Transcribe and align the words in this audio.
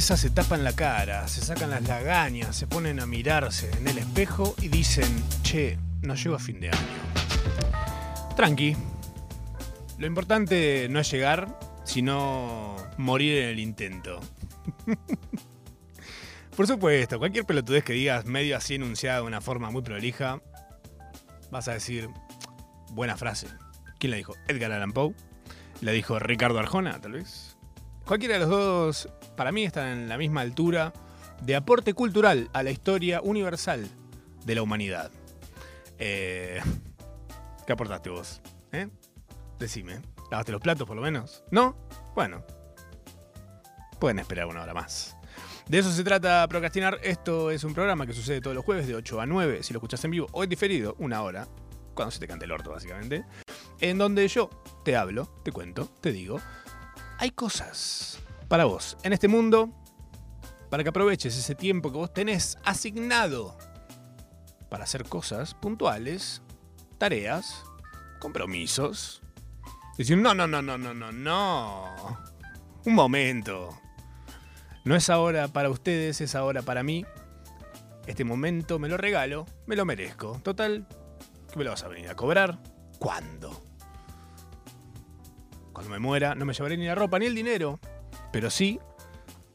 se 0.00 0.30
tapan 0.30 0.64
la 0.64 0.72
cara, 0.74 1.26
se 1.26 1.40
sacan 1.40 1.70
las 1.70 1.82
lagañas, 1.82 2.54
se 2.54 2.66
ponen 2.66 3.00
a 3.00 3.06
mirarse 3.06 3.70
en 3.78 3.88
el 3.88 3.98
espejo 3.98 4.54
y 4.60 4.68
dicen, 4.68 5.22
che, 5.42 5.78
no 6.02 6.14
llego 6.14 6.36
a 6.36 6.38
fin 6.38 6.60
de 6.60 6.68
año. 6.68 6.78
Tranqui. 8.36 8.76
Lo 9.98 10.06
importante 10.06 10.86
no 10.88 11.00
es 11.00 11.10
llegar, 11.10 11.58
sino 11.84 12.76
morir 12.96 13.38
en 13.38 13.48
el 13.48 13.58
intento. 13.58 14.20
Por 16.56 16.66
supuesto, 16.66 17.18
cualquier 17.18 17.44
pelotudez 17.44 17.82
que 17.82 17.92
digas 17.92 18.24
medio 18.24 18.56
así 18.56 18.76
enunciada 18.76 19.18
de 19.18 19.26
una 19.26 19.40
forma 19.40 19.70
muy 19.70 19.82
prolija, 19.82 20.40
vas 21.50 21.66
a 21.66 21.72
decir, 21.72 22.08
buena 22.90 23.16
frase. 23.16 23.48
¿Quién 23.98 24.12
la 24.12 24.16
dijo? 24.16 24.34
Edgar 24.46 24.70
Allan 24.70 24.92
Poe. 24.92 25.14
La 25.80 25.92
dijo 25.92 26.18
Ricardo 26.18 26.58
Arjona, 26.58 27.00
tal 27.00 27.12
vez. 27.12 27.57
Cualquiera 28.08 28.36
de 28.36 28.40
los 28.40 28.48
dos, 28.48 29.08
para 29.36 29.52
mí, 29.52 29.64
están 29.64 29.88
en 29.88 30.08
la 30.08 30.16
misma 30.16 30.40
altura 30.40 30.94
de 31.42 31.54
aporte 31.54 31.92
cultural 31.92 32.48
a 32.54 32.62
la 32.62 32.70
historia 32.70 33.20
universal 33.20 33.86
de 34.46 34.54
la 34.54 34.62
humanidad. 34.62 35.10
Eh, 35.98 36.58
¿Qué 37.66 37.72
aportaste 37.74 38.08
vos? 38.08 38.40
¿Eh? 38.72 38.88
Decime. 39.58 40.00
¿Lavaste 40.30 40.52
los 40.52 40.60
platos 40.62 40.88
por 40.88 40.96
lo 40.96 41.02
menos? 41.02 41.44
¿No? 41.50 41.76
Bueno. 42.14 42.42
Pueden 44.00 44.20
esperar 44.20 44.46
una 44.46 44.62
hora 44.62 44.72
más. 44.72 45.14
De 45.68 45.78
eso 45.78 45.92
se 45.92 46.02
trata 46.02 46.48
Procrastinar. 46.48 46.98
Esto 47.02 47.50
es 47.50 47.62
un 47.62 47.74
programa 47.74 48.06
que 48.06 48.14
sucede 48.14 48.40
todos 48.40 48.56
los 48.56 48.64
jueves 48.64 48.86
de 48.86 48.94
8 48.94 49.20
a 49.20 49.26
9, 49.26 49.62
si 49.62 49.74
lo 49.74 49.80
escuchas 49.80 50.02
en 50.06 50.12
vivo 50.12 50.28
o 50.32 50.42
en 50.42 50.48
diferido, 50.48 50.96
una 50.98 51.20
hora, 51.20 51.46
cuando 51.92 52.10
se 52.10 52.20
te 52.20 52.26
cante 52.26 52.46
el 52.46 52.52
orto, 52.52 52.70
básicamente. 52.70 53.26
En 53.80 53.98
donde 53.98 54.26
yo 54.28 54.48
te 54.82 54.96
hablo, 54.96 55.26
te 55.44 55.52
cuento, 55.52 55.90
te 56.00 56.10
digo, 56.10 56.40
hay 57.18 57.30
cosas 57.30 58.18
para 58.48 58.64
vos 58.64 58.96
en 59.02 59.12
este 59.12 59.28
mundo 59.28 59.70
para 60.70 60.82
que 60.82 60.90
aproveches 60.90 61.36
ese 61.36 61.54
tiempo 61.54 61.90
que 61.90 61.98
vos 61.98 62.12
tenés 62.12 62.58
asignado 62.64 63.56
para 64.68 64.84
hacer 64.84 65.04
cosas 65.04 65.54
puntuales, 65.54 66.42
tareas, 66.98 67.64
compromisos. 68.20 69.22
Decir, 69.96 70.18
no, 70.18 70.34
no, 70.34 70.46
no, 70.46 70.62
no, 70.62 70.76
no, 70.76 70.94
no, 70.94 71.10
no. 71.10 72.18
Un 72.84 72.94
momento. 72.94 73.80
No 74.84 74.94
es 74.94 75.10
ahora 75.10 75.48
para 75.48 75.70
ustedes, 75.70 76.20
es 76.20 76.34
ahora 76.34 76.62
para 76.62 76.82
mí. 76.82 77.04
Este 78.06 78.24
momento 78.24 78.78
me 78.78 78.88
lo 78.88 78.96
regalo, 78.96 79.46
me 79.66 79.74
lo 79.74 79.84
merezco. 79.84 80.40
Total, 80.44 80.86
¿qué 81.50 81.58
me 81.58 81.64
lo 81.64 81.70
vas 81.70 81.82
a 81.82 81.88
venir 81.88 82.10
a 82.10 82.14
cobrar? 82.14 82.58
¿Cuándo? 82.98 83.67
Cuando 85.78 85.92
me 85.92 86.00
muera 86.00 86.34
no 86.34 86.44
me 86.44 86.54
llevaré 86.54 86.76
ni 86.76 86.86
la 86.86 86.96
ropa 86.96 87.20
ni 87.20 87.26
el 87.26 87.36
dinero, 87.36 87.78
pero 88.32 88.50
sí 88.50 88.80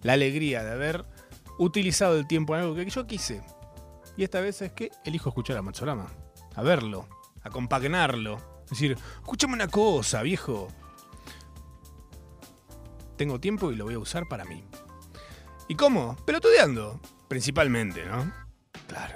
la 0.03 0.13
alegría 0.13 0.63
de 0.63 0.71
haber 0.71 1.03
utilizado 1.59 2.17
el 2.17 2.27
tiempo 2.27 2.55
en 2.55 2.61
algo 2.61 2.75
que 2.75 2.89
yo 2.89 3.05
quise. 3.05 3.41
Y 4.15 4.23
esta 4.23 4.39
vez 4.39 4.61
es 4.61 4.71
que 4.71 4.89
elijo 5.03 5.27
escuchar 5.27 5.57
a 5.57 5.61
Matsurama, 5.61 6.07
a 6.55 6.61
verlo, 6.61 7.09
a 7.41 7.49
compagnarlo. 7.49 8.37
Es 8.63 8.69
decir, 8.69 8.97
escúchame 9.15 9.55
una 9.55 9.67
cosa, 9.67 10.21
viejo. 10.21 10.69
Tengo 13.17 13.41
tiempo 13.41 13.73
y 13.73 13.75
lo 13.75 13.83
voy 13.83 13.95
a 13.95 13.99
usar 13.99 14.25
para 14.29 14.45
mí. 14.45 14.63
¿Y 15.67 15.75
cómo? 15.75 16.15
Pelotudeando, 16.25 17.01
principalmente, 17.27 18.05
¿no? 18.05 18.31
Claro. 18.87 19.15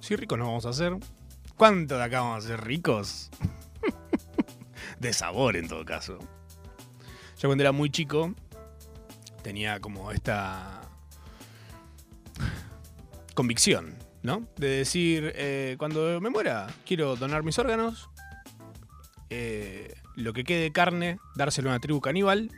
Si 0.00 0.16
ricos 0.16 0.36
no 0.36 0.46
vamos 0.46 0.66
a 0.66 0.70
hacer. 0.70 0.96
¿Cuánto 1.56 1.98
de 1.98 2.02
acá 2.02 2.22
vamos 2.22 2.44
a 2.44 2.48
ser 2.48 2.64
ricos? 2.64 3.30
De 5.02 5.12
sabor 5.12 5.56
en 5.56 5.68
todo 5.68 5.84
caso. 5.84 6.18
Yo 7.38 7.48
cuando 7.48 7.62
era 7.62 7.72
muy 7.72 7.90
chico 7.90 8.34
tenía 9.42 9.80
como 9.80 10.12
esta 10.12 10.80
convicción, 13.34 13.96
¿no? 14.22 14.46
De 14.56 14.68
decir, 14.68 15.32
eh, 15.34 15.74
cuando 15.78 16.20
me 16.20 16.30
muera, 16.30 16.68
quiero 16.86 17.16
donar 17.16 17.42
mis 17.42 17.58
órganos, 17.58 18.08
eh, 19.28 19.94
lo 20.14 20.32
que 20.32 20.44
quede 20.44 20.62
de 20.62 20.72
carne, 20.72 21.18
dárselo 21.34 21.70
a 21.70 21.72
una 21.72 21.80
tribu 21.80 22.00
caníbal, 22.00 22.50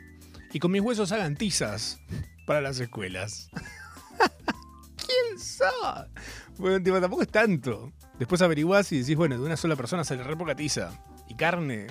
y 0.53 0.59
con 0.59 0.71
mis 0.71 0.81
huesos 0.81 1.11
hagan 1.11 1.35
tizas 1.35 1.99
para 2.45 2.61
las 2.61 2.79
escuelas. 2.79 3.49
¿Quién 4.97 5.39
sabe? 5.39 6.09
Bueno, 6.57 6.81
tipo, 6.83 7.01
tampoco 7.01 7.23
es 7.23 7.29
tanto. 7.29 7.91
Después 8.19 8.41
averiguás 8.43 8.91
y 8.91 8.99
decís, 8.99 9.15
bueno, 9.15 9.35
de 9.35 9.43
una 9.43 9.57
sola 9.57 9.75
persona 9.75 10.03
sale 10.03 10.23
re 10.23 10.37
poca 10.37 10.55
tiza. 10.55 10.91
Y 11.27 11.35
carne. 11.35 11.87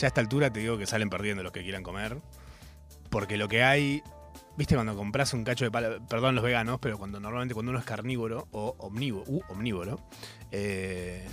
Ya 0.00 0.06
a 0.06 0.08
esta 0.08 0.22
altura 0.22 0.50
te 0.50 0.60
digo 0.60 0.78
que 0.78 0.86
salen 0.86 1.10
perdiendo 1.10 1.42
los 1.42 1.52
que 1.52 1.62
quieran 1.62 1.82
comer. 1.82 2.16
Porque 3.10 3.36
lo 3.36 3.48
que 3.48 3.62
hay. 3.62 4.02
¿Viste 4.56 4.74
cuando 4.74 4.96
compras 4.96 5.34
un 5.34 5.44
cacho 5.44 5.66
de 5.66 5.70
palo? 5.70 6.06
Perdón 6.06 6.34
los 6.34 6.42
veganos, 6.42 6.78
pero 6.80 6.96
cuando 6.96 7.20
normalmente 7.20 7.52
cuando 7.52 7.68
uno 7.68 7.78
es 7.78 7.84
carnívoro 7.84 8.48
o 8.50 8.76
omnívoro, 8.78 9.30
uh, 9.30 9.42
omnívoro 9.48 10.00
eh, 10.52 11.28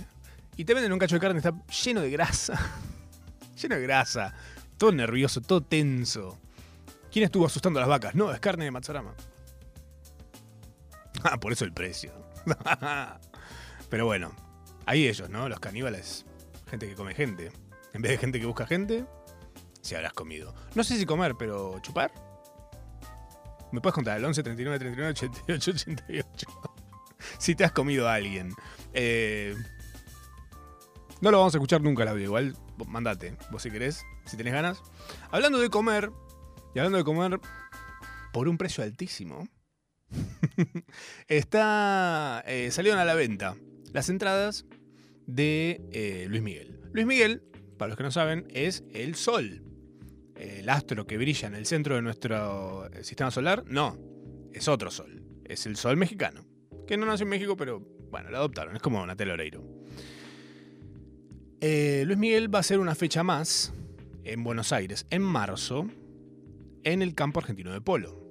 y 0.56 0.64
te 0.64 0.74
venden 0.74 0.92
un 0.92 0.98
cacho 0.98 1.16
de 1.16 1.20
carne, 1.20 1.38
está 1.38 1.54
lleno 1.84 2.02
de 2.02 2.10
grasa. 2.10 2.58
lleno 3.62 3.76
de 3.76 3.82
grasa. 3.82 4.34
Todo 4.76 4.92
nervioso, 4.92 5.40
todo 5.40 5.62
tenso. 5.62 6.38
¿Quién 7.10 7.24
estuvo 7.24 7.46
asustando 7.46 7.78
a 7.78 7.82
las 7.82 7.88
vacas? 7.88 8.14
No, 8.14 8.32
es 8.32 8.40
carne 8.40 8.66
de 8.66 8.70
Matsurama. 8.70 9.14
Ah, 11.24 11.40
por 11.40 11.52
eso 11.52 11.64
el 11.64 11.72
precio. 11.72 12.12
Pero 13.90 14.06
bueno, 14.06 14.30
ahí 14.86 15.08
ellos, 15.08 15.28
¿no? 15.28 15.48
Los 15.48 15.58
caníbales. 15.58 16.24
Gente 16.70 16.88
que 16.88 16.94
come 16.94 17.12
gente. 17.12 17.50
En 17.98 18.02
vez 18.02 18.12
de 18.12 18.18
gente 18.18 18.38
que 18.38 18.46
busca 18.46 18.64
gente, 18.64 19.04
si 19.82 19.96
habrás 19.96 20.12
comido. 20.12 20.54
No 20.76 20.84
sé 20.84 20.96
si 20.96 21.04
comer, 21.04 21.34
pero 21.36 21.80
chupar. 21.80 22.12
¿Me 23.72 23.80
puedes 23.80 23.92
contar? 23.92 24.18
El 24.18 24.24
11, 24.24 24.40
39, 24.44 24.78
39, 24.78 25.10
88, 25.10 25.70
88. 25.72 26.46
si 27.38 27.56
te 27.56 27.64
has 27.64 27.72
comido 27.72 28.08
a 28.08 28.14
alguien. 28.14 28.52
Eh, 28.92 29.52
no 31.20 31.32
lo 31.32 31.38
vamos 31.38 31.52
a 31.52 31.58
escuchar 31.58 31.80
nunca 31.80 32.04
el 32.04 32.10
audio. 32.10 32.22
Igual, 32.22 32.56
mandate, 32.86 33.36
vos 33.50 33.64
si 33.64 33.70
querés, 33.72 34.04
si 34.26 34.36
tenés 34.36 34.52
ganas. 34.52 34.80
Hablando 35.32 35.58
de 35.58 35.68
comer, 35.68 36.12
y 36.76 36.78
hablando 36.78 36.98
de 36.98 37.04
comer 37.04 37.40
por 38.32 38.46
un 38.46 38.58
precio 38.58 38.84
altísimo, 38.84 39.48
está 41.26 42.44
eh, 42.46 42.70
salieron 42.70 43.00
a 43.00 43.04
la 43.04 43.14
venta 43.14 43.56
las 43.92 44.08
entradas 44.08 44.66
de 45.26 45.80
eh, 45.90 46.26
Luis 46.28 46.42
Miguel. 46.42 46.78
Luis 46.92 47.04
Miguel, 47.04 47.42
para 47.78 47.88
los 47.88 47.96
que 47.96 48.02
no 48.02 48.10
saben, 48.10 48.46
es 48.50 48.84
el 48.92 49.14
Sol. 49.14 49.62
El 50.36 50.68
astro 50.68 51.06
que 51.06 51.16
brilla 51.16 51.48
en 51.48 51.54
el 51.54 51.66
centro 51.66 51.94
de 51.96 52.02
nuestro 52.02 52.86
eh, 52.92 53.02
sistema 53.02 53.30
solar. 53.30 53.64
No, 53.66 53.98
es 54.52 54.68
otro 54.68 54.90
Sol. 54.90 55.22
Es 55.44 55.66
el 55.66 55.76
Sol 55.76 55.96
mexicano. 55.96 56.44
Que 56.86 56.96
no 56.96 57.06
nació 57.06 57.24
en 57.24 57.30
México, 57.30 57.56
pero 57.56 57.80
bueno, 58.10 58.30
lo 58.30 58.36
adoptaron. 58.38 58.76
Es 58.76 58.82
como 58.82 59.04
Natel 59.06 59.30
Oreiro. 59.30 59.64
Luis 61.60 62.18
Miguel 62.18 62.54
va 62.54 62.58
a 62.58 62.60
hacer 62.60 62.78
una 62.78 62.94
fecha 62.94 63.24
más 63.24 63.72
en 64.22 64.44
Buenos 64.44 64.72
Aires, 64.72 65.06
en 65.10 65.22
marzo, 65.22 65.88
en 66.84 67.02
el 67.02 67.14
campo 67.14 67.40
argentino 67.40 67.72
de 67.72 67.80
polo. 67.80 68.22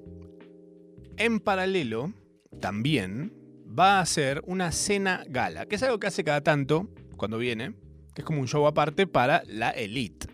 En 1.17 1.39
paralelo, 1.39 2.13
también 2.61 3.33
va 3.67 3.97
a 3.97 4.01
hacer 4.01 4.41
una 4.45 4.71
cena 4.71 5.23
gala, 5.27 5.65
que 5.65 5.75
es 5.75 5.83
algo 5.83 5.99
que 5.99 6.07
hace 6.07 6.23
cada 6.23 6.41
tanto 6.41 6.87
cuando 7.17 7.37
viene, 7.37 7.73
que 8.17 8.21
es 8.21 8.25
como 8.25 8.41
un 8.41 8.47
show 8.47 8.65
aparte 8.65 9.05
para 9.05 9.43
la 9.45 9.69
elite. 9.69 10.25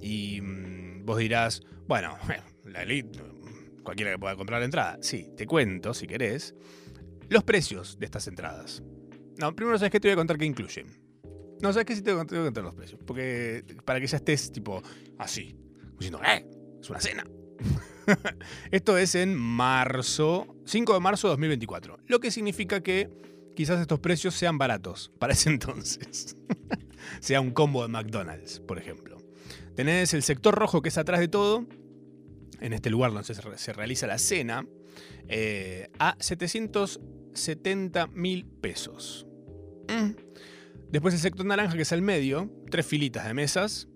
Y 0.00 0.40
mm, 0.40 1.04
vos 1.04 1.18
dirás, 1.18 1.60
bueno, 1.86 2.16
la 2.64 2.84
elite, 2.84 3.20
cualquiera 3.82 4.12
que 4.12 4.18
pueda 4.18 4.34
comprar 4.34 4.60
la 4.60 4.64
entrada. 4.64 4.96
Sí, 5.02 5.28
te 5.36 5.44
cuento, 5.44 5.92
si 5.92 6.06
querés, 6.06 6.54
los 7.28 7.44
precios 7.44 7.98
de 7.98 8.06
estas 8.06 8.28
entradas. 8.28 8.82
No, 9.36 9.54
primero 9.54 9.76
sabes 9.76 9.92
que 9.92 10.00
te 10.00 10.08
voy 10.08 10.14
a 10.14 10.16
contar 10.16 10.38
qué 10.38 10.46
incluyen. 10.46 10.86
No, 11.60 11.70
sabes 11.74 11.84
que 11.84 11.96
sí 11.96 12.00
te 12.00 12.14
voy 12.14 12.22
a 12.22 12.24
contar 12.24 12.64
los 12.64 12.74
precios. 12.74 12.98
Porque 13.06 13.62
para 13.84 14.00
que 14.00 14.06
ya 14.06 14.16
estés 14.16 14.50
tipo 14.50 14.82
así, 15.18 15.54
diciendo, 15.98 16.18
¡eh! 16.24 16.46
Es 16.80 16.88
una 16.88 17.00
cena. 17.00 17.24
Esto 18.70 18.96
es 18.96 19.14
en 19.16 19.34
marzo, 19.34 20.56
5 20.64 20.94
de 20.94 21.00
marzo 21.00 21.28
de 21.28 21.32
2024. 21.32 21.98
Lo 22.06 22.20
que 22.20 22.30
significa 22.30 22.82
que 22.82 23.10
quizás 23.54 23.80
estos 23.80 24.00
precios 24.00 24.34
sean 24.34 24.58
baratos 24.58 25.12
para 25.18 25.32
ese 25.32 25.50
entonces. 25.50 26.36
sea 27.20 27.40
un 27.40 27.50
combo 27.50 27.82
de 27.82 27.88
McDonald's, 27.88 28.60
por 28.60 28.78
ejemplo. 28.78 29.18
Tenés 29.74 30.14
el 30.14 30.22
sector 30.22 30.54
rojo 30.54 30.82
que 30.82 30.90
es 30.90 30.98
atrás 30.98 31.20
de 31.20 31.28
todo, 31.28 31.66
en 32.60 32.72
este 32.72 32.90
lugar 32.90 33.12
donde 33.12 33.34
se 33.34 33.72
realiza 33.72 34.06
la 34.06 34.18
cena, 34.18 34.66
eh, 35.28 35.90
a 35.98 36.16
770 36.18 38.06
mil 38.08 38.46
pesos. 38.46 39.26
Mm. 39.88 40.10
Después 40.90 41.14
el 41.14 41.20
sector 41.20 41.46
naranja 41.46 41.74
que 41.74 41.82
es 41.82 41.92
al 41.92 42.02
medio, 42.02 42.50
tres 42.70 42.86
filitas 42.86 43.26
de 43.26 43.34
mesas, 43.34 43.88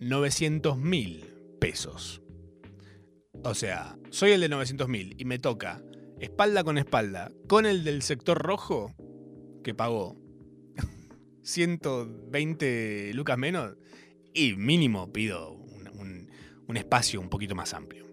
900 0.00 0.78
mil 0.78 1.34
pesos. 1.60 2.22
O 3.44 3.54
sea, 3.54 3.98
soy 4.10 4.32
el 4.32 4.40
de 4.40 4.48
900 4.48 4.88
mil 4.88 5.14
y 5.18 5.24
me 5.24 5.38
toca 5.38 5.82
espalda 6.22 6.64
con 6.64 6.78
espalda 6.78 7.30
con 7.48 7.66
el 7.66 7.84
del 7.84 8.02
sector 8.02 8.38
rojo 8.38 8.94
que 9.64 9.74
pagó 9.74 10.16
120 11.42 13.12
lucas 13.14 13.36
menos 13.36 13.76
y 14.32 14.54
mínimo 14.54 15.12
pido 15.12 15.52
un 15.52 16.76
espacio 16.76 17.20
un 17.20 17.28
poquito 17.28 17.54
más 17.54 17.74
amplio. 17.74 18.06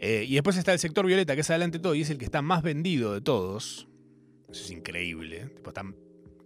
Eh, 0.00 0.24
y 0.26 0.34
después 0.34 0.56
está 0.56 0.72
el 0.72 0.78
sector 0.78 1.06
violeta, 1.06 1.34
que 1.34 1.42
es 1.42 1.50
adelante 1.50 1.78
todo, 1.78 1.94
y 1.94 2.00
es 2.00 2.10
el 2.10 2.18
que 2.18 2.24
está 2.24 2.42
más 2.42 2.62
vendido 2.62 3.12
de 3.12 3.20
todos. 3.20 3.86
Eso 4.50 4.64
es 4.64 4.70
increíble. 4.70 5.46
Tipo, 5.54 5.70
está 5.70 5.84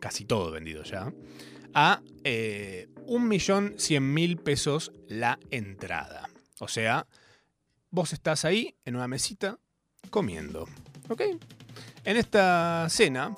casi 0.01 0.25
todo 0.25 0.51
vendido 0.51 0.83
ya. 0.83 1.15
A 1.73 2.03
eh, 2.25 2.89
1.100.000 3.07 4.43
pesos 4.43 4.93
la 5.09 5.39
entrada. 5.51 6.29
O 6.59 6.69
sea, 6.69 7.07
vos 7.91 8.13
estás 8.13 8.45
ahí 8.45 8.77
en 8.85 8.97
una 8.97 9.09
mesita 9.09 9.59
comiendo. 10.11 10.67
¿Ok? 11.09 11.23
En 12.05 12.17
esta 12.17 12.87
cena, 12.89 13.35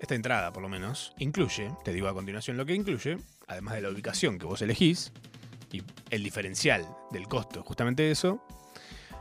esta 0.00 0.14
entrada 0.14 0.52
por 0.52 0.62
lo 0.62 0.68
menos, 0.68 1.14
incluye, 1.18 1.70
te 1.84 1.92
digo 1.92 2.08
a 2.08 2.14
continuación 2.14 2.56
lo 2.56 2.66
que 2.66 2.74
incluye, 2.74 3.18
además 3.46 3.74
de 3.74 3.82
la 3.82 3.90
ubicación 3.90 4.38
que 4.38 4.46
vos 4.46 4.62
elegís 4.62 5.12
y 5.72 5.82
el 6.10 6.22
diferencial 6.22 6.86
del 7.10 7.28
costo, 7.28 7.62
justamente 7.62 8.10
eso, 8.10 8.44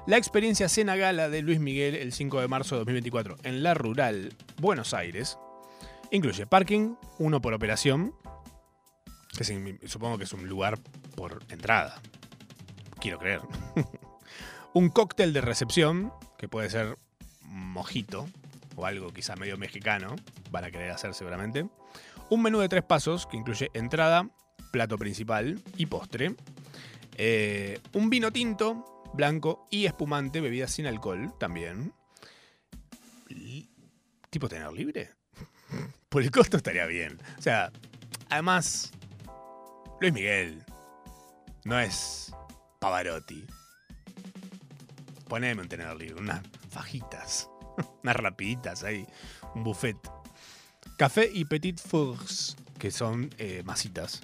la 0.06 0.18
experiencia 0.18 0.68
Cena 0.68 0.98
Gala 0.98 1.30
de 1.30 1.42
Luis 1.42 1.60
Miguel 1.60 1.96
el 1.96 2.12
5 2.12 2.42
de 2.42 2.48
marzo 2.50 2.76
de 2.76 2.80
2024 2.80 3.38
en 3.44 3.64
la 3.64 3.74
rural 3.74 4.34
Buenos 4.58 4.94
Aires 4.94 5.38
incluye 6.12 6.46
parking, 6.46 6.96
uno 7.18 7.42
por 7.42 7.54
operación, 7.54 8.14
que 9.36 9.44
supongo 9.88 10.18
que 10.18 10.26
es 10.26 10.34
un 10.34 10.48
lugar 10.48 10.78
por 11.16 11.42
entrada. 11.50 12.02
Quiero 13.00 13.18
creer. 13.18 13.42
un 14.74 14.90
cóctel 14.90 15.34
de 15.34 15.42
recepción, 15.42 16.14
que 16.38 16.48
puede 16.48 16.70
ser 16.70 16.98
mojito 17.54 18.28
o 18.76 18.86
algo 18.86 19.14
quizá 19.14 19.36
medio 19.36 19.58
mexicano, 19.58 20.16
van 20.52 20.66
a 20.66 20.72
querer 20.72 20.92
hacer 20.92 21.14
seguramente. 21.14 21.68
Un 22.30 22.42
menú 22.42 22.60
de 22.60 22.70
tres 22.70 22.84
pasos 22.84 23.28
que 23.28 23.38
incluye 23.38 23.70
entrada, 23.74 24.30
plato 24.72 24.98
principal 24.98 25.62
y 25.78 25.86
postre. 25.86 26.36
Eh, 27.16 27.80
un 27.94 28.10
vino 28.10 28.32
tinto, 28.32 29.04
blanco 29.14 29.68
y 29.70 29.86
espumante, 29.86 30.42
bebida 30.42 30.68
sin 30.68 30.88
alcohol 30.88 31.34
también. 31.40 31.94
¿Tipo 34.30 34.50
tener 34.50 34.72
libre? 34.74 35.12
Por 36.10 36.24
el 36.24 36.32
costo 36.32 36.58
estaría 36.58 36.88
bien. 36.88 37.20
O 37.38 37.42
sea, 37.42 37.72
además, 38.30 38.92
Luis 40.02 40.12
Miguel 40.12 40.64
no 41.66 41.80
es 41.80 42.34
Pavarotti. 42.80 43.46
Poneme 45.28 45.62
un 45.62 45.70
tenedor 45.70 45.98
libre, 45.98 46.20
unas 46.22 46.42
fajitas, 46.74 47.50
unas 48.04 48.16
rapiditas 48.16 48.84
ahí, 48.84 49.06
un 49.56 49.64
buffet. 49.64 49.98
Café 50.98 51.30
y 51.32 51.46
Petit 51.46 51.80
Fours, 51.80 52.58
que 52.78 52.92
son 52.92 53.30
eh, 53.38 53.64
masitas. 53.64 54.22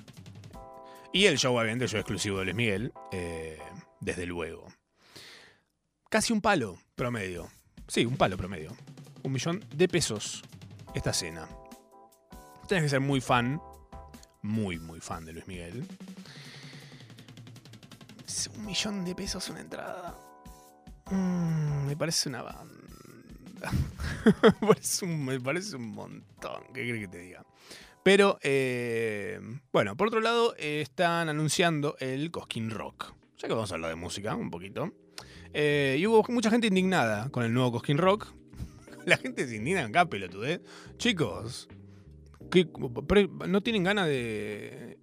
Y 1.13 1.25
el 1.25 1.37
show, 1.37 1.55
obviamente, 1.55 1.87
show 1.87 1.99
exclusivo 1.99 2.39
de 2.39 2.45
Luis 2.45 2.55
Miguel, 2.55 2.93
eh, 3.11 3.59
desde 3.99 4.25
luego. 4.25 4.67
Casi 6.09 6.33
un 6.33 6.41
palo 6.41 6.77
promedio. 6.95 7.49
Sí, 7.87 8.05
un 8.05 8.17
palo 8.17 8.37
promedio. 8.37 8.75
Un 9.23 9.31
millón 9.31 9.63
de 9.73 9.87
pesos 9.87 10.43
esta 10.93 11.13
cena. 11.13 11.47
Tienes 12.67 12.85
que 12.85 12.89
ser 12.89 12.99
muy 12.99 13.21
fan 13.21 13.59
muy, 14.41 14.79
muy 14.79 14.99
fan 14.99 15.25
de 15.25 15.33
Luis 15.33 15.47
Miguel. 15.47 15.85
un 18.55 18.65
millón 18.65 19.03
de 19.03 19.15
pesos 19.15 19.49
una 19.49 19.61
entrada. 19.61 20.17
Mm, 21.11 21.87
me 21.87 21.97
parece 21.97 22.29
una 22.29 22.43
banda. 22.43 22.73
me, 24.61 25.39
parece 25.39 25.75
un, 25.75 25.91
montón. 25.91 26.63
¿Qué 26.73 26.81
crees 26.81 26.99
que 27.01 27.07
te 27.07 27.17
diga? 27.19 27.45
Pero, 28.03 28.39
eh, 28.41 29.39
bueno, 29.71 29.97
por 29.97 30.07
otro 30.07 30.21
lado, 30.21 30.55
están 30.57 31.29
anunciando 31.29 31.95
el 31.99 32.31
Cosquín 32.31 32.69
Rock. 32.69 33.13
Ya 33.37 33.47
que 33.47 33.53
vamos 33.53 33.71
a 33.71 33.75
hablar 33.75 33.89
de 33.89 33.95
música 33.95 34.35
un 34.35 34.49
poquito. 34.49 34.93
Eh, 35.53 35.97
y 35.99 36.07
hubo 36.07 36.23
mucha 36.29 36.49
gente 36.49 36.67
indignada 36.67 37.29
con 37.29 37.43
el 37.43 37.53
nuevo 37.53 37.73
Cosquín 37.73 37.97
Rock. 37.97 38.27
La 39.05 39.17
gente 39.17 39.47
se 39.47 39.55
indigna 39.55 39.85
acá, 39.85 40.05
pelotudez. 40.05 40.61
Chicos, 40.97 41.67
¿No 43.47 43.61
tienen 43.61 43.83
ganas 43.83 44.07
de 44.07 44.97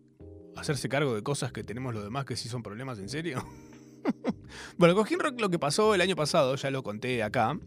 hacerse 0.56 0.88
cargo 0.88 1.14
de 1.14 1.22
cosas 1.22 1.52
que 1.52 1.62
tenemos 1.62 1.94
los 1.94 2.02
demás 2.02 2.24
que 2.24 2.36
sí 2.36 2.48
son 2.48 2.62
problemas 2.62 2.98
en 2.98 3.08
serio? 3.08 3.44
bueno, 4.78 4.94
Cojín 4.94 5.20
Rock 5.20 5.40
lo 5.40 5.50
que 5.50 5.58
pasó 5.58 5.94
el 5.94 6.00
año 6.00 6.16
pasado, 6.16 6.56
ya 6.56 6.70
lo 6.70 6.82
conté 6.82 7.22
acá, 7.22 7.58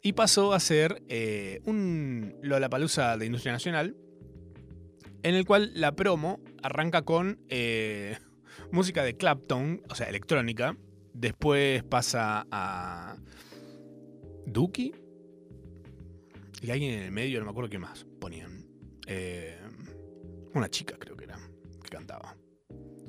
y 0.02 0.12
pasó 0.12 0.52
a 0.52 0.60
ser 0.60 1.02
eh, 1.08 1.60
un 1.64 2.36
Lollapalooza 2.42 3.16
de 3.16 3.26
Industria 3.26 3.52
Nacional, 3.52 3.96
en 5.22 5.34
el 5.34 5.44
cual 5.44 5.72
la 5.74 5.96
promo 5.96 6.40
arranca 6.62 7.02
con 7.02 7.40
eh, 7.48 8.16
música 8.70 9.02
de 9.02 9.16
Clapton, 9.16 9.82
o 9.88 9.94
sea, 9.94 10.08
electrónica, 10.08 10.76
después 11.12 11.82
pasa 11.84 12.46
a 12.50 13.16
Dookie 14.46 14.94
y 16.62 16.70
alguien 16.70 16.94
en 16.94 17.02
el 17.04 17.12
medio, 17.12 17.38
no 17.38 17.44
me 17.44 17.50
acuerdo 17.50 17.70
qué 17.70 17.78
más 17.78 18.06
ponían. 18.20 18.66
Eh, 19.06 19.58
una 20.54 20.68
chica 20.68 20.96
creo 20.98 21.16
que 21.16 21.24
era, 21.24 21.38
que 21.82 21.88
cantaba. 21.88 22.36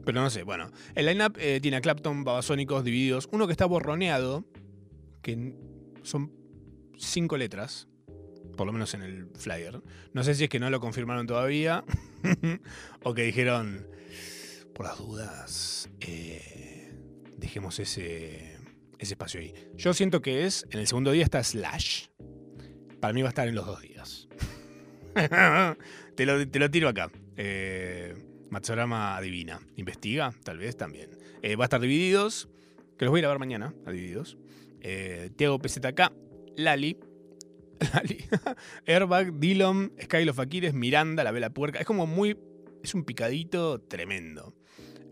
Pero 0.06 0.22
no 0.22 0.30
sé, 0.30 0.44
bueno. 0.44 0.72
El 0.96 1.06
lineup 1.06 1.38
tiene 1.62 1.78
a 1.78 1.82
Clapton, 1.82 2.24
Babasónicos 2.24 2.84
divididos. 2.84 3.28
Uno 3.32 3.46
que 3.46 3.52
está 3.52 3.66
borroneado, 3.66 4.46
que 5.22 5.54
son 6.04 6.32
cinco 6.98 7.38
letras, 7.38 7.88
por 8.56 8.68
lo 8.68 8.74
menos 8.74 8.94
en 8.94 9.04
el 9.04 9.28
flyer. 9.36 9.82
No 10.14 10.24
sé 10.24 10.36
si 10.36 10.46
es 10.46 10.50
que 10.50 10.60
no 10.60 10.70
lo 10.70 10.80
confirmaron 10.80 11.28
todavía 11.28 11.84
o 13.04 13.14
que 13.14 13.24
dijeron, 13.24 13.88
por 14.78 14.86
las 14.86 15.00
dudas, 15.00 15.90
eh, 16.02 16.94
dejemos 17.36 17.80
ese, 17.80 18.60
espacio 19.00 19.40
ahí. 19.40 19.52
Yo 19.76 19.92
siento 19.96 20.22
que 20.22 20.46
es, 20.46 20.68
en 20.70 20.80
el 20.80 20.86
segundo 20.86 21.12
día 21.12 21.24
está 21.24 21.44
Slash. 21.44 22.10
Para 23.00 23.12
mí 23.12 23.24
va 23.24 23.30
a 23.30 23.30
estar 23.30 23.48
en 23.48 23.56
los 23.56 23.66
dos 23.66 23.82
días. 23.82 24.28
te, 26.16 26.26
lo, 26.28 26.70
tiro 26.70 26.90
acá. 26.90 27.10
Eh, 27.38 28.14
Matsurama 28.52 29.18
adivina. 29.18 29.60
Investiga, 29.78 30.32
tal 30.44 30.60
vez 30.60 30.78
también. 30.78 31.10
Eh, 31.42 31.56
va 31.56 31.64
a 31.64 31.66
estar 31.66 31.82
divididos, 31.82 32.48
que 33.00 33.06
los 33.06 33.12
voy 33.12 33.18
a 33.18 33.22
ir 33.22 33.26
a 33.26 33.30
ver 33.30 33.40
mañana, 33.40 33.74
a 33.88 33.92
divididos. 33.92 34.38
Eh, 34.82 35.32
Tiago 35.36 35.58
PZK 35.58 36.12
Lali. 36.56 37.00
Lali. 37.94 38.26
Airbag, 38.86 39.40
Dillon, 39.40 39.92
Skylo 40.04 40.36
Fakires, 40.36 40.76
Miranda, 40.76 41.24
La 41.24 41.32
Vela 41.32 41.50
Puerca. 41.50 41.80
Es 41.80 41.88
como 41.88 42.06
muy. 42.06 42.38
Es 42.84 42.94
un 42.94 43.06
picadito 43.06 43.82
tremendo. 43.82 44.54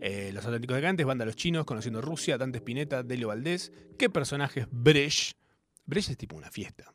Eh, 0.00 0.30
los 0.32 0.44
Atléticos 0.44 0.76
de 0.76 0.82
Cantes, 0.82 1.06
Banda 1.06 1.24
Los 1.24 1.36
Chinos, 1.36 1.64
Conociendo 1.64 2.00
Rusia, 2.00 2.38
Dante 2.38 2.58
Spinetta, 2.58 3.02
Delio 3.02 3.28
Valdés. 3.28 3.72
¿Qué 3.98 4.10
personajes? 4.10 4.66
Bresh. 4.70 5.34
Bresh 5.84 6.10
es 6.10 6.16
tipo 6.16 6.36
una 6.36 6.50
fiesta. 6.50 6.92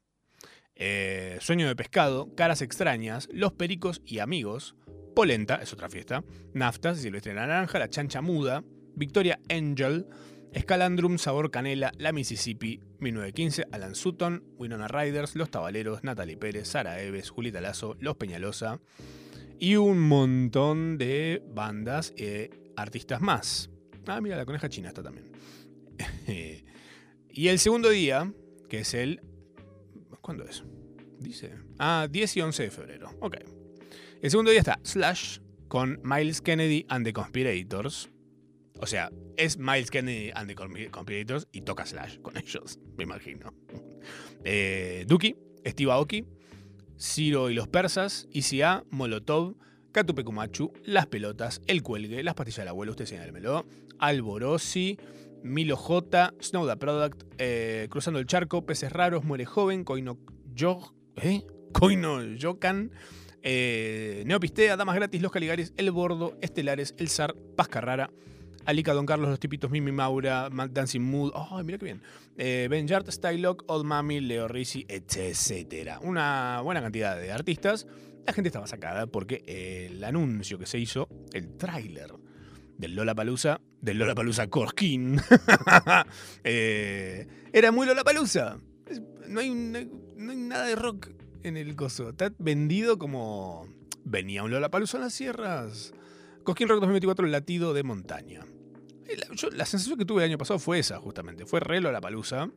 Eh, 0.75 1.37
Sueño 1.41 1.67
de 1.67 1.75
Pescado, 1.75 2.33
Caras 2.35 2.61
Extrañas, 2.61 3.29
Los 3.31 3.53
Pericos 3.53 4.01
y 4.05 4.19
Amigos. 4.19 4.75
Polenta, 5.15 5.55
es 5.55 5.73
otra 5.73 5.89
fiesta. 5.89 6.23
Naftas, 6.53 6.99
Silvestre 6.99 7.33
Naranja, 7.33 7.79
La 7.79 7.89
Chancha 7.89 8.21
Muda. 8.21 8.63
Victoria 8.95 9.39
Angel. 9.49 10.07
Escalandrum, 10.53 11.17
Sabor 11.17 11.49
Canela, 11.49 11.93
La 11.97 12.11
Mississippi, 12.11 12.81
1915, 12.99 13.67
Alan 13.71 13.95
Sutton, 13.95 14.43
Winona 14.57 14.89
Riders, 14.89 15.37
Los 15.37 15.49
Tabaleros, 15.49 16.03
Natalie 16.03 16.35
Pérez, 16.35 16.67
Sara 16.67 17.01
Eves, 17.01 17.29
Julita 17.29 17.61
Lazo, 17.61 17.95
Los 18.01 18.17
Peñalosa 18.17 18.81
y 19.61 19.75
un 19.75 19.99
montón 19.99 20.97
de 20.97 21.43
bandas 21.53 22.15
e 22.17 22.49
artistas 22.75 23.21
más. 23.21 23.69
Ah, 24.07 24.21
mira, 24.21 24.37
la 24.37 24.45
coneja 24.45 24.69
china 24.69 24.89
está 24.89 25.03
también. 25.03 25.31
y 27.29 27.47
el 27.47 27.59
segundo 27.59 27.89
día, 27.89 28.31
que 28.69 28.79
es 28.79 28.93
el... 28.93 29.21
¿Cuándo 30.21 30.43
es? 30.43 30.63
Dice... 31.19 31.55
Ah, 31.79 32.07
10 32.09 32.37
y 32.37 32.41
11 32.41 32.63
de 32.63 32.71
febrero. 32.71 33.09
Ok. 33.19 33.37
El 34.21 34.29
segundo 34.29 34.51
día 34.51 34.59
está 34.59 34.79
Slash 34.83 35.39
con 35.67 35.99
Miles 36.03 36.41
Kennedy 36.41 36.85
and 36.89 37.05
the 37.05 37.13
Conspirators. 37.13 38.09
O 38.79 38.87
sea, 38.87 39.11
es 39.37 39.57
Miles 39.57 39.89
Kennedy 39.89 40.31
and 40.35 40.47
the 40.47 40.55
Conspirators 40.89 41.47
y 41.51 41.61
toca 41.61 41.85
Slash 41.85 42.19
con 42.19 42.37
ellos, 42.37 42.79
me 42.97 43.03
imagino. 43.03 43.53
Eh, 44.43 45.05
Duki, 45.07 45.35
Steve 45.65 45.91
Aoki, 45.91 46.25
Ciro 46.99 47.49
y 47.49 47.53
los 47.53 47.67
persas, 47.67 48.27
ICA, 48.31 48.83
Molotov, 48.89 49.55
Catupecumachu, 49.91 50.71
Las 50.85 51.07
Pelotas, 51.07 51.61
El 51.67 51.83
Cuelgue, 51.83 52.23
Las 52.23 52.33
Pastillas 52.35 52.59
del 52.59 52.67
Abuelo, 52.69 52.91
usted 52.91 53.05
señálmelo, 53.05 53.65
Alborosi, 53.99 54.97
Milo 55.43 55.75
J, 55.75 56.33
Snow 56.39 56.67
the 56.67 56.77
Product, 56.77 57.23
eh, 57.37 57.87
Cruzando 57.89 58.19
el 58.19 58.25
Charco, 58.25 58.65
Peces 58.65 58.91
Raros, 58.91 59.23
Muere 59.23 59.45
Joven, 59.45 59.83
Coino 59.83 60.17
Yo, 60.53 60.93
¿eh? 61.17 61.43
Coino 61.73 62.23
Yokan, 62.23 62.91
Eh, 63.43 64.23
Neopistea, 64.27 64.77
Damas 64.77 64.95
Gratis, 64.95 65.19
Los 65.21 65.31
Caligares, 65.31 65.73
El 65.75 65.89
Bordo, 65.89 66.37
Estelares, 66.41 66.93
El 66.99 67.09
Zar, 67.09 67.33
Paz 67.55 67.67
Carrara, 67.69 68.11
Alica, 68.65 68.93
Don 68.93 69.07
Carlos, 69.07 69.29
Los 69.29 69.39
Tipitos, 69.39 69.71
Mimi 69.71 69.91
Maura, 69.91 70.47
Dancing 70.69 71.01
Mood, 71.01 71.31
¡ay, 71.33 71.63
mira 71.63 71.79
qué 71.79 71.85
bien! 71.85 72.01
Eh, 72.37 72.67
ben 72.69 72.87
Yard, 72.87 73.09
Stylock, 73.11 73.63
Old 73.65 73.83
Mami, 73.85 74.19
Leo 74.19 74.47
Rizzi, 74.47 74.85
etc. 74.87 75.97
Una 76.03 76.61
buena 76.63 76.81
cantidad 76.83 77.19
de 77.19 77.31
artistas. 77.31 77.87
La 78.25 78.33
gente 78.33 78.49
estaba 78.49 78.67
sacada 78.67 79.07
porque 79.07 79.43
el 79.45 80.03
anuncio 80.03 80.59
que 80.59 80.65
se 80.65 80.79
hizo, 80.79 81.07
el 81.33 81.57
tráiler 81.57 82.13
del 82.77 82.95
Lola 82.95 83.15
Palusa, 83.15 83.61
del 83.81 83.97
Lola 83.97 84.15
Palusa 84.15 84.47
Corkin, 84.47 85.19
eh, 86.43 87.27
era 87.51 87.71
muy 87.71 87.87
Lola 87.87 88.03
Palusa. 88.03 88.57
No 89.27 89.39
hay, 89.39 89.49
no 89.49 90.31
hay 90.31 90.37
nada 90.37 90.65
de 90.65 90.75
rock 90.75 91.09
en 91.43 91.57
el 91.57 91.75
coso. 91.75 92.09
Está 92.09 92.31
vendido 92.37 92.99
como 92.99 93.67
venía 94.03 94.43
un 94.43 94.51
Lola 94.51 94.69
Palusa 94.69 94.97
en 94.97 95.03
las 95.03 95.13
sierras. 95.13 95.93
Cosquín 96.43 96.67
Rock 96.67 96.79
2024, 96.81 97.25
el 97.25 97.31
latido 97.31 97.73
de 97.73 97.83
montaña. 97.83 98.45
Yo, 99.33 99.49
la 99.49 99.65
sensación 99.65 99.97
que 99.97 100.05
tuve 100.05 100.23
el 100.23 100.29
año 100.29 100.37
pasado 100.37 100.59
fue 100.59 100.79
esa, 100.79 100.97
justamente. 100.99 101.45
Fue 101.45 101.59
re 101.59 101.81
la 101.81 102.01
palusa, 102.01 102.49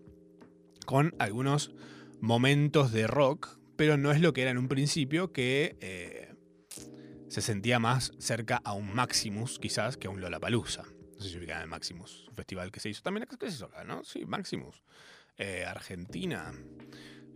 con 0.86 1.14
algunos 1.18 1.72
momentos 2.20 2.92
de 2.92 3.06
rock, 3.06 3.58
pero 3.76 3.96
no 3.96 4.12
es 4.12 4.20
lo 4.20 4.32
que 4.32 4.42
era 4.42 4.50
en 4.50 4.58
un 4.58 4.68
principio, 4.68 5.32
que 5.32 5.76
eh, 5.80 6.34
se 7.28 7.40
sentía 7.40 7.78
más 7.78 8.12
cerca 8.18 8.60
a 8.64 8.74
un 8.74 8.94
Maximus, 8.94 9.58
quizás, 9.58 9.96
que 9.96 10.06
a 10.06 10.10
un 10.10 10.20
Lollapalooza. 10.20 10.82
No 10.82 11.20
sé 11.20 11.30
si 11.30 11.38
ubican 11.38 11.62
el 11.62 11.68
Maximus, 11.68 12.26
un 12.28 12.34
festival 12.34 12.70
que 12.70 12.80
se 12.80 12.90
hizo 12.90 13.02
también. 13.02 13.26
¿Qué 13.26 13.48
no? 13.86 14.04
Sí, 14.04 14.24
Maximus. 14.26 14.82
Eh, 15.36 15.64
Argentina. 15.66 16.52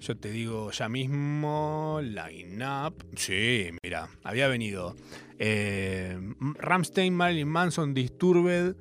Yo 0.00 0.16
te 0.16 0.30
digo 0.30 0.70
ya 0.70 0.88
mismo, 0.88 2.00
line 2.00 2.64
up. 2.64 3.04
Sí, 3.16 3.70
mira, 3.82 4.08
había 4.22 4.46
venido 4.46 4.94
eh, 5.38 6.16
Ramstein, 6.54 7.12
Marilyn 7.14 7.48
Manson, 7.48 7.94
Disturbed, 7.94 8.76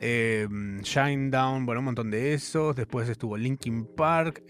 eh, 0.00 0.46
Shinedown, 0.82 1.64
bueno, 1.64 1.80
un 1.80 1.86
montón 1.86 2.10
de 2.10 2.34
esos. 2.34 2.76
Después 2.76 3.08
estuvo 3.08 3.38
Linkin 3.38 3.86
Park, 3.86 4.44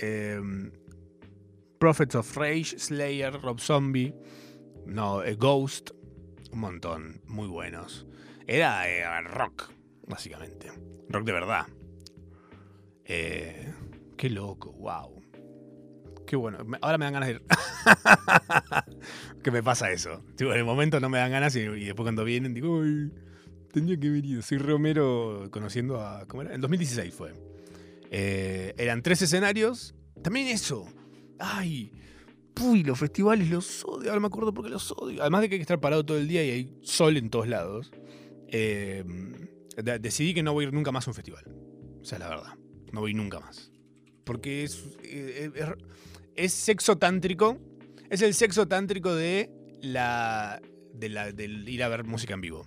Prophets 1.79 2.15
of 2.15 2.37
Rage, 2.37 2.79
Slayer, 2.79 3.33
Rob 3.41 3.61
Zombie, 3.61 4.15
no, 4.87 5.23
eh, 5.23 5.35
Ghost, 5.35 5.91
un 6.53 6.61
montón, 6.61 7.21
muy 7.27 7.47
buenos. 7.47 8.07
Era 8.47 8.89
eh, 8.89 9.21
rock, 9.23 9.71
básicamente. 10.07 10.71
Rock 11.09 11.25
de 11.25 11.33
verdad. 11.33 11.67
qué 13.05 14.31
loco, 14.31 14.73
wow. 14.73 15.19
Qué 16.29 16.37
bueno. 16.37 16.59
Ahora 16.83 16.99
me 16.99 17.07
dan 17.07 17.15
ganas 17.15 17.29
de 17.29 17.35
ir. 17.37 17.43
¿Qué 19.43 19.51
me 19.51 19.63
pasa 19.63 19.91
eso? 19.91 20.23
en 20.39 20.53
el 20.53 20.65
momento 20.65 21.01
no 21.01 21.09
me 21.09 21.17
dan 21.17 21.31
ganas 21.31 21.57
y, 21.57 21.63
después 21.63 22.05
cuando 22.05 22.23
vienen 22.23 22.53
digo, 22.53 22.81
uy, 22.81 23.11
tenía 23.73 23.99
que 23.99 24.11
venir. 24.11 24.43
Soy 24.43 24.59
Romero 24.59 25.49
conociendo 25.51 26.03
a. 26.03 26.27
¿Cómo 26.27 26.43
era? 26.43 26.55
En 26.55 26.61
2016 26.61 27.15
fue. 27.15 27.33
Eh, 28.11 28.75
eran 28.77 29.03
tres 29.03 29.23
escenarios. 29.23 29.95
También 30.23 30.49
eso. 30.49 30.87
Ay. 31.39 31.93
Uy, 32.61 32.83
los 32.83 32.99
festivales 32.99 33.49
los 33.51 33.85
odio. 33.85 34.11
Ahora 34.11 34.21
me 34.21 34.27
acuerdo 34.27 34.53
porque 34.53 34.71
los 34.71 34.91
odio. 34.93 35.21
Además 35.21 35.43
de 35.43 35.49
que 35.49 35.55
hay 35.55 35.59
que 35.59 35.63
estar 35.63 35.81
parado 35.81 36.05
todo 36.05 36.19
el 36.19 36.27
día 36.27 36.45
y 36.45 36.51
hay 36.51 36.79
sol 36.83 37.17
en 37.17 37.31
todos 37.31 37.49
lados. 37.49 37.93
Eh, 38.49 39.05
decidí 40.01 40.35
que 40.35 40.43
no 40.43 40.53
voy 40.53 40.65
a 40.65 40.69
ir 40.69 40.75
nunca 40.75 40.91
más 40.91 41.07
a 41.07 41.11
un 41.11 41.15
festival. 41.15 41.45
O 42.01 42.05
sea, 42.05 42.19
la 42.19 42.29
verdad. 42.29 42.55
No 42.93 43.01
voy 43.01 43.15
nunca 43.15 43.39
más. 43.39 43.71
Porque 44.25 44.65
es, 44.65 44.85
eh, 45.05 45.51
es 45.55 45.67
es 46.39 46.53
sexo 46.53 46.97
tántrico. 46.97 47.59
Es 48.11 48.23
el 48.23 48.33
sexo 48.33 48.67
tántrico 48.67 49.15
de 49.15 49.51
la, 49.83 50.63
de 50.95 51.09
la, 51.09 51.33
del 51.33 51.69
ir 51.69 51.83
a 51.83 51.89
ver 51.89 52.05
música 52.05 52.35
en 52.35 52.41
vivo. 52.41 52.67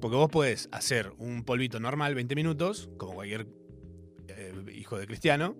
Porque 0.00 0.16
vos 0.16 0.28
podés 0.28 0.68
hacer 0.72 1.12
un 1.18 1.44
polvito 1.44 1.80
normal, 1.80 2.14
20 2.14 2.34
minutos, 2.34 2.90
como 2.98 3.14
cualquier 3.14 3.46
eh, 4.28 4.52
hijo 4.74 4.98
de 4.98 5.06
cristiano. 5.06 5.56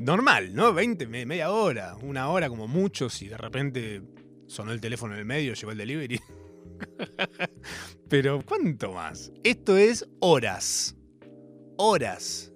Normal, 0.00 0.54
¿no? 0.54 0.72
20, 0.72 1.06
media 1.06 1.50
hora, 1.50 1.96
una 2.02 2.28
hora 2.30 2.48
como 2.48 2.66
mucho, 2.66 3.10
si 3.10 3.28
de 3.28 3.36
repente 3.36 4.02
sonó 4.46 4.72
el 4.72 4.80
teléfono 4.80 5.14
en 5.14 5.20
el 5.20 5.26
medio, 5.26 5.54
llegó 5.54 5.72
el 5.72 5.78
delivery. 5.78 6.20
Pero 8.08 8.42
¿cuánto 8.44 8.92
más? 8.92 9.30
Esto 9.44 9.76
es 9.76 10.08
horas. 10.20 10.96
Horas. 11.76 12.52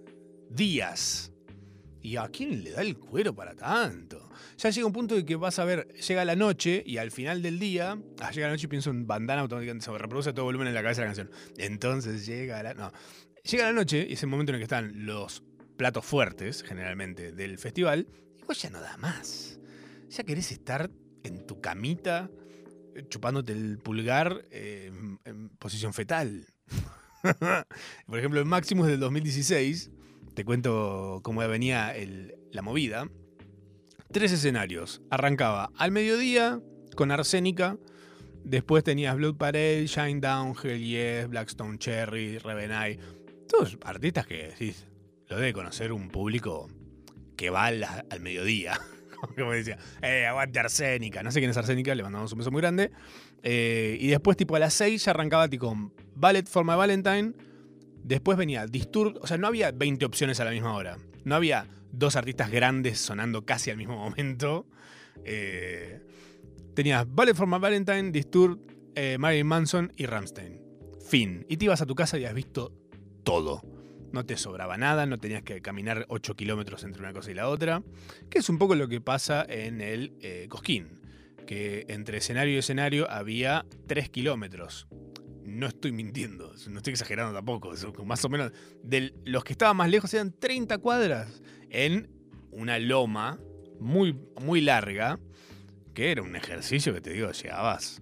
Días. 0.51 1.33
¿Y 2.01 2.17
a 2.17 2.29
quién 2.29 2.63
le 2.63 2.73
da 2.73 2.83
el 2.83 2.99
cuero 2.99 3.35
para 3.35 3.55
tanto? 3.55 4.31
Ya 4.59 4.71
llega 4.71 4.87
un 4.87 4.93
punto 4.93 5.15
de 5.15 5.25
que 5.25 5.37
vas 5.37 5.59
a 5.59 5.65
ver, 5.65 5.89
llega 5.95 6.25
la 6.25 6.37
noche 6.37 6.83
y 6.85 6.99
al 6.99 7.11
final 7.11 7.43
del 7.43 7.59
día, 7.59 7.99
ah, 8.21 8.31
llega 8.31 8.47
la 8.47 8.53
noche 8.53 8.67
y 8.67 8.69
pienso 8.69 8.91
en 8.91 9.07
bandana 9.07 9.43
automáticamente, 9.43 9.87
se 9.87 9.97
reproduce 9.97 10.33
todo 10.33 10.45
volumen 10.45 10.69
en 10.69 10.75
la 10.75 10.83
cabeza 10.83 11.03
de 11.03 11.09
la 11.09 11.15
canción. 11.15 11.31
Entonces 11.57 12.27
llega 12.27 12.63
la. 12.63 12.75
No. 12.75 12.93
Llega 13.43 13.65
la 13.65 13.73
noche 13.73 14.07
y 14.09 14.15
es 14.15 14.23
el 14.23 14.29
momento 14.29 14.53
en 14.53 14.57
el 14.57 14.61
que 14.61 14.65
están 14.65 15.07
los 15.07 15.43
platos 15.77 16.05
fuertes, 16.05 16.63
generalmente, 16.63 17.33
del 17.33 17.59
festival, 17.59 18.09
y 18.39 18.45
vos 18.45 18.61
ya 18.61 18.71
no 18.71 18.81
da 18.81 18.97
más. 18.97 19.59
Ya 20.11 20.25
querés 20.25 20.53
estar 20.53 20.91
en 21.23 21.47
tu 21.47 21.61
camita, 21.61 22.31
chupándote 23.09 23.53
el 23.53 23.79
pulgar 23.79 24.45
eh, 24.51 24.93
en 25.25 25.49
posición 25.51 25.93
fetal. 25.93 26.47
Por 28.07 28.19
ejemplo, 28.19 28.41
el 28.41 28.47
Maximus 28.47 28.87
del 28.87 29.01
2016 29.01 29.91
te 30.35 30.45
cuento 30.45 31.21
cómo 31.23 31.47
venía 31.49 31.95
la 32.53 32.63
movida. 32.63 33.09
Tres 34.13 34.33
escenarios. 34.33 35.01
Arrancaba 35.11 35.71
al 35.77 35.91
mediodía 35.91 36.61
con 36.97 37.11
Arsénica. 37.11 37.79
Después 38.45 38.85
tenías 38.85 39.17
Blood 39.17 39.37
Parade, 39.37 39.87
Shine 39.87 40.21
Down, 40.21 40.55
Hell 40.63 40.83
Yes, 40.83 41.29
Blackstone 41.29 41.79
Cherry, 41.79 42.39
Revenai. 42.39 42.99
Todos 43.49 43.79
artistas 43.85 44.27
que 44.27 44.49
decís, 44.49 44.87
lo 45.35 45.41
debe 45.41 45.53
conocer 45.53 45.93
un 45.93 46.09
público 46.09 46.71
que 47.37 47.51
va 47.51 47.67
al, 47.67 47.85
mediodía. 48.21 48.81
Como 49.37 49.53
decía, 49.53 49.79
eh, 50.03 50.27
aguante 50.27 50.61
Arsénica. 50.61 51.23
No 51.23 51.33
sé 51.33 51.41
quién 51.41 51.51
es 51.51 51.57
Arsénica, 51.57 51.95
le 51.95 52.03
mandamos 52.03 52.33
un 52.33 52.39
beso 52.39 52.51
muy 52.51 52.61
grande. 52.61 52.93
Eh, 53.43 53.97
y 54.01 54.09
después, 54.09 54.37
tipo 54.37 54.55
a 54.55 54.59
las 54.59 54.75
6, 54.75 55.05
ya 55.05 55.11
arrancaba 55.11 55.49
tipo 55.49 55.75
Ballet 56.15 56.47
for 56.47 56.65
My 56.65 56.77
Valentine 56.77 57.33
Después 58.05 58.37
venía 58.37 58.67
Disturb, 58.67 59.19
o 59.23 59.27
sea, 59.27 59.39
no 59.39 59.47
había 59.47 59.73
20 59.73 60.05
opciones 60.05 60.39
a 60.39 60.45
la 60.45 60.51
misma 60.51 60.75
hora. 60.75 60.99
No 61.25 61.35
había 61.35 61.67
dos 61.91 62.17
artistas 62.17 62.51
grandes 62.51 63.01
sonando 63.01 63.47
casi 63.47 63.71
al 63.71 63.79
mismo 63.79 63.97
momento. 64.11 64.67
Eh, 65.25 66.01
tenías 66.75 67.07
Ballet 67.13 67.35
for 67.35 67.49
My 67.49 67.59
Valentine, 67.59 68.13
Disturb, 68.13 68.61
eh, 68.95 69.17
Marilyn 69.19 69.47
Manson 69.47 69.93
y 69.97 70.07
Ramstein. 70.07 70.61
Fin. 71.09 71.45
Y 71.49 71.57
te 71.57 71.65
ibas 71.65 71.81
a 71.81 71.87
tu 71.87 71.95
casa 71.95 72.19
y 72.19 72.25
has 72.25 72.35
visto 72.35 72.73
todo. 73.25 73.74
No 74.15 74.25
te 74.25 74.37
sobraba 74.37 74.77
nada, 74.77 75.07
no 75.07 75.19
tenías 75.19 75.43
que 75.43 75.61
caminar 75.61 76.07
8 76.09 76.37
kilómetros 76.37 76.85
entre 76.85 77.03
una 77.03 77.13
cosa 77.13 77.33
y 77.33 77.35
la 77.35 77.49
otra. 77.49 77.83
Que 78.31 78.39
es 78.39 78.49
un 78.49 78.59
poco 78.59 78.77
lo 78.77 78.87
que 78.87 79.01
pasa 79.01 79.45
en 79.49 79.81
el 79.81 80.15
eh, 80.21 80.47
Cosquín. 80.49 81.01
Que 81.49 81.85
entre 81.89 82.19
escenario 82.19 82.55
y 82.55 82.59
escenario 82.59 83.11
había 83.11 83.67
3 83.89 84.09
kilómetros 84.11 84.87
no 85.43 85.67
estoy 85.67 85.93
mintiendo, 85.93 86.53
no 86.69 86.77
estoy 86.79 86.93
exagerando 86.93 87.35
tampoco. 87.35 87.73
Más 88.05 88.25
o 88.25 88.29
menos, 88.29 88.53
de 88.83 89.15
los 89.25 89.45
que 89.45 89.53
estaban 89.53 89.77
más 89.77 89.91
lejos 89.91 90.15
eran 90.15 90.33
30 90.33 90.79
cuadras 90.79 91.43
en 91.71 92.09
una 92.51 92.79
loma 92.79 93.39
muy, 93.81 94.19
muy 94.41 94.61
larga, 94.61 95.19
que 95.93 96.13
era 96.13 96.23
un 96.23 96.37
ejercicio 96.37 96.95
que 96.95 97.01
te 97.01 97.11
digo, 97.11 97.31
llegabas, 97.33 98.01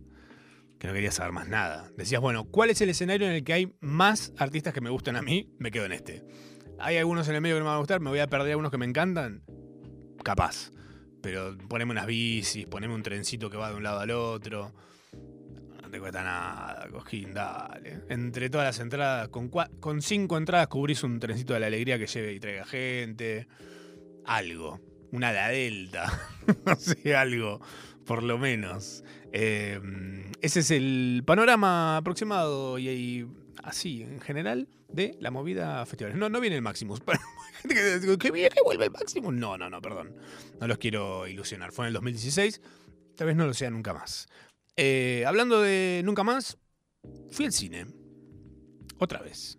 que 0.83 0.89
no 0.89 0.95
querías 0.95 1.15
saber 1.15 1.31
más 1.31 1.47
nada. 1.47 1.93
Decías, 1.97 2.21
bueno, 2.21 2.43
¿cuál 2.51 2.71
es 2.71 2.81
el 2.81 2.89
escenario 2.89 3.29
en 3.29 3.35
el 3.35 3.45
que 3.45 3.53
hay 3.53 3.73
más 3.81 4.33
artistas 4.37 4.75
que 4.75 4.81
me 4.81 4.91
gustan 4.91 5.15
a 5.15 5.23
mí? 5.23 5.55
Me 5.61 5.71
quedo 5.71 5.85
en 5.85 5.93
este. 5.93 6.25
Hay 6.81 6.97
algunos 6.97 7.29
en 7.29 7.37
el 7.37 7.41
medio 7.41 7.55
que 7.55 7.61
no 7.61 7.67
me 7.67 7.69
van 7.69 7.77
a 7.77 7.79
gustar, 7.79 8.01
me 8.01 8.11
voy 8.11 8.19
a 8.19 8.27
perder 8.27 8.51
algunos 8.51 8.73
que 8.73 8.79
me 8.79 8.87
encantan. 8.87 9.45
Capaz. 10.25 10.73
Pero 11.23 11.57
poneme 11.69 11.93
unas 11.93 12.07
bicis, 12.07 12.67
poneme 12.67 12.95
un 12.95 13.05
trencito 13.05 13.49
que 13.49 13.57
va 13.57 13.71
de 13.71 13.77
un 13.77 13.85
lado 13.85 14.01
al 14.01 14.11
otro 14.11 14.75
te 15.93 16.01
cuesta 16.01 16.25
nada, 16.25 16.89
Cojín, 16.91 17.35
dale. 17.35 18.01
Entre 18.09 18.49
todas 18.49 18.67
las 18.67 18.81
entradas, 18.81 19.29
con, 19.29 19.51
con 19.51 20.01
cinco 20.01 20.39
entradas 20.39 20.69
cubrís 20.69 21.03
un 21.05 21.21
trencito 21.21 21.53
de 21.53 21.61
la 21.61 21.67
alegría 21.67 21.99
que 21.99 22.07
lleve 22.07 22.33
y 22.33 22.41
traiga 22.41 22.65
gente. 22.65 23.47
Algo. 24.25 24.81
Una 25.13 25.33
la 25.33 25.49
Delta. 25.49 26.11
no 26.65 26.77
sé, 26.77 27.15
algo. 27.15 27.61
Por 28.07 28.23
lo 28.23 28.39
menos. 28.39 29.05
Em, 29.33 30.31
ese 30.43 30.61
es 30.61 30.71
el 30.71 31.23
panorama 31.27 31.97
aproximado 31.97 32.79
y, 32.79 33.27
así, 33.63 34.03
en 34.03 34.21
general, 34.21 34.69
de 34.89 35.17
la 35.21 35.31
movida 35.31 35.85
festival. 35.87 36.19
No, 36.19 36.29
no 36.29 36.41
viene 36.41 36.57
el 36.57 36.63
Maximus. 36.63 37.01
¿Qué 38.21 38.31
viene? 38.31 38.55
¿Vuelve 38.65 38.85
el 38.85 38.91
Maximus? 38.91 39.33
No, 39.33 39.57
no, 39.57 39.71
no, 39.71 39.81
perdón. 39.81 40.15
No 40.61 40.67
los 40.67 40.79
quiero 40.79 41.27
ilusionar. 41.27 41.73
Fue 41.73 41.87
en 41.87 41.89
el 41.89 41.95
2016. 41.95 42.61
Tal 43.17 43.27
vez 43.27 43.37
no 43.37 43.47
lo 43.47 43.55
sea 43.55 43.71
nunca 43.71 43.95
más. 43.95 44.29
Eh, 44.77 45.25
hablando 45.27 45.61
de 45.61 46.03
nunca 46.05 46.25
más, 46.25 46.59
fui 47.31 47.47
al 47.47 47.53
cine. 47.53 47.87
Otra 48.99 49.21
vez. 49.21 49.59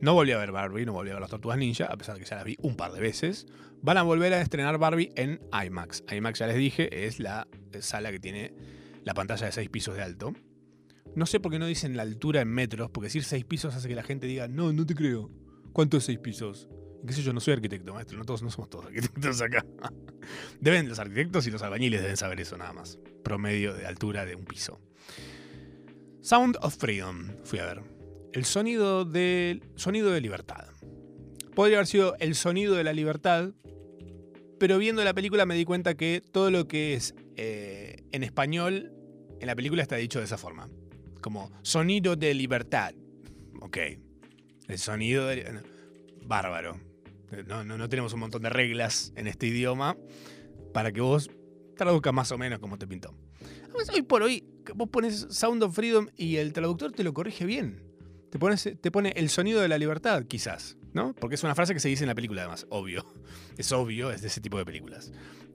No 0.00 0.14
volví 0.14 0.32
a 0.32 0.38
ver 0.38 0.50
Barbie, 0.50 0.84
no 0.84 0.92
volví 0.92 1.10
a 1.10 1.14
ver 1.14 1.20
las 1.20 1.30
Tortugas 1.30 1.58
Ninja, 1.58 1.86
a 1.86 1.96
pesar 1.96 2.16
de 2.16 2.22
que 2.22 2.28
ya 2.28 2.36
las 2.36 2.44
vi 2.44 2.56
un 2.60 2.76
par 2.76 2.90
de 2.92 3.00
veces. 3.00 3.46
Van 3.82 3.96
a 3.98 4.02
volver 4.02 4.34
a 4.34 4.40
estrenar 4.40 4.78
Barbie 4.78 5.12
en 5.14 5.40
IMAX. 5.52 6.02
IMAX, 6.10 6.40
ya 6.40 6.48
les 6.48 6.56
dije, 6.56 7.06
es 7.06 7.20
la 7.20 7.46
sala 7.80 8.10
que 8.10 8.18
tiene 8.18 8.52
la 9.04 9.14
pantalla 9.14 9.46
de 9.46 9.52
6 9.52 9.68
pisos 9.70 9.96
de 9.96 10.02
alto. 10.02 10.32
No 11.14 11.26
sé 11.26 11.40
por 11.40 11.52
qué 11.52 11.58
no 11.58 11.66
dicen 11.66 11.96
la 11.96 12.02
altura 12.02 12.40
en 12.40 12.48
metros, 12.48 12.90
porque 12.90 13.06
decir 13.06 13.24
6 13.24 13.44
pisos 13.44 13.74
hace 13.74 13.88
que 13.88 13.94
la 13.94 14.02
gente 14.02 14.26
diga, 14.26 14.48
no, 14.48 14.72
no 14.72 14.86
te 14.86 14.94
creo. 14.94 15.30
¿Cuánto 15.72 15.96
es 15.96 16.04
6 16.04 16.18
pisos? 16.18 16.68
qué 17.06 17.12
sé 17.12 17.22
yo, 17.22 17.32
no 17.32 17.40
soy 17.40 17.54
arquitecto, 17.54 17.94
maestro, 17.94 18.18
no, 18.18 18.24
todos, 18.24 18.42
no 18.42 18.50
somos 18.50 18.70
todos 18.70 18.86
arquitectos 18.86 19.40
acá. 19.40 19.64
Deben, 20.60 20.88
los 20.88 20.98
arquitectos 20.98 21.46
y 21.46 21.50
los 21.50 21.62
albañiles 21.62 22.00
deben 22.00 22.16
saber 22.16 22.40
eso 22.40 22.56
nada 22.56 22.72
más. 22.72 22.98
Promedio 23.24 23.74
de 23.74 23.86
altura 23.86 24.24
de 24.24 24.36
un 24.36 24.44
piso. 24.44 24.80
Sound 26.20 26.56
of 26.62 26.76
Freedom, 26.76 27.30
fui 27.44 27.58
a 27.58 27.66
ver. 27.66 27.82
El 28.32 28.44
sonido 28.44 29.04
de, 29.04 29.60
sonido 29.74 30.10
de 30.10 30.20
libertad. 30.20 30.68
Podría 31.54 31.78
haber 31.78 31.86
sido 31.86 32.16
el 32.18 32.34
sonido 32.34 32.76
de 32.76 32.84
la 32.84 32.92
libertad, 32.92 33.50
pero 34.58 34.78
viendo 34.78 35.04
la 35.04 35.12
película 35.12 35.44
me 35.44 35.54
di 35.54 35.64
cuenta 35.64 35.94
que 35.94 36.22
todo 36.32 36.50
lo 36.50 36.68
que 36.68 36.94
es 36.94 37.14
eh, 37.36 37.91
en 38.12 38.22
español, 38.22 38.92
en 39.40 39.46
la 39.46 39.56
película 39.56 39.82
está 39.82 39.96
dicho 39.96 40.18
de 40.18 40.26
esa 40.26 40.38
forma. 40.38 40.68
Como 41.20 41.50
sonido 41.62 42.16
de 42.16 42.34
libertad. 42.34 42.94
Ok. 43.60 43.78
El 44.68 44.78
sonido 44.78 45.26
de... 45.26 45.62
Bárbaro. 46.24 46.80
No, 47.46 47.64
no, 47.64 47.88
tenemos 47.88 48.12
un 48.12 48.20
montón 48.20 48.42
de 48.42 48.50
reglas 48.50 49.12
en 49.16 49.26
este 49.26 49.46
idioma 49.46 49.96
para 50.74 50.92
que 50.92 51.00
vos 51.00 51.30
traduzcas 51.76 52.12
más 52.12 52.30
o 52.30 52.38
menos 52.38 52.58
como 52.58 52.78
te 52.78 52.86
pintó. 52.86 53.14
Además, 53.64 53.88
hoy 53.88 54.02
por 54.02 54.22
hoy, 54.22 54.44
vos 54.74 54.88
pones 54.90 55.26
Sound 55.30 55.62
of 55.62 55.74
Freedom 55.74 56.08
y 56.16 56.36
el 56.36 56.52
traductor 56.52 56.92
te 56.92 57.02
lo 57.02 57.14
corrige 57.14 57.46
bien. 57.46 57.82
Te, 58.30 58.38
pones, 58.38 58.68
te 58.80 58.90
pone 58.90 59.12
el 59.16 59.30
sonido 59.30 59.60
de 59.60 59.68
la 59.68 59.78
libertad, 59.78 60.24
quizás, 60.24 60.76
¿no? 60.92 61.14
Porque 61.14 61.34
es 61.34 61.42
una 61.42 61.54
frase 61.54 61.74
que 61.74 61.80
se 61.80 61.88
dice 61.88 62.04
en 62.04 62.08
la 62.08 62.14
película, 62.14 62.42
además, 62.42 62.66
obvio. 62.70 63.06
Es 63.58 63.70
obvio, 63.70 64.10
es 64.10 64.22
de 64.22 64.28
ese 64.28 64.40
tipo 64.40 64.56
de 64.56 64.64
películas. 64.64 65.12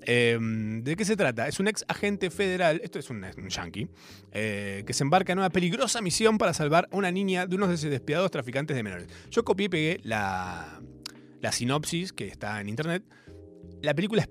Em, 0.10 0.86
¿De 0.86 0.96
qué 0.96 1.04
se 1.04 1.18
trata? 1.18 1.50
Es 1.50 1.60
un 1.60 1.68
ex 1.68 1.84
agente 1.90 2.30
federal, 2.30 2.80
esto 2.82 2.98
es 2.98 3.10
un, 3.10 3.26
yankee, 3.50 3.90
eh, 4.32 4.86
que 4.88 4.94
se 4.94 5.04
embarca 5.04 5.34
en 5.34 5.40
una 5.40 5.50
peligrosa 5.50 6.00
misión 6.00 6.38
para 6.38 6.54
salvar 6.54 6.88
a 6.94 6.96
una 6.96 7.12
niña 7.12 7.46
de 7.46 7.58
unos 7.58 7.82
despiadados 7.82 8.32
traficantes 8.32 8.78
de 8.78 8.84
menores. 8.84 9.10
Yo 9.30 9.44
copié 9.44 9.66
y 9.66 9.70
pegué 9.70 10.00
la, 10.04 10.80
la 11.42 11.52
sinopsis 11.52 12.14
que 12.14 12.26
está 12.26 12.62
en 12.62 12.70
internet. 12.70 13.04
La 13.82 13.94
película 13.94 14.22
es. 14.22 14.30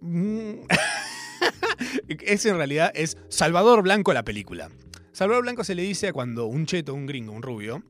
es 2.08 2.46
en 2.46 2.56
realidad 2.56 2.92
es 2.94 3.18
Salvador 3.28 3.82
Blanco 3.82 4.14
la 4.14 4.24
película. 4.24 4.70
Salvador 5.12 5.42
Blanco 5.42 5.64
se 5.64 5.74
le 5.74 5.82
dice 5.82 6.08
a 6.08 6.12
cuando 6.14 6.46
un 6.46 6.64
cheto, 6.64 6.94
un 6.94 7.04
gringo, 7.04 7.32
un 7.32 7.42
rubio, 7.42 7.82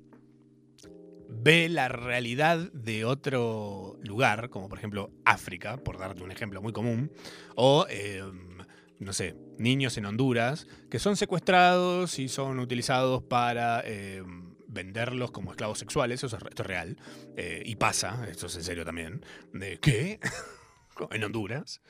ve 1.45 1.69
la 1.69 1.89
realidad 1.89 2.73
de 2.73 3.05
otro 3.05 3.99
lugar, 4.03 4.49
como 4.49 4.71
por 4.71 4.79
ejemplo 4.79 5.11
África, 5.27 5.77
por 5.77 5.99
darte 5.99 6.23
un 6.23 6.31
ejemplo 6.31 6.63
muy 6.63 6.73
común, 6.73 7.13
o, 7.55 7.87
em, 7.91 8.59
no 8.99 9.13
sé, 9.13 9.37
niños 9.59 9.99
en 9.99 10.07
Honduras, 10.07 10.67
que 10.91 10.99
son 10.99 11.19
secuestrados 11.19 12.19
y 12.19 12.29
son 12.29 12.61
utilizados 12.61 13.23
para 13.23 13.83
em, 13.85 14.55
venderlos 14.69 15.33
como 15.33 15.51
esclavos 15.51 15.79
sexuales, 15.79 16.25
eso 16.25 16.35
es, 16.35 16.67
real, 16.67 16.97
eh, 17.37 17.63
y 17.65 17.77
pasa, 17.77 18.27
esto 18.29 18.47
es 18.47 18.57
en 18.57 18.65
serio 18.65 18.85
también, 18.87 19.23
de 19.53 19.79
¿qué? 19.79 20.21
en 21.11 21.25
Honduras. 21.25 21.83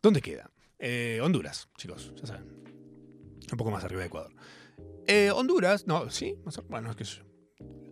¿Dónde 0.00 0.22
queda? 0.22 0.50
Eh, 0.78 1.20
Honduras, 1.22 1.68
chicos, 1.76 2.14
ya 2.16 2.26
saben. 2.26 2.46
Un 3.52 3.58
poco 3.58 3.70
más 3.70 3.84
arriba 3.84 4.00
de 4.00 4.06
Ecuador. 4.06 4.34
Eh, 5.06 5.30
Honduras, 5.30 5.86
no, 5.86 6.08
sí, 6.08 6.34
bueno, 6.70 6.90
es 6.90 6.96
que 6.96 7.04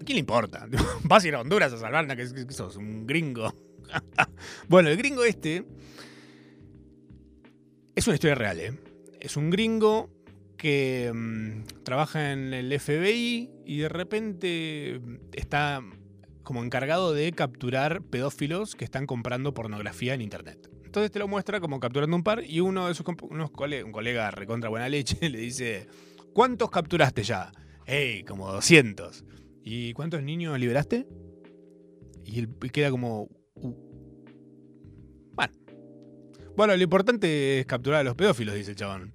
¿A 0.00 0.04
quién 0.04 0.16
le 0.16 0.20
importa? 0.20 0.68
Vas 1.04 1.24
a 1.24 1.28
ir 1.28 1.34
a 1.34 1.40
Honduras 1.40 1.72
a 1.72 1.78
salvar, 1.78 2.06
que, 2.16 2.52
sos 2.52 2.76
un 2.76 3.06
gringo. 3.06 3.54
bueno, 4.68 4.88
el 4.88 4.96
gringo 4.96 5.24
este 5.24 5.64
es 7.94 8.06
una 8.06 8.14
historia 8.14 8.34
real, 8.34 8.60
¿eh? 8.60 8.78
Es 9.20 9.36
un 9.36 9.50
gringo 9.50 10.10
que 10.56 11.10
mm, 11.12 11.82
trabaja 11.84 12.32
en 12.32 12.54
el 12.54 12.78
FBI 12.78 13.50
y 13.64 13.78
de 13.78 13.88
repente 13.88 15.00
está 15.32 15.82
como 16.42 16.64
encargado 16.64 17.12
de 17.12 17.32
capturar 17.32 18.02
pedófilos 18.02 18.74
que 18.74 18.84
están 18.84 19.06
comprando 19.06 19.54
pornografía 19.54 20.14
en 20.14 20.20
internet. 20.20 20.70
Entonces 20.84 21.12
te 21.12 21.18
lo 21.20 21.28
muestra 21.28 21.60
como 21.60 21.78
capturando 21.78 22.16
un 22.16 22.24
par 22.24 22.42
y 22.44 22.58
uno 22.58 22.88
de 22.88 22.94
sus 22.94 23.06
unos 23.06 23.50
un 23.84 23.92
colega 23.92 24.30
recontra 24.32 24.68
buena 24.68 24.88
leche 24.88 25.16
le 25.30 25.38
dice, 25.38 25.86
¿cuántos 26.32 26.70
capturaste 26.70 27.22
ya? 27.22 27.52
¡Ey! 27.86 28.24
Como 28.24 28.50
200. 28.50 29.24
¿Y 29.72 29.92
cuántos 29.92 30.20
niños 30.20 30.58
liberaste? 30.58 31.06
Y 32.24 32.44
queda 32.70 32.90
como... 32.90 33.28
Uh". 33.54 33.72
Bueno. 35.32 35.54
Bueno, 36.56 36.76
lo 36.76 36.82
importante 36.82 37.60
es 37.60 37.66
capturar 37.66 38.00
a 38.00 38.02
los 38.02 38.16
pedófilos, 38.16 38.56
dice 38.56 38.72
el 38.72 38.76
chabón. 38.76 39.14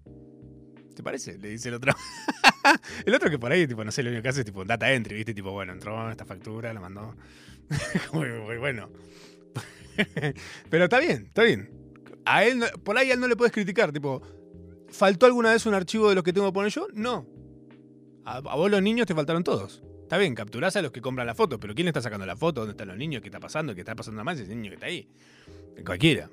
¿Te 0.96 1.04
parece? 1.04 1.38
Le 1.39 1.50
dice 1.50 1.68
el 1.68 1.76
otro. 1.76 1.91
el 3.06 3.13
otro 3.13 3.30
que 3.30 3.38
por 3.38 3.52
ahí, 3.52 3.68
tipo, 3.68 3.84
no 3.84 3.91
sé, 3.91 4.02
lo 4.02 4.12
único 4.12 4.24
que 4.24 4.30
hace 4.30 4.39
es 4.39 4.46
tipo 4.46 4.63
data 4.63 4.94
entry, 4.94 5.15
¿viste? 5.18 5.34
Tipo, 5.34 5.52
bueno, 5.52 5.74
entró 5.74 6.10
esta 6.10 6.24
factura, 6.24 6.74
la 6.74 6.80
mandó. 6.80 7.18
muy, 8.13 8.58
bueno. 8.58 8.89
Pero 10.70 10.86
está 10.86 11.00
bien, 11.00 11.26
está 11.28 11.44
bien. 11.44 11.70
A 12.24 12.46
él, 12.46 12.63
por 12.86 12.98
ahí 12.98 13.12
a 13.12 13.15
él 13.15 13.20
no 13.20 13.28
le 13.28 13.36
puedes 13.36 13.52
criticar, 13.52 13.91
tipo, 13.91 14.22
¿faltó 14.88 15.26
alguna 15.26 15.52
vez 15.52 15.65
un 15.65 15.74
archivo 15.74 16.08
de 16.08 16.15
los 16.15 16.24
que 16.24 16.32
tengo 16.32 16.48
que 16.48 16.54
poner 16.54 16.72
yo? 16.72 16.88
No. 16.94 17.28
A, 18.24 18.39
vos 18.39 18.72
los 18.72 18.82
niños 18.82 19.06
te 19.06 19.13
faltaron 19.13 19.44
todos. 19.44 19.84
Está 20.06 20.20
bien, 20.20 20.36
capturás 20.36 20.76
a 20.76 20.84
los 20.84 20.91
que 20.91 21.02
compran 21.02 21.26
la 21.26 21.34
foto, 21.34 21.60
pero 21.60 21.74
¿quién 21.74 21.88
está 21.88 22.00
sacando 22.00 22.28
la 22.28 22.36
foto? 22.36 22.62
¿Dónde 22.62 22.74
están 22.74 22.89
los 22.89 22.96
niños? 22.96 23.24
¿Qué 23.24 23.30
está 23.30 23.39
pasando? 23.39 23.74
¿Qué 23.74 23.82
está 23.82 23.96
pasando 23.96 24.24
más? 24.24 24.39
Ese 24.39 24.56
niño 24.56 24.70
que 24.70 24.76
está 24.76 24.86
ahí. 24.86 25.10
Cualquiera. 25.84 26.30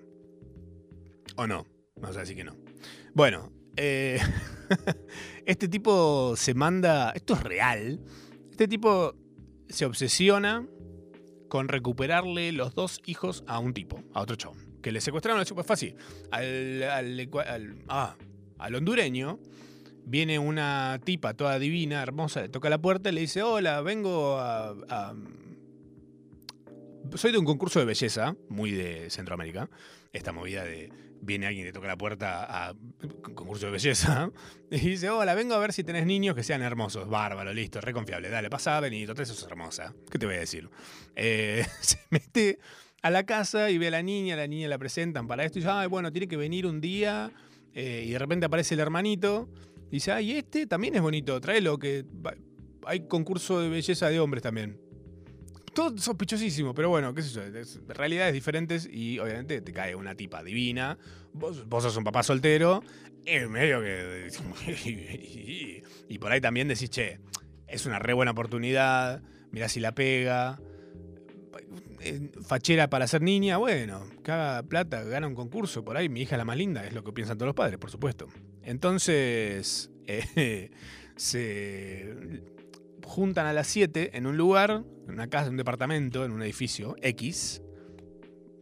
¿O 1.37 1.46
no? 1.46 1.66
Vamos 1.96 2.14
a 2.18 2.20
decir 2.20 2.37
que 2.37 2.44
no. 2.44 2.54
Bueno, 3.14 3.50
eh, 3.78 4.20
este 5.46 5.68
tipo 5.68 6.35
se 6.37 6.52
manda, 6.52 7.12
esto 7.12 7.32
es 7.32 7.42
real, 7.42 7.98
este 8.50 8.68
tipo 8.68 9.14
se 9.70 9.87
obsesiona 9.87 10.66
con 11.48 11.68
recuperarle 11.68 12.52
los 12.52 12.74
dos 12.74 13.00
hijos 13.06 13.42
a 13.46 13.58
un 13.58 13.72
tipo, 13.72 14.02
a 14.12 14.20
otro 14.20 14.37
chabón, 14.37 14.58
que 14.82 14.92
le 14.92 15.00
secuestraron 15.00 15.46
super 15.46 15.64
fácil. 15.64 15.96
Al, 16.30 16.82
al, 16.82 17.78
ah, 17.88 18.16
al 18.58 18.74
hondureño 18.74 19.40
viene 20.04 20.38
una 20.38 21.00
tipa 21.04 21.34
toda 21.34 21.58
divina, 21.58 22.02
hermosa, 22.02 22.42
le 22.42 22.48
toca 22.48 22.70
la 22.70 22.78
puerta 22.78 23.10
y 23.10 23.12
le 23.12 23.20
dice, 23.22 23.42
hola, 23.42 23.80
vengo 23.80 24.38
a 24.38 25.14
soy 27.16 27.32
de 27.32 27.38
un 27.38 27.44
concurso 27.44 27.78
de 27.78 27.84
belleza, 27.84 28.36
muy 28.48 28.70
de 28.72 29.10
Centroamérica, 29.10 29.68
esta 30.12 30.32
movida 30.32 30.64
de 30.64 30.90
viene 31.24 31.46
alguien 31.46 31.66
te 31.66 31.72
toca 31.72 31.86
la 31.86 31.96
puerta 31.96 32.68
a 32.68 32.74
concurso 33.34 33.66
de 33.66 33.72
belleza 33.72 34.30
y 34.70 34.78
dice, 34.78 35.08
hola, 35.08 35.34
vengo 35.34 35.54
a 35.54 35.58
ver 35.58 35.72
si 35.72 35.84
tenés 35.84 36.04
niños 36.04 36.34
que 36.34 36.42
sean 36.42 36.62
hermosos. 36.62 37.08
Bárbaro, 37.08 37.54
listo, 37.54 37.80
reconfiable. 37.80 38.28
Dale, 38.28 38.50
pasa, 38.50 38.80
Benito, 38.80 39.12
eso 39.12 39.32
es 39.32 39.42
hermosa. 39.44 39.94
¿Qué 40.10 40.18
te 40.18 40.26
voy 40.26 40.34
a 40.34 40.40
decir? 40.40 40.68
Eh, 41.14 41.64
se 41.80 41.98
mete 42.10 42.58
a 43.02 43.10
la 43.10 43.24
casa 43.24 43.70
y 43.70 43.78
ve 43.78 43.88
a 43.88 43.92
la 43.92 44.02
niña, 44.02 44.34
la 44.34 44.48
niña 44.48 44.68
la 44.68 44.78
presentan 44.78 45.28
para 45.28 45.44
esto 45.44 45.58
y 45.58 45.62
dice, 45.62 45.72
ay, 45.72 45.86
bueno, 45.86 46.10
tiene 46.10 46.26
que 46.26 46.36
venir 46.36 46.66
un 46.66 46.80
día 46.80 47.30
eh, 47.72 48.04
y 48.06 48.10
de 48.10 48.18
repente 48.18 48.46
aparece 48.46 48.74
el 48.74 48.80
hermanito. 48.80 49.48
Dice, 49.92 50.11
ay, 50.11 50.33
este 50.33 50.66
también 50.66 50.96
es 50.96 51.02
bonito, 51.02 51.40
tráelo, 51.40 51.78
que 51.78 52.05
hay 52.85 53.07
concurso 53.07 53.61
de 53.61 53.68
belleza 53.68 54.09
de 54.09 54.18
hombres 54.18 54.42
también 54.42 54.81
todo 55.72 55.96
sospechosísimo, 55.98 56.74
pero 56.74 56.88
bueno, 56.88 57.14
qué 57.14 57.22
sé 57.22 57.31
yo, 57.31 57.42
realidades 57.94 58.35
diferentes 58.35 58.88
y 58.90 59.18
obviamente 59.18 59.61
te 59.61 59.72
cae 59.72 59.94
una 59.94 60.14
tipa 60.14 60.42
divina, 60.42 60.98
vos, 61.33 61.66
vos 61.68 61.83
sos 61.83 61.96
un 61.96 62.05
papá 62.05 62.22
soltero, 62.22 62.83
en 63.24 63.50
medio 63.50 63.81
que... 63.81 64.28
y 66.09 66.18
por 66.18 66.33
ahí 66.33 66.40
también 66.40 66.68
decís, 66.68 66.90
che, 66.90 67.20
es 67.66 67.87
una 67.87 67.98
re 67.98 68.12
buena 68.12 68.33
oportunidad, 68.33 69.22
mirá 69.50 69.68
si 69.68 69.81
la 69.81 69.94
pega, 69.94 70.61
eh, 72.00 72.31
fachera 72.46 72.90
para 72.90 73.07
ser 73.07 73.22
niña, 73.22 73.57
bueno, 73.57 74.05
caga 74.22 74.62
plata, 74.64 75.02
gana 75.05 75.26
un 75.26 75.35
concurso, 75.35 75.85
por 75.85 75.96
ahí 75.96 76.09
mi 76.09 76.22
hija 76.22 76.37
es 76.37 76.38
la 76.38 76.44
más 76.44 76.57
linda, 76.57 76.85
es 76.85 76.92
lo 76.92 77.02
que 77.02 77.12
piensan 77.12 77.38
todos 77.38 77.48
los 77.48 77.57
padres, 77.57 77.78
por 77.78 77.90
supuesto. 77.90 78.28
Entonces, 78.64 79.90
eh, 80.07 80.70
se 81.16 82.42
juntan 83.05 83.46
a 83.46 83.53
las 83.53 83.66
7 83.66 84.16
en 84.16 84.27
un 84.27 84.37
lugar, 84.37 84.85
en 85.07 85.14
una 85.14 85.29
casa, 85.29 85.46
en 85.46 85.53
un 85.53 85.57
departamento, 85.59 86.25
en 86.25 86.33
un 86.33 86.42
edificio 86.42 86.96
X, 87.03 87.62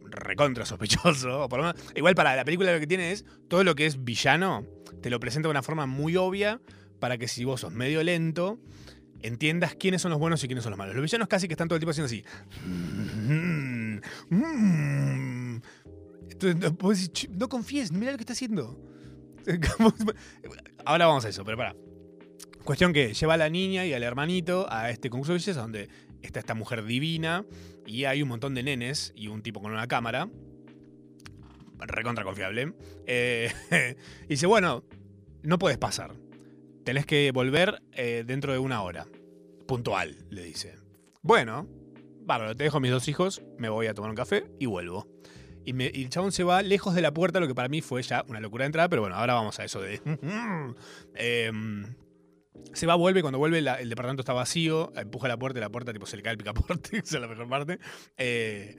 recontra 0.03 0.65
sospechoso. 0.65 1.47
por 1.49 1.61
lo 1.61 1.73
igual 1.95 2.15
para 2.15 2.35
la 2.35 2.43
película 2.43 2.73
lo 2.73 2.79
que 2.79 2.87
tiene 2.87 3.11
es 3.11 3.25
todo 3.47 3.63
lo 3.63 3.75
que 3.75 3.85
es 3.85 4.03
villano, 4.03 4.65
te 5.01 5.09
lo 5.09 5.19
presenta 5.19 5.47
de 5.47 5.51
una 5.51 5.63
forma 5.63 5.85
muy 5.85 6.17
obvia 6.17 6.61
para 6.99 7.17
que 7.17 7.27
si 7.27 7.45
vos 7.45 7.61
sos 7.61 7.73
medio 7.73 8.03
lento, 8.03 8.59
entiendas 9.21 9.75
quiénes 9.75 10.01
son 10.01 10.11
los 10.11 10.19
buenos 10.19 10.43
y 10.43 10.47
quiénes 10.47 10.63
son 10.63 10.71
los 10.71 10.77
malos. 10.77 10.95
Los 10.95 11.03
villanos 11.03 11.27
casi 11.27 11.47
que 11.47 11.53
están 11.53 11.67
todo 11.67 11.77
el 11.77 11.79
tiempo 11.79 11.91
haciendo 11.91 12.07
así. 12.07 12.23
Entonces, 16.29 17.29
no 17.29 17.49
confíes, 17.49 17.91
mira 17.91 18.11
lo 18.11 18.17
que 18.17 18.23
está 18.23 18.33
haciendo. 18.33 18.90
Ahora 20.85 21.07
vamos 21.07 21.25
a 21.25 21.29
eso, 21.29 21.43
pero 21.43 21.57
para. 21.57 21.75
Cuestión 22.63 22.93
que 22.93 23.13
lleva 23.13 23.33
a 23.33 23.37
la 23.37 23.49
niña 23.49 23.85
y 23.85 23.93
al 23.93 24.03
hermanito 24.03 24.67
a 24.69 24.91
este 24.91 25.09
concurso 25.09 25.33
de 25.33 25.39
belleza 25.39 25.61
donde 25.61 25.89
está 26.21 26.39
esta 26.39 26.53
mujer 26.53 26.85
divina 26.85 27.43
y 27.87 28.05
hay 28.05 28.21
un 28.21 28.29
montón 28.29 28.53
de 28.53 28.61
nenes 28.61 29.13
y 29.15 29.27
un 29.27 29.41
tipo 29.41 29.61
con 29.61 29.71
una 29.71 29.87
cámara. 29.87 30.29
Recontra 31.79 32.23
confiable. 32.23 32.73
Eh, 33.07 33.51
y 34.25 34.27
dice, 34.27 34.45
bueno, 34.45 34.83
no 35.41 35.57
puedes 35.57 35.79
pasar. 35.79 36.13
Tenés 36.85 37.05
que 37.05 37.31
volver 37.31 37.81
eh, 37.93 38.23
dentro 38.25 38.53
de 38.53 38.59
una 38.59 38.83
hora. 38.83 39.07
Puntual, 39.67 40.17
le 40.29 40.43
dice. 40.43 40.75
Bueno, 41.23 41.67
bárbaro, 42.23 42.55
te 42.55 42.63
dejo 42.63 42.77
a 42.77 42.79
mis 42.79 42.91
dos 42.91 43.07
hijos, 43.07 43.41
me 43.57 43.69
voy 43.69 43.87
a 43.87 43.93
tomar 43.93 44.09
un 44.09 44.15
café 44.15 44.45
y 44.59 44.65
vuelvo. 44.65 45.07
Y, 45.65 46.01
el 46.01 46.09
chabón 46.09 46.31
se 46.31 46.43
va 46.43 46.61
lejos 46.61 46.95
de 46.95 47.01
la 47.01 47.13
puerta, 47.13 47.39
lo 47.39 47.47
que 47.47 47.55
para 47.55 47.69
mí 47.69 47.81
fue 47.81 48.01
ya 48.01 48.23
una 48.27 48.39
locura 48.39 48.63
de 48.63 48.67
entrada, 48.67 48.89
pero 48.89 49.01
bueno, 49.01 49.15
ahora 49.15 49.33
vamos 49.33 49.59
a 49.59 49.65
eso 49.65 49.81
de... 49.81 50.01
Em, 51.15 51.95
se 52.73 52.85
va, 52.85 52.95
vuelve, 52.95 53.21
cuando 53.21 53.39
vuelve 53.39 53.59
el 53.59 53.89
departamento 53.89 54.21
está 54.21 54.33
vacío, 54.33 54.91
empuja 54.95 55.27
la 55.27 55.37
puerta 55.37 55.59
y 55.59 55.61
la 55.61 55.69
puerta 55.69 55.93
tipo 55.93 56.05
se 56.05 56.17
le 56.17 56.23
cae 56.23 56.33
el 56.33 56.37
picaporte, 56.37 56.97
esa 56.97 57.15
es 57.17 57.21
la 57.21 57.27
mejor 57.27 57.49
parte. 57.49 57.79
Eh, 58.17 58.77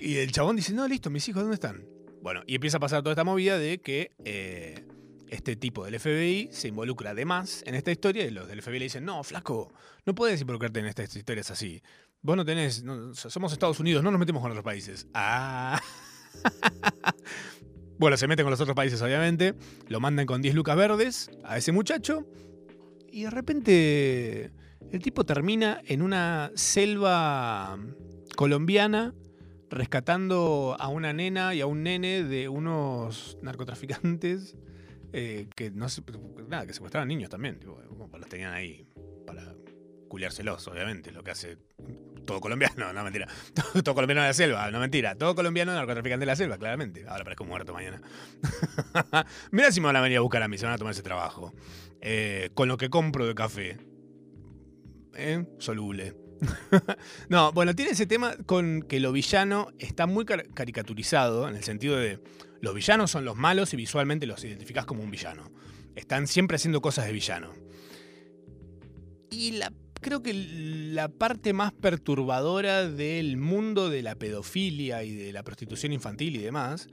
y 0.00 0.16
el 0.16 0.32
chabón 0.32 0.56
dice, 0.56 0.72
no, 0.72 0.86
listo, 0.88 1.10
mis 1.10 1.28
hijos, 1.28 1.42
¿dónde 1.42 1.54
están? 1.54 1.84
Bueno, 2.22 2.42
y 2.46 2.56
empieza 2.56 2.78
a 2.78 2.80
pasar 2.80 3.02
toda 3.02 3.12
esta 3.12 3.24
movida 3.24 3.58
de 3.58 3.78
que 3.78 4.12
eh, 4.24 4.84
este 5.28 5.56
tipo 5.56 5.84
del 5.84 5.98
FBI 5.98 6.48
se 6.50 6.68
involucra 6.68 7.10
además 7.10 7.62
en 7.66 7.74
esta 7.74 7.90
historia 7.90 8.24
y 8.24 8.30
los 8.30 8.48
del 8.48 8.62
FBI 8.62 8.78
le 8.78 8.84
dicen, 8.86 9.04
no, 9.04 9.22
flaco, 9.22 9.72
no 10.04 10.14
puedes 10.14 10.40
involucrarte 10.40 10.80
en 10.80 10.86
estas 10.86 11.14
historias 11.14 11.50
así. 11.50 11.82
Vos 12.26 12.36
no 12.36 12.44
tenés, 12.44 12.84
somos 13.12 13.52
Estados 13.52 13.78
Unidos, 13.78 14.02
no 14.02 14.10
nos 14.10 14.18
metemos 14.18 14.42
con 14.42 14.50
otros 14.50 14.64
países. 14.64 15.06
Ah. 15.14 15.80
bueno, 18.00 18.16
se 18.16 18.26
meten 18.26 18.44
con 18.44 18.50
los 18.50 18.60
otros 18.60 18.74
países, 18.74 19.00
obviamente. 19.00 19.54
Lo 19.86 20.00
mandan 20.00 20.26
con 20.26 20.42
10 20.42 20.56
lucas 20.56 20.76
verdes 20.76 21.30
a 21.44 21.56
ese 21.56 21.70
muchacho. 21.70 22.26
Y 23.12 23.22
de 23.22 23.30
repente 23.30 24.50
el 24.90 25.00
tipo 25.00 25.24
termina 25.24 25.80
en 25.86 26.02
una 26.02 26.50
selva 26.56 27.78
colombiana 28.34 29.14
rescatando 29.70 30.76
a 30.80 30.88
una 30.88 31.12
nena 31.12 31.54
y 31.54 31.60
a 31.60 31.66
un 31.66 31.84
nene 31.84 32.24
de 32.24 32.48
unos 32.48 33.38
narcotraficantes 33.40 34.56
eh, 35.12 35.46
que 35.54 35.70
no 35.70 35.86
nada, 36.48 36.66
que 36.66 36.72
secuestraban 36.72 37.06
niños 37.06 37.30
también. 37.30 37.60
los 37.64 38.28
tenían 38.28 38.52
ahí 38.52 38.84
para 39.24 39.54
culiárselos, 40.08 40.66
obviamente, 40.66 41.12
lo 41.12 41.22
que 41.22 41.30
hace 41.30 41.58
todo 42.26 42.40
colombiano, 42.40 42.92
no 42.92 43.04
mentira. 43.04 43.26
Todo, 43.54 43.94
colombiano 43.94 44.22
de 44.22 44.28
la 44.28 44.34
selva, 44.34 44.70
no 44.70 44.80
mentira. 44.80 45.14
Todo 45.14 45.34
colombiano 45.34 45.72
narcotraficante 45.72 46.20
de 46.20 46.26
la 46.26 46.36
selva, 46.36 46.58
claramente. 46.58 47.04
Ahora 47.08 47.24
parezco 47.24 47.44
muerto 47.44 47.72
mañana. 47.72 48.02
Mira 49.50 49.72
si 49.72 49.80
me 49.80 49.86
van 49.86 49.96
a 49.96 50.00
venir 50.00 50.18
a 50.18 50.20
buscar 50.20 50.42
a 50.42 50.48
mí, 50.48 50.58
se 50.58 50.66
van 50.66 50.74
a 50.74 50.78
tomar 50.78 50.92
ese 50.92 51.02
trabajo. 51.02 51.54
Eh, 52.00 52.50
con 52.54 52.68
lo 52.68 52.76
que 52.76 52.90
compro 52.90 53.26
de 53.26 53.34
café. 53.34 53.78
¿Eh? 55.14 55.46
Soluble. 55.58 56.14
no, 57.30 57.52
bueno, 57.52 57.74
tiene 57.74 57.92
ese 57.92 58.06
tema 58.06 58.36
con 58.44 58.82
que 58.82 59.00
lo 59.00 59.12
villano 59.12 59.68
está 59.78 60.06
muy 60.06 60.26
caricaturizado, 60.26 61.48
en 61.48 61.56
el 61.56 61.64
sentido 61.64 61.96
de 61.96 62.20
los 62.60 62.74
villanos 62.74 63.10
son 63.10 63.24
los 63.24 63.36
malos 63.36 63.72
y 63.72 63.76
visualmente 63.76 64.26
los 64.26 64.44
identificás 64.44 64.84
como 64.84 65.02
un 65.02 65.10
villano. 65.10 65.50
Están 65.94 66.26
siempre 66.26 66.56
haciendo 66.56 66.82
cosas 66.82 67.06
de 67.06 67.12
villano. 67.12 67.52
Y 69.30 69.52
la 69.52 69.72
creo 70.06 70.22
que 70.22 70.34
la 70.34 71.08
parte 71.08 71.52
más 71.52 71.72
perturbadora 71.72 72.88
del 72.88 73.38
mundo 73.38 73.90
de 73.90 74.02
la 74.02 74.14
pedofilia 74.14 75.02
y 75.02 75.12
de 75.12 75.32
la 75.32 75.42
prostitución 75.42 75.92
infantil 75.92 76.36
y 76.36 76.38
demás 76.38 76.86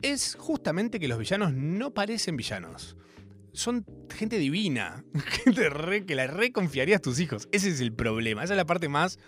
es 0.00 0.36
justamente 0.38 1.00
que 1.00 1.08
los 1.08 1.18
villanos 1.18 1.52
no 1.54 1.92
parecen 1.92 2.36
villanos. 2.36 2.96
Son 3.52 3.84
gente 4.14 4.38
divina, 4.38 5.04
gente 5.44 6.04
que 6.06 6.14
la 6.14 6.28
reconfiarías 6.28 6.98
a 6.98 7.02
tus 7.02 7.18
hijos. 7.18 7.48
Ese 7.50 7.68
es 7.68 7.80
el 7.80 7.92
problema, 7.92 8.44
esa 8.44 8.52
es 8.52 8.58
la 8.58 8.64
parte 8.64 8.88
más 8.88 9.18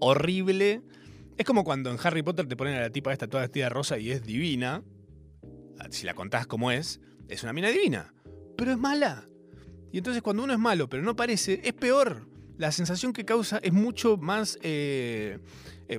horrible. 0.00 0.80
Es 1.36 1.44
como 1.44 1.64
cuando 1.64 1.90
en 1.90 1.98
Harry 2.02 2.22
Potter 2.22 2.46
te 2.46 2.56
ponen 2.56 2.72
a 2.76 2.80
la 2.80 2.90
tipa 2.90 3.12
esta 3.12 3.26
toda 3.28 3.42
vestida 3.42 3.68
rosa 3.68 3.98
y 3.98 4.12
es 4.12 4.22
divina. 4.22 4.82
Si 5.90 6.06
la 6.06 6.14
contás 6.14 6.46
como 6.46 6.70
es, 6.70 7.02
es 7.28 7.42
una 7.42 7.52
mina 7.52 7.68
divina. 7.68 8.14
Pero 8.56 8.72
es 8.72 8.78
mala. 8.78 9.28
Y 9.92 9.98
entonces 9.98 10.22
cuando 10.22 10.42
uno 10.42 10.54
es 10.54 10.58
malo 10.58 10.88
pero 10.88 11.02
no 11.02 11.14
parece, 11.14 11.60
es 11.62 11.74
peor 11.74 12.37
la 12.58 12.72
sensación 12.72 13.12
que 13.12 13.24
causa 13.24 13.58
es 13.62 13.72
mucho 13.72 14.16
más... 14.16 14.58
Eh, 14.62 15.38
eh, 15.88 15.98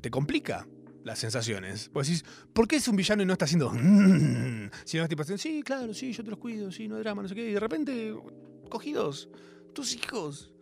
te 0.00 0.10
complica 0.10 0.66
las 1.04 1.18
sensaciones. 1.18 1.90
Pues 1.92 2.08
decís, 2.08 2.24
¿por 2.52 2.68
qué 2.68 2.76
es 2.76 2.88
un 2.88 2.96
villano 2.96 3.22
y 3.22 3.26
no 3.26 3.32
está 3.32 3.46
haciendo... 3.46 3.72
Si 4.84 4.96
no 4.96 5.04
es 5.04 5.08
tipo, 5.08 5.24
sí, 5.24 5.62
claro, 5.62 5.94
sí, 5.94 6.12
yo 6.12 6.24
te 6.24 6.30
los 6.30 6.38
cuido, 6.38 6.70
sí, 6.70 6.88
no 6.88 6.96
hay 6.96 7.02
drama, 7.02 7.22
no 7.22 7.28
sé 7.28 7.34
qué. 7.34 7.48
Y 7.48 7.52
de 7.52 7.60
repente, 7.60 8.14
cogidos, 8.68 9.28
tus 9.72 9.94
hijos. 9.94 10.52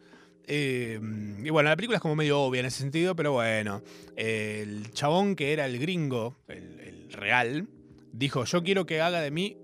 Eh, 0.45 1.01
y 1.43 1.51
bueno, 1.51 1.69
la 1.71 1.77
película 1.77 1.97
es 1.97 2.03
como 2.03 2.17
medio 2.17 2.41
obvia 2.41 2.61
en 2.61 2.67
ese 2.67 2.79
sentido, 2.79 3.17
pero 3.17 3.33
bueno. 3.33 3.83
el 4.17 4.91
chabón 4.93 5.37
que 5.37 5.53
era 5.53 5.67
el 5.67 5.79
gringo, 5.79 6.37
el, 6.49 7.09
real, 7.11 7.69
dijo, 8.13 8.45
yo 8.45 8.63
quiero 8.63 8.87
que 8.87 9.01
haga 9.01 9.21
de 9.21 9.31
mí 9.31 9.57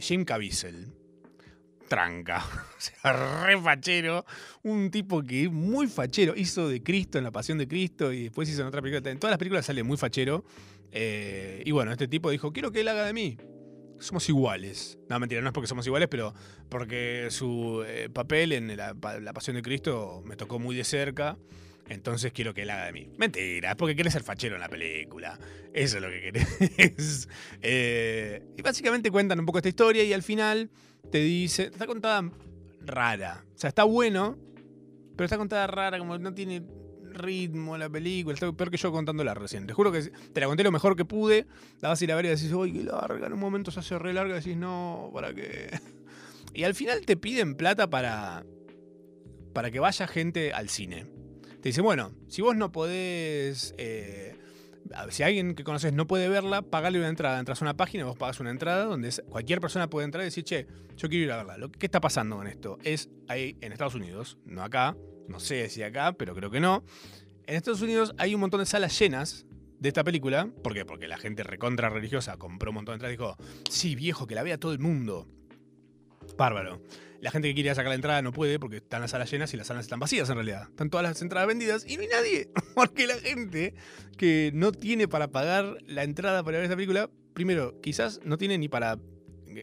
Jim 0.00 0.24
Caviezel 0.24 0.92
tranca. 1.88 2.44
O 2.82 2.84
sea, 2.84 3.44
re 3.44 3.60
fachero. 3.60 4.24
Un 4.64 4.90
tipo 4.90 5.22
que 5.22 5.48
muy 5.48 5.86
fachero. 5.86 6.34
Hizo 6.36 6.68
de 6.68 6.82
Cristo 6.82 7.18
en 7.18 7.24
La 7.24 7.30
Pasión 7.30 7.58
de 7.58 7.68
Cristo 7.68 8.12
y 8.12 8.24
después 8.24 8.48
hizo 8.48 8.62
en 8.62 8.66
otra 8.66 8.82
película. 8.82 9.08
En 9.08 9.20
todas 9.20 9.30
las 9.30 9.38
películas 9.38 9.66
sale 9.66 9.84
muy 9.84 9.96
fachero. 9.96 10.44
Eh, 10.90 11.62
y 11.64 11.70
bueno, 11.70 11.90
este 11.90 12.06
tipo 12.06 12.30
dijo, 12.30 12.52
quiero 12.52 12.70
que 12.70 12.80
él 12.80 12.88
haga 12.88 13.06
de 13.06 13.12
mí. 13.12 13.38
Somos 13.98 14.28
iguales. 14.28 14.98
No, 15.08 15.18
mentira, 15.20 15.40
no 15.40 15.48
es 15.48 15.52
porque 15.52 15.68
somos 15.68 15.86
iguales, 15.86 16.08
pero 16.08 16.34
porque 16.68 17.28
su 17.30 17.84
eh, 17.86 18.08
papel 18.12 18.52
en 18.52 18.76
la, 18.76 18.94
Pasión 18.94 19.56
de 19.56 19.62
Cristo 19.62 20.22
me 20.24 20.36
tocó 20.36 20.58
muy 20.58 20.76
de 20.76 20.84
cerca. 20.84 21.38
Entonces 21.88 22.32
quiero 22.32 22.54
que 22.54 22.62
él 22.62 22.70
haga 22.70 22.86
de 22.86 22.92
mí. 22.92 23.10
Mentira, 23.16 23.70
es 23.70 23.76
porque 23.76 23.96
querés 23.96 24.12
ser 24.12 24.22
fachero 24.22 24.54
en 24.54 24.60
la 24.60 24.68
película. 24.68 25.38
Eso 25.72 25.96
es 25.96 26.02
lo 26.02 26.10
que 26.10 26.20
querés. 26.20 27.28
Eh, 27.62 28.42
y 28.56 28.62
básicamente 28.62 29.10
cuentan 29.10 29.38
un 29.38 29.46
poco 29.46 29.58
esta 29.58 29.68
historia 29.68 30.02
y 30.02 30.12
al 30.12 30.22
final 30.22 30.70
te 31.10 31.18
dice. 31.18 31.64
Está 31.64 31.86
contada 31.86 32.30
rara. 32.80 33.44
O 33.54 33.58
sea, 33.58 33.68
está 33.68 33.84
bueno, 33.84 34.38
pero 35.16 35.24
está 35.24 35.38
contada 35.38 35.66
rara, 35.66 35.98
como 35.98 36.18
no 36.18 36.34
tiene 36.34 36.62
ritmo 37.12 37.76
la 37.76 37.88
película. 37.88 38.34
Está 38.34 38.52
peor 38.52 38.70
que 38.70 38.76
yo 38.76 38.92
contándola 38.92 39.34
recién. 39.34 39.66
Te 39.66 39.74
juro 39.74 39.92
que 39.92 40.02
te 40.02 40.40
la 40.40 40.46
conté 40.46 40.62
lo 40.62 40.72
mejor 40.72 40.96
que 40.96 41.04
pude. 41.04 41.46
La 41.80 41.90
vas 41.90 42.00
a 42.00 42.04
ir 42.04 42.12
a 42.12 42.16
ver 42.16 42.26
y 42.26 42.28
decís, 42.28 42.52
uy, 42.52 42.72
qué 42.72 42.84
larga. 42.84 43.26
En 43.26 43.32
un 43.32 43.40
momento 43.40 43.70
se 43.70 43.80
hace 43.80 43.98
re 43.98 44.12
larga 44.12 44.34
y 44.34 44.38
decís, 44.38 44.56
no, 44.56 45.10
¿para 45.12 45.34
qué? 45.34 45.70
Y 46.54 46.64
al 46.64 46.74
final 46.74 47.06
te 47.06 47.16
piden 47.16 47.54
plata 47.54 47.88
para. 47.88 48.44
para 49.54 49.70
que 49.70 49.80
vaya 49.80 50.06
gente 50.06 50.52
al 50.52 50.68
cine. 50.68 51.06
Te 51.62 51.70
dice, 51.70 51.80
bueno, 51.80 52.12
si 52.28 52.42
vos 52.42 52.56
no 52.56 52.72
podés. 52.72 53.74
Eh, 53.78 54.36
si 55.10 55.22
alguien 55.22 55.54
que 55.54 55.64
conoces 55.64 55.92
no 55.92 56.06
puede 56.06 56.28
verla, 56.28 56.62
pagale 56.62 56.98
una 56.98 57.08
entrada. 57.08 57.38
Entras 57.38 57.62
a 57.62 57.64
una 57.64 57.76
página, 57.76 58.04
vos 58.04 58.16
pagas 58.16 58.40
una 58.40 58.50
entrada 58.50 58.84
donde 58.84 59.10
cualquier 59.28 59.60
persona 59.60 59.88
puede 59.88 60.04
entrar 60.04 60.22
y 60.22 60.26
decir, 60.26 60.44
che, 60.44 60.66
yo 60.96 61.08
quiero 61.08 61.24
ir 61.24 61.32
a 61.32 61.44
verla. 61.44 61.68
¿Qué 61.78 61.86
está 61.86 62.00
pasando 62.00 62.36
con 62.36 62.46
esto? 62.46 62.78
Es 62.82 63.08
ahí 63.28 63.56
en 63.60 63.72
Estados 63.72 63.94
Unidos, 63.94 64.38
no 64.44 64.62
acá, 64.62 64.96
no 65.28 65.40
sé 65.40 65.68
si 65.68 65.82
acá, 65.82 66.12
pero 66.12 66.34
creo 66.34 66.50
que 66.50 66.60
no. 66.60 66.84
En 67.46 67.56
Estados 67.56 67.82
Unidos 67.82 68.14
hay 68.18 68.34
un 68.34 68.40
montón 68.40 68.60
de 68.60 68.66
salas 68.66 68.98
llenas 68.98 69.46
de 69.78 69.88
esta 69.88 70.04
película. 70.04 70.48
¿Por 70.62 70.74
qué? 70.74 70.84
Porque 70.84 71.08
la 71.08 71.18
gente 71.18 71.42
recontra 71.42 71.88
religiosa 71.88 72.36
compró 72.36 72.70
un 72.70 72.76
montón 72.76 72.98
de 72.98 73.06
entradas 73.06 73.14
y 73.14 73.16
dijo, 73.16 73.36
sí, 73.70 73.96
viejo, 73.96 74.26
que 74.26 74.34
la 74.34 74.42
vea 74.42 74.58
todo 74.58 74.72
el 74.72 74.78
mundo. 74.78 75.26
Bárbaro. 76.36 76.80
La 77.22 77.30
gente 77.30 77.46
que 77.46 77.54
quiere 77.54 77.72
sacar 77.72 77.88
la 77.88 77.94
entrada 77.94 78.20
no 78.20 78.32
puede 78.32 78.58
porque 78.58 78.78
están 78.78 79.00
las 79.00 79.12
salas 79.12 79.30
llenas 79.30 79.54
y 79.54 79.56
las 79.56 79.68
salas 79.68 79.84
están 79.84 80.00
vacías 80.00 80.28
en 80.28 80.34
realidad. 80.34 80.64
Están 80.68 80.90
todas 80.90 81.04
las 81.04 81.22
entradas 81.22 81.46
vendidas 81.46 81.86
y 81.88 81.94
no 81.94 82.02
hay 82.02 82.08
nadie. 82.08 82.50
Porque 82.74 83.06
la 83.06 83.14
gente 83.14 83.74
que 84.18 84.50
no 84.54 84.72
tiene 84.72 85.06
para 85.06 85.28
pagar 85.28 85.78
la 85.86 86.02
entrada 86.02 86.42
para 86.42 86.56
ver 86.56 86.64
esta 86.64 86.74
película, 86.74 87.08
primero, 87.32 87.80
quizás 87.80 88.20
no 88.24 88.38
tiene 88.38 88.58
ni 88.58 88.68
para 88.68 88.98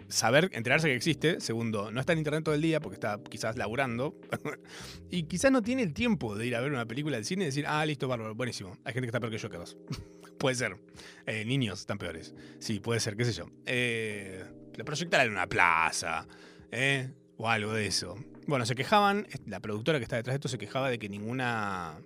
saber, 0.08 0.50
enterarse 0.54 0.88
que 0.88 0.95
existe. 0.95 1.41
Segundo, 1.41 1.91
no 1.91 2.00
está 2.00 2.13
en 2.13 2.19
internet 2.19 2.45
todo 2.45 2.56
el 2.56 2.62
día 2.62 2.80
porque 2.80 2.95
está 2.95 3.19
quizás 3.30 3.58
laburando. 3.58 4.15
y 5.12 5.24
quizás 5.24 5.52
no 5.52 5.62
tiene 5.62 5.84
el 5.84 5.93
tiempo 5.93 6.38
de 6.38 6.48
ir 6.48 6.56
a 6.56 6.62
ver 6.62 6.72
una 6.72 6.86
película 6.86 7.17
del 7.17 7.26
cine 7.26 7.43
y 7.43 7.48
decir, 7.48 7.65
ah, 7.67 7.86
listo, 7.86 8.08
bárbaro, 8.08 8.36
buenísimo. 8.36 8.78
Hay 8.86 8.93
gente 8.93 9.02
que 9.02 9.08
está 9.08 9.19
peor 9.19 9.34
que 9.34 9.38
yo 9.38 9.50
que 9.50 9.58
dos. 9.58 9.78
puede 10.39 10.56
ser. 10.56 10.78
Eh, 11.26 11.43
niños 11.43 11.82
están 11.82 11.98
peores. 11.98 12.34
Sí, 12.60 12.80
puede 12.80 13.02
ser, 13.02 13.17
qué 13.17 13.26
sé 13.26 13.34
yo. 13.34 13.48
Eh, 13.65 14.45
proyectar 14.86 15.26
en 15.26 15.34
una 15.34 15.48
plaza. 15.48 16.26
¿eh? 16.72 17.12
O 17.39 17.47
algo 17.47 17.73
de 17.73 17.88
eso. 17.88 18.17
Bueno, 18.47 18.65
se 18.65 18.75
quejaban, 18.75 19.25
la 19.45 19.62
productora 19.62 19.97
que 19.97 20.04
está 20.04 20.17
detrás 20.17 20.34
de 20.34 20.38
esto 20.38 20.49
se 20.49 20.58
quejaba 20.58 20.89
de 20.89 20.99
que 20.99 21.08
ninguna... 21.08 21.97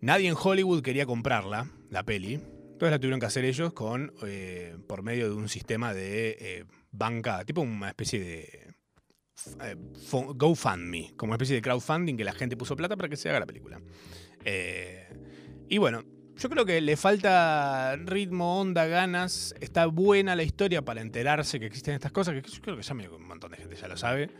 Nadie 0.00 0.28
en 0.28 0.34
Hollywood 0.42 0.82
quería 0.82 1.04
comprarla, 1.04 1.70
la 1.90 2.04
peli. 2.04 2.34
Entonces 2.34 2.90
la 2.90 2.98
tuvieron 2.98 3.20
que 3.20 3.26
hacer 3.26 3.44
ellos 3.44 3.74
con 3.74 4.12
eh, 4.26 4.76
por 4.88 5.02
medio 5.02 5.28
de 5.28 5.34
un 5.34 5.48
sistema 5.48 5.92
de 5.92 6.36
eh, 6.40 6.64
banca, 6.90 7.44
tipo 7.44 7.60
una 7.60 7.88
especie 7.88 8.18
de 8.18 8.74
eh, 9.60 9.76
GoFundMe, 10.34 11.12
como 11.16 11.30
una 11.30 11.36
especie 11.36 11.56
de 11.56 11.62
crowdfunding 11.62 12.16
que 12.16 12.24
la 12.24 12.32
gente 12.32 12.56
puso 12.56 12.76
plata 12.76 12.96
para 12.96 13.10
que 13.10 13.16
se 13.16 13.28
haga 13.28 13.40
la 13.40 13.46
película. 13.46 13.80
y 15.68 15.78
bueno, 15.78 16.02
yo 16.36 16.50
creo 16.50 16.64
que 16.64 16.80
le 16.80 16.96
falta 16.96 17.96
ritmo, 17.96 18.60
onda, 18.60 18.86
ganas. 18.86 19.54
Está 19.60 19.86
buena 19.86 20.34
la 20.34 20.42
historia 20.42 20.82
para 20.82 21.00
enterarse 21.00 21.60
que 21.60 21.66
existen 21.66 21.94
estas 21.94 22.12
cosas, 22.12 22.34
que 22.34 22.50
yo 22.50 22.60
creo 22.60 22.76
que 22.76 22.82
ya 22.82 22.94
un 22.94 23.26
montón 23.26 23.52
de 23.52 23.58
gente 23.58 23.76
ya 23.76 23.88
lo 23.88 23.96
sabe. 23.96 24.30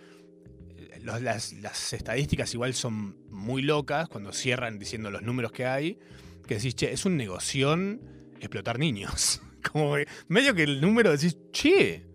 las, 1.02 1.52
las 1.52 1.92
estadísticas 1.92 2.52
igual 2.54 2.74
son 2.74 3.16
muy 3.30 3.62
locas 3.62 4.08
cuando 4.08 4.32
cierran 4.32 4.78
diciendo 4.78 5.10
los 5.10 5.22
números 5.22 5.52
que 5.52 5.66
hay, 5.66 5.98
que 6.46 6.56
decís, 6.56 6.74
che, 6.74 6.92
es 6.92 7.04
un 7.04 7.16
negoción 7.16 8.00
explotar 8.40 8.78
niños. 8.78 9.40
Como 9.72 9.94
que 9.94 10.06
medio 10.28 10.54
que 10.54 10.64
el 10.64 10.80
número 10.80 11.12
decís, 11.12 11.38
che, 11.52 12.06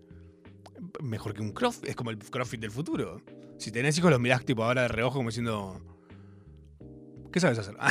mejor 1.00 1.34
que 1.34 1.42
un 1.42 1.52
CrossFit, 1.52 1.88
es 1.88 1.96
como 1.96 2.10
el 2.10 2.18
CrossFit 2.18 2.60
del 2.60 2.70
futuro. 2.70 3.22
Si 3.58 3.72
tenés 3.72 3.98
hijos 3.98 4.10
los 4.10 4.20
mirás 4.20 4.44
tipo 4.44 4.62
ahora 4.62 4.82
de 4.82 4.88
reojo 4.88 5.16
como 5.16 5.30
diciendo, 5.30 5.80
¿qué 7.32 7.40
sabes 7.40 7.58
hacer? 7.58 7.76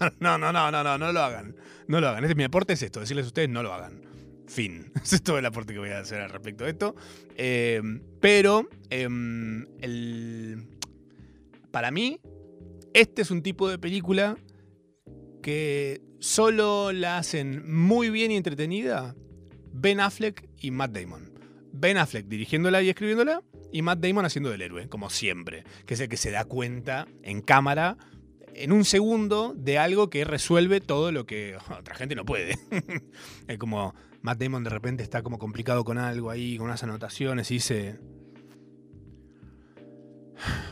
Ah, 0.00 0.12
no, 0.20 0.38
no, 0.38 0.52
no, 0.52 0.70
no, 0.70 0.84
no, 0.84 0.96
no 0.96 1.12
lo 1.12 1.20
hagan. 1.20 1.56
No 1.88 2.00
lo 2.00 2.08
hagan. 2.08 2.22
Este, 2.22 2.36
mi 2.36 2.44
aporte 2.44 2.74
es 2.74 2.82
esto, 2.82 3.00
decirles 3.00 3.24
a 3.24 3.28
ustedes 3.28 3.48
no 3.48 3.64
lo 3.64 3.72
hagan. 3.74 4.00
Fin. 4.46 4.92
Ese 5.02 5.16
es 5.16 5.22
todo 5.24 5.38
el 5.38 5.46
aporte 5.46 5.72
que 5.72 5.80
voy 5.80 5.88
a 5.90 5.98
hacer 5.98 6.20
al 6.20 6.30
respecto 6.30 6.62
de 6.64 6.70
esto. 6.70 6.94
Eh, 7.36 7.82
pero, 8.20 8.68
em, 8.90 9.66
el- 9.80 10.68
para 11.72 11.90
mí, 11.90 12.20
este 12.94 13.22
es 13.22 13.30
un 13.32 13.42
tipo 13.42 13.68
de 13.68 13.78
película 13.78 14.36
que 15.42 16.00
solo 16.20 16.92
la 16.92 17.18
hacen 17.18 17.62
muy 17.72 18.10
bien 18.10 18.30
y 18.30 18.36
entretenida 18.36 19.16
Ben 19.72 19.98
Affleck 20.00 20.48
y 20.60 20.70
Matt 20.70 20.92
Damon. 20.96 21.32
Ben 21.72 21.96
Affleck 21.96 22.26
dirigiéndola 22.26 22.82
y 22.82 22.90
escribiéndola 22.90 23.42
y 23.72 23.82
Matt 23.82 23.98
Damon 24.00 24.24
haciendo 24.26 24.50
del 24.50 24.62
héroe, 24.62 24.88
como 24.88 25.10
siempre, 25.10 25.64
que 25.86 25.94
es 25.94 26.00
el 26.00 26.08
que 26.08 26.16
se 26.18 26.30
da 26.30 26.44
cuenta 26.44 27.08
en 27.22 27.40
cámara 27.40 27.96
en 28.54 28.72
un 28.72 28.84
segundo 28.84 29.54
de 29.56 29.78
algo 29.78 30.10
que 30.10 30.24
resuelve 30.24 30.80
todo 30.80 31.12
lo 31.12 31.26
que 31.26 31.56
otra 31.78 31.94
gente 31.94 32.14
no 32.14 32.24
puede. 32.24 32.56
es 33.48 33.58
como 33.58 33.94
Matt 34.22 34.38
Damon 34.42 34.64
de 34.64 34.70
repente 34.70 35.02
está 35.02 35.22
como 35.22 35.38
complicado 35.38 35.84
con 35.84 35.98
algo 35.98 36.30
ahí, 36.30 36.56
con 36.56 36.66
unas 36.66 36.82
anotaciones 36.82 37.50
y 37.50 37.54
dice, 37.54 37.98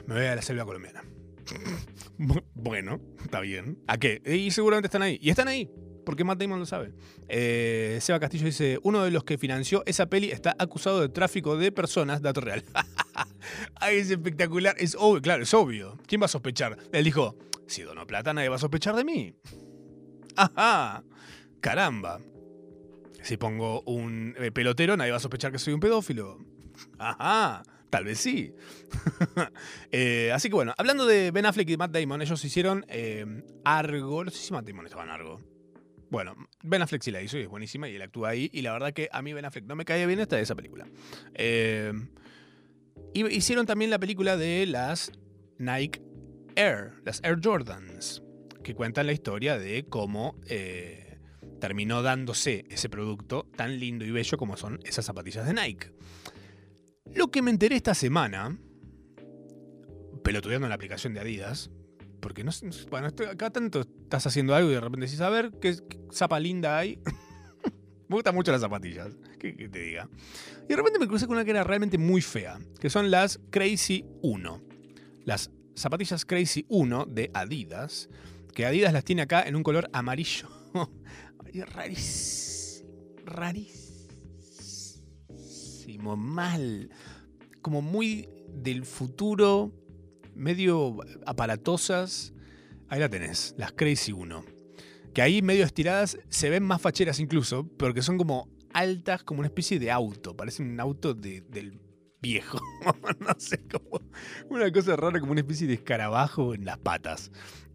me 0.06 0.14
voy 0.14 0.24
a 0.24 0.34
la 0.34 0.42
selva 0.42 0.64
colombiana. 0.64 1.02
Bu- 2.18 2.44
bueno, 2.54 3.00
está 3.24 3.40
bien. 3.40 3.78
¿A 3.86 3.98
qué? 3.98 4.22
Y 4.24 4.50
seguramente 4.50 4.86
están 4.86 5.02
ahí. 5.02 5.18
Y 5.20 5.30
están 5.30 5.48
ahí, 5.48 5.68
porque 6.04 6.24
Matt 6.24 6.38
Damon 6.40 6.58
lo 6.60 6.66
sabe. 6.66 6.92
Eh, 7.28 7.98
Seba 8.00 8.20
Castillo 8.20 8.46
dice, 8.46 8.78
uno 8.82 9.02
de 9.04 9.10
los 9.10 9.24
que 9.24 9.38
financió 9.38 9.82
esa 9.86 10.06
peli 10.06 10.30
está 10.30 10.54
acusado 10.58 11.00
de 11.00 11.08
tráfico 11.08 11.56
de 11.56 11.72
personas, 11.72 12.22
dato 12.22 12.40
real. 12.40 12.64
Ay, 13.76 13.98
es 13.98 14.10
espectacular. 14.10 14.74
Es 14.78 14.96
obvio, 14.98 15.20
claro, 15.22 15.42
es 15.42 15.52
obvio. 15.54 15.98
¿Quién 16.06 16.20
va 16.20 16.26
a 16.26 16.28
sospechar? 16.28 16.76
Él 16.92 17.04
dijo, 17.04 17.36
si 17.70 17.82
dono 17.82 18.06
plata 18.06 18.32
nadie 18.32 18.48
va 18.48 18.56
a 18.56 18.58
sospechar 18.58 18.94
de 18.96 19.04
mí. 19.04 19.34
Ajá. 20.36 21.04
Caramba. 21.60 22.20
Si 23.22 23.36
pongo 23.36 23.82
un 23.82 24.34
eh, 24.38 24.50
pelotero 24.50 24.96
nadie 24.96 25.10
va 25.10 25.18
a 25.18 25.20
sospechar 25.20 25.52
que 25.52 25.58
soy 25.58 25.74
un 25.74 25.80
pedófilo. 25.80 26.38
Ajá. 26.98 27.62
Tal 27.90 28.04
vez 28.04 28.18
sí. 28.18 28.54
Eh, 29.92 30.30
así 30.32 30.48
que 30.48 30.54
bueno, 30.54 30.72
hablando 30.78 31.04
de 31.04 31.32
Ben 31.32 31.46
Affleck 31.46 31.68
y 31.70 31.76
Matt 31.76 31.90
Damon, 31.90 32.22
ellos 32.22 32.44
hicieron 32.44 32.86
eh, 32.88 33.26
Argo. 33.64 34.24
No 34.24 34.30
sé 34.30 34.38
si 34.38 34.52
Matt 34.52 34.66
Damon 34.66 34.86
estaba 34.86 35.04
en 35.04 35.10
Argo. 35.10 35.40
Bueno, 36.10 36.34
Ben 36.62 36.82
Affleck 36.82 37.02
sí 37.02 37.10
la 37.10 37.22
hizo 37.22 37.38
y 37.38 37.42
es 37.42 37.48
buenísima 37.48 37.88
y 37.88 37.96
él 37.96 38.02
actúa 38.02 38.30
ahí. 38.30 38.50
Y 38.52 38.62
la 38.62 38.72
verdad 38.72 38.92
que 38.92 39.08
a 39.12 39.22
mí 39.22 39.32
Ben 39.32 39.44
Affleck 39.44 39.64
no 39.66 39.76
me 39.76 39.84
caía 39.84 40.06
bien 40.06 40.20
hasta 40.20 40.36
de 40.36 40.42
esa 40.42 40.54
película. 40.54 40.88
Eh, 41.34 41.92
hicieron 43.14 43.66
también 43.66 43.90
la 43.90 43.98
película 43.98 44.36
de 44.36 44.66
las 44.66 45.12
Nike 45.58 46.00
Air, 46.56 46.92
las 47.04 47.22
Air 47.22 47.38
Jordans, 47.42 48.22
que 48.62 48.74
cuentan 48.74 49.06
la 49.06 49.12
historia 49.12 49.58
de 49.58 49.86
cómo 49.88 50.38
eh, 50.46 51.18
terminó 51.60 52.02
dándose 52.02 52.64
ese 52.70 52.88
producto 52.88 53.46
tan 53.56 53.78
lindo 53.78 54.04
y 54.04 54.10
bello 54.10 54.38
como 54.38 54.56
son 54.56 54.80
esas 54.84 55.04
zapatillas 55.04 55.46
de 55.46 55.54
Nike. 55.54 55.92
Lo 57.14 57.30
que 57.30 57.42
me 57.42 57.50
enteré 57.50 57.76
esta 57.76 57.94
semana, 57.94 58.56
pelotudeando 60.22 60.66
en 60.66 60.70
la 60.70 60.74
aplicación 60.74 61.14
de 61.14 61.20
Adidas, 61.20 61.70
porque 62.20 62.44
no 62.44 62.52
bueno, 62.90 63.08
acá 63.08 63.50
tanto 63.50 63.80
estás 63.80 64.26
haciendo 64.26 64.54
algo 64.54 64.70
y 64.70 64.74
de 64.74 64.80
repente 64.80 65.06
decís, 65.06 65.20
a 65.20 65.30
ver, 65.30 65.52
¿qué, 65.60 65.76
zapa 66.12 66.38
linda 66.38 66.78
hay? 66.78 67.00
me 68.08 68.16
gustan 68.16 68.34
mucho 68.34 68.52
las 68.52 68.60
zapatillas, 68.60 69.16
¿qué, 69.38 69.56
qué 69.56 69.68
te 69.68 69.80
diga? 69.80 70.08
Y 70.64 70.68
de 70.68 70.76
repente 70.76 70.98
me 70.98 71.08
crucé 71.08 71.26
con 71.26 71.36
una 71.36 71.44
que 71.44 71.50
era 71.50 71.64
realmente 71.64 71.98
muy 71.98 72.20
fea, 72.20 72.58
que 72.78 72.90
son 72.90 73.10
las 73.10 73.40
Crazy 73.50 74.04
1. 74.22 74.62
Las 75.24 75.50
zapatillas 75.80 76.24
Crazy 76.24 76.64
1 76.68 77.06
de 77.06 77.30
Adidas, 77.34 78.08
que 78.54 78.66
Adidas 78.66 78.92
las 78.92 79.04
tiene 79.04 79.22
acá 79.22 79.42
en 79.42 79.56
un 79.56 79.62
color 79.62 79.88
amarillo. 79.92 80.48
Rarísimo, 81.52 82.88
rarísimo, 83.24 83.76
mal. 86.16 86.90
Como 87.62 87.82
muy 87.82 88.28
del 88.54 88.84
futuro, 88.84 89.72
medio 90.34 90.96
aparatosas. 91.26 92.32
Ahí 92.88 93.00
la 93.00 93.08
tenés, 93.08 93.54
las 93.58 93.72
Crazy 93.72 94.12
1. 94.12 94.44
Que 95.14 95.22
ahí 95.22 95.42
medio 95.42 95.64
estiradas 95.64 96.18
se 96.28 96.50
ven 96.50 96.62
más 96.62 96.80
facheras 96.80 97.18
incluso, 97.20 97.66
porque 97.76 98.02
son 98.02 98.16
como 98.16 98.48
altas, 98.72 99.24
como 99.24 99.40
una 99.40 99.48
especie 99.48 99.78
de 99.80 99.90
auto. 99.90 100.36
Parece 100.36 100.62
un 100.62 100.78
auto 100.78 101.14
de- 101.14 101.40
del 101.42 101.80
viejo. 102.20 102.60
no 103.20 103.34
sé, 103.38 103.60
como 103.68 104.00
una 104.48 104.70
cosa 104.72 104.96
rara, 104.96 105.20
como 105.20 105.32
una 105.32 105.40
especie 105.40 105.66
de 105.66 105.74
escarabajo 105.74 106.54
en 106.54 106.64
las 106.64 106.78
patas. 106.78 107.30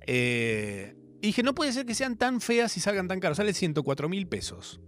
Eh, 0.07 0.95
dije, 1.21 1.43
no 1.43 1.55
puede 1.55 1.73
ser 1.73 1.85
que 1.85 1.95
sean 1.95 2.17
tan 2.17 2.41
feas 2.41 2.75
y 2.77 2.79
salgan 2.79 3.07
tan 3.07 3.19
caros. 3.19 3.37
Sale 3.37 3.53
104 3.53 4.09
mil 4.09 4.27
pesos. 4.27 4.79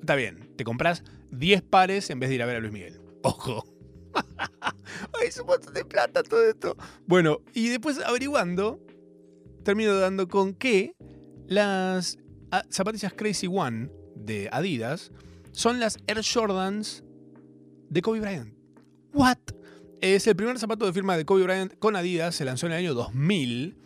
Está 0.00 0.14
bien, 0.14 0.54
te 0.56 0.64
compras 0.64 1.02
10 1.32 1.62
pares 1.62 2.08
en 2.10 2.20
vez 2.20 2.30
de 2.30 2.36
ir 2.36 2.42
a 2.42 2.46
ver 2.46 2.56
a 2.56 2.60
Luis 2.60 2.72
Miguel. 2.72 3.00
Ojo. 3.22 3.64
Ay, 5.20 5.28
es 5.28 5.38
un 5.38 5.46
montón 5.46 5.74
de 5.74 5.84
plata 5.84 6.22
todo 6.22 6.42
esto. 6.48 6.76
Bueno, 7.06 7.40
y 7.52 7.68
después 7.68 7.98
averiguando, 7.98 8.80
termino 9.64 9.94
dando 9.98 10.28
con 10.28 10.54
que 10.54 10.94
las 11.46 12.18
ah, 12.50 12.64
zapatillas 12.70 13.12
Crazy 13.12 13.48
One 13.48 13.90
de 14.14 14.48
Adidas 14.52 15.12
son 15.52 15.80
las 15.80 15.98
Air 16.06 16.22
Jordans 16.24 17.04
de 17.88 18.02
Kobe 18.02 18.20
Bryant. 18.20 18.54
¿What? 19.12 19.38
Es 20.00 20.26
el 20.26 20.36
primer 20.36 20.58
zapato 20.58 20.86
de 20.86 20.92
firma 20.92 21.16
de 21.16 21.24
Kobe 21.24 21.42
Bryant 21.42 21.78
con 21.78 21.96
Adidas, 21.96 22.34
se 22.34 22.44
lanzó 22.44 22.66
en 22.66 22.72
el 22.72 22.78
año 22.78 22.94
2000 22.94 23.76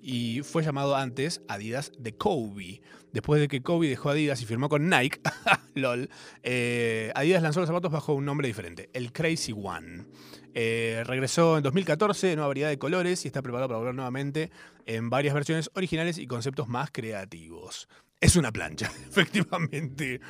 y 0.00 0.40
fue 0.42 0.62
llamado 0.62 0.96
antes 0.96 1.42
Adidas 1.48 1.92
de 1.98 2.16
Kobe. 2.16 2.80
Después 3.12 3.40
de 3.40 3.48
que 3.48 3.62
Kobe 3.62 3.88
dejó 3.88 4.10
Adidas 4.10 4.40
y 4.40 4.46
firmó 4.46 4.68
con 4.68 4.88
Nike, 4.88 5.20
lol, 5.74 6.08
eh, 6.42 7.12
Adidas 7.14 7.42
lanzó 7.42 7.60
los 7.60 7.68
zapatos 7.68 7.92
bajo 7.92 8.14
un 8.14 8.24
nombre 8.24 8.46
diferente, 8.48 8.90
el 8.92 9.12
Crazy 9.12 9.52
One. 9.52 10.06
Eh, 10.54 11.02
regresó 11.06 11.56
en 11.56 11.62
2014 11.62 12.32
en 12.32 12.38
una 12.38 12.48
variedad 12.48 12.68
de 12.68 12.78
colores 12.78 13.24
y 13.24 13.28
está 13.28 13.42
preparado 13.42 13.68
para 13.68 13.78
volver 13.78 13.94
nuevamente 13.94 14.50
en 14.86 15.10
varias 15.10 15.34
versiones 15.34 15.70
originales 15.74 16.18
y 16.18 16.26
conceptos 16.26 16.68
más 16.68 16.90
creativos. 16.90 17.88
Es 18.20 18.34
una 18.34 18.50
plancha, 18.50 18.90
efectivamente. 19.08 20.20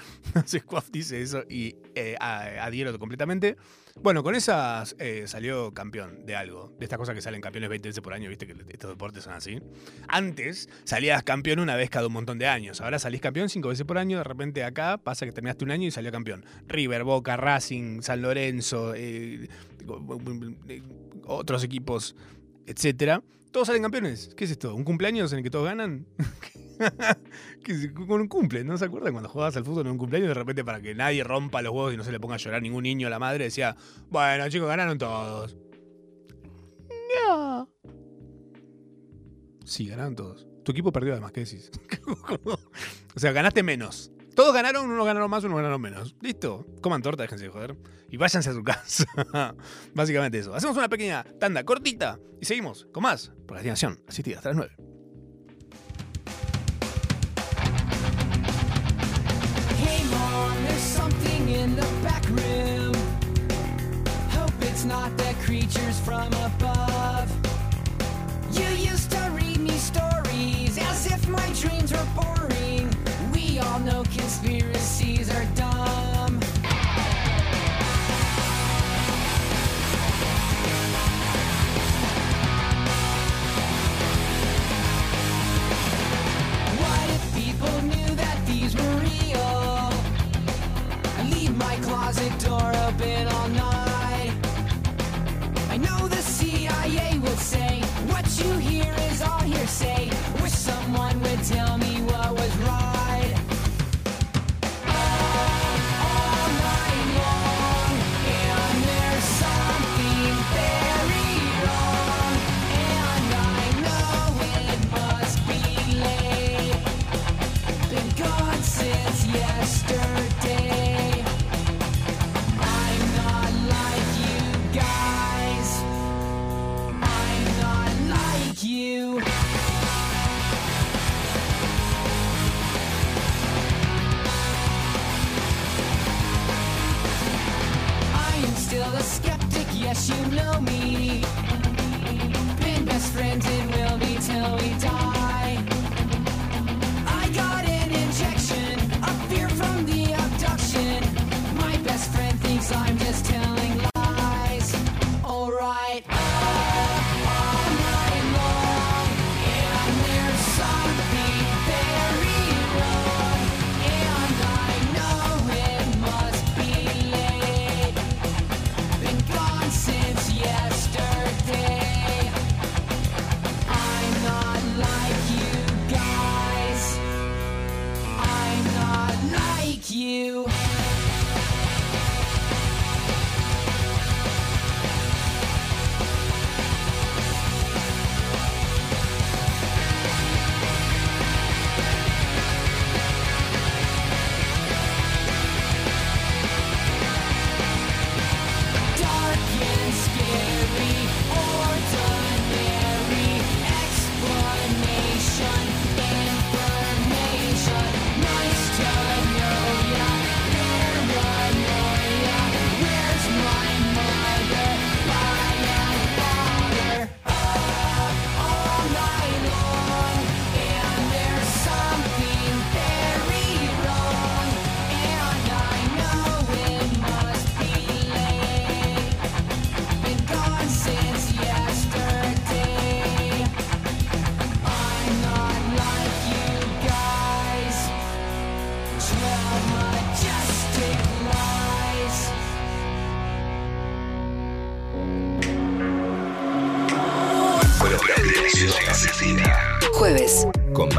Squaff 0.46 0.90
dice 0.90 1.22
eso 1.22 1.44
y 1.48 1.74
eh, 1.94 2.16
adhiero 2.20 2.96
completamente. 2.98 3.57
Bueno, 4.03 4.22
con 4.22 4.35
esas 4.35 4.94
eh, 4.98 5.24
salió 5.27 5.72
campeón 5.72 6.27
de 6.27 6.37
algo. 6.37 6.70
De 6.79 6.85
estas 6.85 6.98
cosas 6.98 7.14
que 7.14 7.22
salen 7.22 7.40
campeones 7.40 7.70
20 7.70 7.88
veces 7.88 8.03
por 8.03 8.12
año, 8.12 8.29
viste 8.29 8.46
que 8.46 8.55
estos 8.68 8.90
deportes 8.90 9.24
son 9.24 9.33
así. 9.33 9.59
Antes 10.07 10.68
salías 10.85 11.22
campeón 11.22 11.61
una 11.61 11.77
vez 11.77 11.88
cada 11.88 12.09
un 12.09 12.12
montón 12.12 12.38
de 12.38 12.46
años. 12.46 12.83
Ahora 12.83 12.98
salís 12.98 13.22
campeón 13.22 13.48
cinco 13.48 13.70
veces 13.70 13.87
por 13.87 13.96
año. 13.96 14.18
De 14.18 14.24
repente 14.24 14.64
acá 14.64 14.98
pasa 14.98 15.24
que 15.24 15.33
terminaste 15.33 15.64
un 15.64 15.70
año 15.70 15.88
y 15.88 15.90
salió 15.90 16.12
campeón. 16.12 16.44
River, 16.66 17.05
Boca, 17.05 17.38
Racing, 17.38 18.03
San 18.03 18.20
Lorenzo, 18.20 18.94
eh, 18.94 19.48
eh, 20.68 20.83
otros 21.24 21.64
equipos, 21.64 22.14
etcétera. 22.66 23.22
Todos 23.51 23.68
salen 23.68 23.81
campeones. 23.81 24.35
¿Qué 24.37 24.44
es 24.44 24.51
esto? 24.51 24.74
¿Un 24.74 24.85
cumpleaños 24.85 25.33
en 25.33 25.38
el 25.38 25.44
que 25.44 25.51
todos 25.51 25.64
ganan? 25.64 26.07
Que 27.64 27.93
con 27.93 28.21
un 28.21 28.29
cumple, 28.29 28.64
¿no 28.64 28.79
se 28.79 28.87
acuerdan 28.87 29.12
cuando 29.12 29.29
jugabas 29.29 29.57
al 29.57 29.64
fútbol 29.64 29.87
en 29.87 29.93
un 29.93 29.99
cumpleaños 29.99 30.29
de 30.29 30.35
repente 30.35 30.64
para 30.64 30.81
que 30.81 30.95
nadie 30.95 31.25
rompa 31.25 31.62
los 31.62 31.73
huevos 31.73 31.95
y 31.95 31.97
no 31.97 32.05
se 32.05 32.12
le 32.12 32.21
ponga 32.21 32.35
a 32.35 32.38
llorar 32.38 32.62
ningún 32.62 32.85
niño 32.85 33.07
a 33.07 33.11
la 33.11 33.19
madre 33.19 33.45
decía, 33.45 33.77
bueno 34.09 34.49
chicos, 34.49 34.69
ganaron 34.69 34.99
todos. 34.99 35.57
No. 37.27 37.69
Sí, 39.64 39.87
ganaron 39.87 40.17
todos. 40.17 40.47
Tu 40.64 40.73
equipo 40.73 40.93
perdió 40.93 41.12
además, 41.12 41.33
¿qué 41.33 41.41
decís? 41.41 41.71
o 43.14 43.19
sea, 43.21 43.33
ganaste 43.33 43.62
menos. 43.62 44.12
Todos 44.38 44.55
ganaron, 44.55 44.88
unos 44.88 45.05
ganaron 45.05 45.29
más, 45.29 45.43
unos 45.43 45.57
ganaron 45.57 45.81
menos. 45.81 46.14
Listo. 46.21 46.64
Coman 46.81 47.03
torta, 47.03 47.25
déjense 47.25 47.47
de 47.47 47.51
joder. 47.51 47.77
Y 48.09 48.19
váyanse 48.19 48.51
a 48.51 48.53
su 48.53 48.62
casa. 48.62 49.05
Básicamente 49.95 50.38
eso. 50.38 50.55
Hacemos 50.55 50.77
una 50.77 50.88
pequeña 50.88 51.25
tanda 51.41 51.64
cortita 51.64 52.21
y 52.41 52.45
seguimos 52.45 52.87
con 52.93 53.03
más 53.03 53.33
por 53.47 53.57
la 53.57 53.62
Nación 53.64 53.99
asistida 54.07 54.37
hasta 54.37 54.51
las 54.51 54.57
9. 54.57 54.98
In 61.59 61.75
the 61.75 61.88
back 62.05 62.25
room. 62.29 62.94
Hope 64.31 64.53
it's 64.61 64.85
not 64.85 65.16
the 65.16 65.35
creatures 65.42 65.99
from 66.01 66.29
above. 66.49 67.29
You 68.53 68.68
used 68.90 69.11
to 69.11 69.31
read 69.35 69.59
me 69.59 69.77
stories 69.92 70.79
as 70.79 71.07
if 71.07 71.29
my 71.29 71.49
dreams 71.61 71.92
were 71.92 72.09
boring. 72.14 72.88
We 73.33 73.59
all 73.59 73.81
know 73.81 74.05
conspiracies 74.05 75.08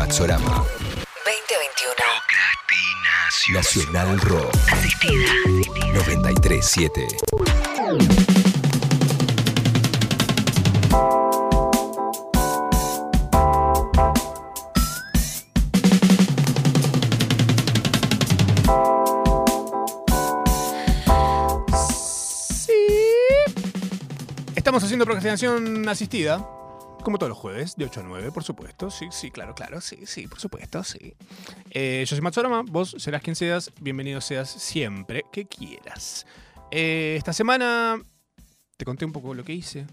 Maxorama. 0.09 0.65
2021. 1.23 3.53
Nacional 3.53 4.19
Rock. 4.21 4.49
Asistida. 4.71 5.31
937. 5.93 7.07
Sí. 22.65 22.73
Estamos 24.55 24.83
haciendo 24.83 25.05
procrastinación 25.05 25.87
asistida. 25.87 26.43
Como 27.09 27.17
todos 27.17 27.29
los 27.29 27.39
jueves, 27.39 27.75
de 27.75 27.85
8 27.85 28.01
a 28.01 28.03
9, 28.03 28.31
por 28.31 28.43
supuesto. 28.43 28.91
Sí, 28.91 29.07
sí, 29.09 29.31
claro, 29.31 29.55
claro. 29.55 29.81
Sí, 29.81 30.05
sí, 30.05 30.27
por 30.27 30.39
supuesto, 30.39 30.83
sí. 30.83 31.15
Eh, 31.71 32.05
yo 32.07 32.15
soy 32.15 32.21
Matsorama, 32.21 32.61
vos 32.61 32.95
serás 32.99 33.23
quien 33.23 33.35
seas. 33.35 33.71
Bienvenido 33.81 34.21
seas 34.21 34.47
siempre 34.47 35.25
que 35.33 35.47
quieras. 35.47 36.27
Eh, 36.69 37.15
esta 37.17 37.33
semana 37.33 37.99
te 38.77 38.85
conté 38.85 39.05
un 39.05 39.11
poco 39.11 39.33
lo 39.33 39.43
que 39.43 39.53
hice. 39.53 39.87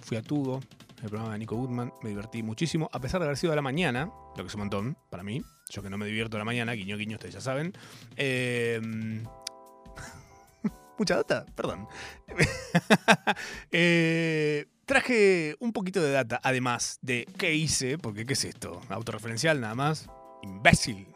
Fui 0.00 0.16
a 0.16 0.22
Tudo, 0.22 0.60
el 1.02 1.10
programa 1.10 1.34
de 1.34 1.40
Nico 1.40 1.56
Goodman. 1.56 1.92
Me 2.02 2.08
divertí 2.08 2.42
muchísimo, 2.42 2.88
a 2.90 3.00
pesar 3.00 3.20
de 3.20 3.26
haber 3.26 3.36
sido 3.36 3.52
a 3.52 3.56
la 3.56 3.60
mañana, 3.60 4.10
lo 4.34 4.42
que 4.42 4.48
es 4.48 4.54
un 4.54 4.60
montón 4.60 4.96
para 5.10 5.22
mí. 5.22 5.42
Yo 5.68 5.82
que 5.82 5.90
no 5.90 5.98
me 5.98 6.06
divierto 6.06 6.36
a 6.36 6.38
la 6.38 6.46
mañana, 6.46 6.72
guiño, 6.72 6.96
guiño, 6.96 7.16
ustedes 7.16 7.34
ya 7.34 7.42
saben. 7.42 7.74
Eh, 8.16 8.80
mucha 10.98 11.16
data, 11.16 11.44
perdón. 11.54 11.86
Eh, 13.70 14.71
traje 14.86 15.56
un 15.60 15.72
poquito 15.72 16.02
de 16.02 16.10
data, 16.12 16.40
además 16.42 16.98
de 17.02 17.26
qué 17.38 17.54
hice, 17.54 17.98
porque 17.98 18.26
¿qué 18.26 18.32
es 18.34 18.44
esto? 18.44 18.80
¿Autorreferencial 18.88 19.60
nada 19.60 19.74
más? 19.74 20.08
Imbécil. 20.42 21.06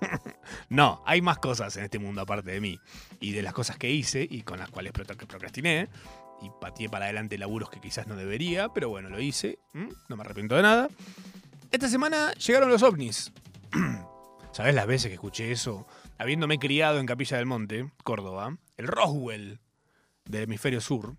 no, 0.68 1.02
hay 1.06 1.22
más 1.22 1.38
cosas 1.38 1.76
en 1.76 1.84
este 1.84 1.98
mundo 1.98 2.20
aparte 2.22 2.50
de 2.50 2.60
mí. 2.60 2.78
Y 3.20 3.32
de 3.32 3.42
las 3.42 3.52
cosas 3.52 3.78
que 3.78 3.90
hice 3.90 4.26
y 4.28 4.42
con 4.42 4.58
las 4.58 4.68
cuales 4.70 4.92
pro- 4.92 5.04
procrastiné. 5.04 5.88
Y 6.42 6.50
pateé 6.60 6.88
para 6.90 7.06
adelante 7.06 7.38
laburos 7.38 7.70
que 7.70 7.80
quizás 7.80 8.06
no 8.06 8.16
debería, 8.16 8.68
pero 8.68 8.88
bueno, 8.90 9.08
lo 9.08 9.20
hice. 9.20 9.58
¿m? 9.74 9.88
No 10.08 10.16
me 10.16 10.22
arrepiento 10.22 10.54
de 10.56 10.62
nada. 10.62 10.88
Esta 11.70 11.88
semana 11.88 12.32
llegaron 12.34 12.68
los 12.70 12.82
ovnis. 12.82 13.32
¿Sabes 14.52 14.74
las 14.74 14.86
veces 14.86 15.08
que 15.08 15.14
escuché 15.14 15.52
eso? 15.52 15.86
Habiéndome 16.18 16.58
criado 16.58 16.98
en 16.98 17.06
Capilla 17.06 17.36
del 17.36 17.46
Monte, 17.46 17.90
Córdoba, 18.04 18.56
el 18.76 18.86
Roswell 18.86 19.60
del 20.24 20.42
hemisferio 20.44 20.80
sur. 20.80 21.14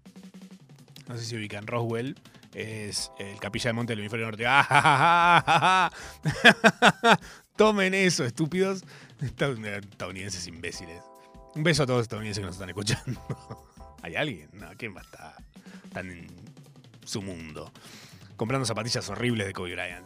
No 1.07 1.17
sé 1.17 1.25
si 1.25 1.35
ubican 1.35 1.67
Roswell. 1.67 2.15
Es 2.53 3.11
el 3.19 3.39
Capilla 3.39 3.69
del 3.69 3.75
Monte 3.75 3.91
del 3.91 3.99
hemisferio 3.99 4.25
norte. 4.25 4.45
¡Ah, 4.47 4.65
ja, 4.67 5.91
ja, 6.31 6.99
ja! 7.01 7.19
Tomen 7.55 7.93
eso, 7.93 8.23
estúpidos. 8.25 8.83
Estadounidenses 9.21 10.47
imbéciles. 10.47 11.01
Un 11.55 11.63
beso 11.63 11.83
a 11.83 11.85
todos 11.85 11.99
los 11.99 12.03
estadounidenses 12.05 12.41
que 12.41 12.45
nos 12.45 12.55
están 12.55 12.69
escuchando. 12.69 13.67
¿Hay 14.03 14.15
alguien? 14.15 14.49
No, 14.53 14.67
¿quién 14.77 14.95
va 14.95 15.01
a 15.01 15.03
estar 15.03 15.35
tan 15.91 16.09
en 16.11 16.27
su 17.03 17.21
mundo? 17.21 17.71
Comprando 18.35 18.65
zapatillas 18.65 19.09
horribles 19.09 19.47
de 19.47 19.53
Kobe 19.53 19.73
Bryant. 19.73 20.05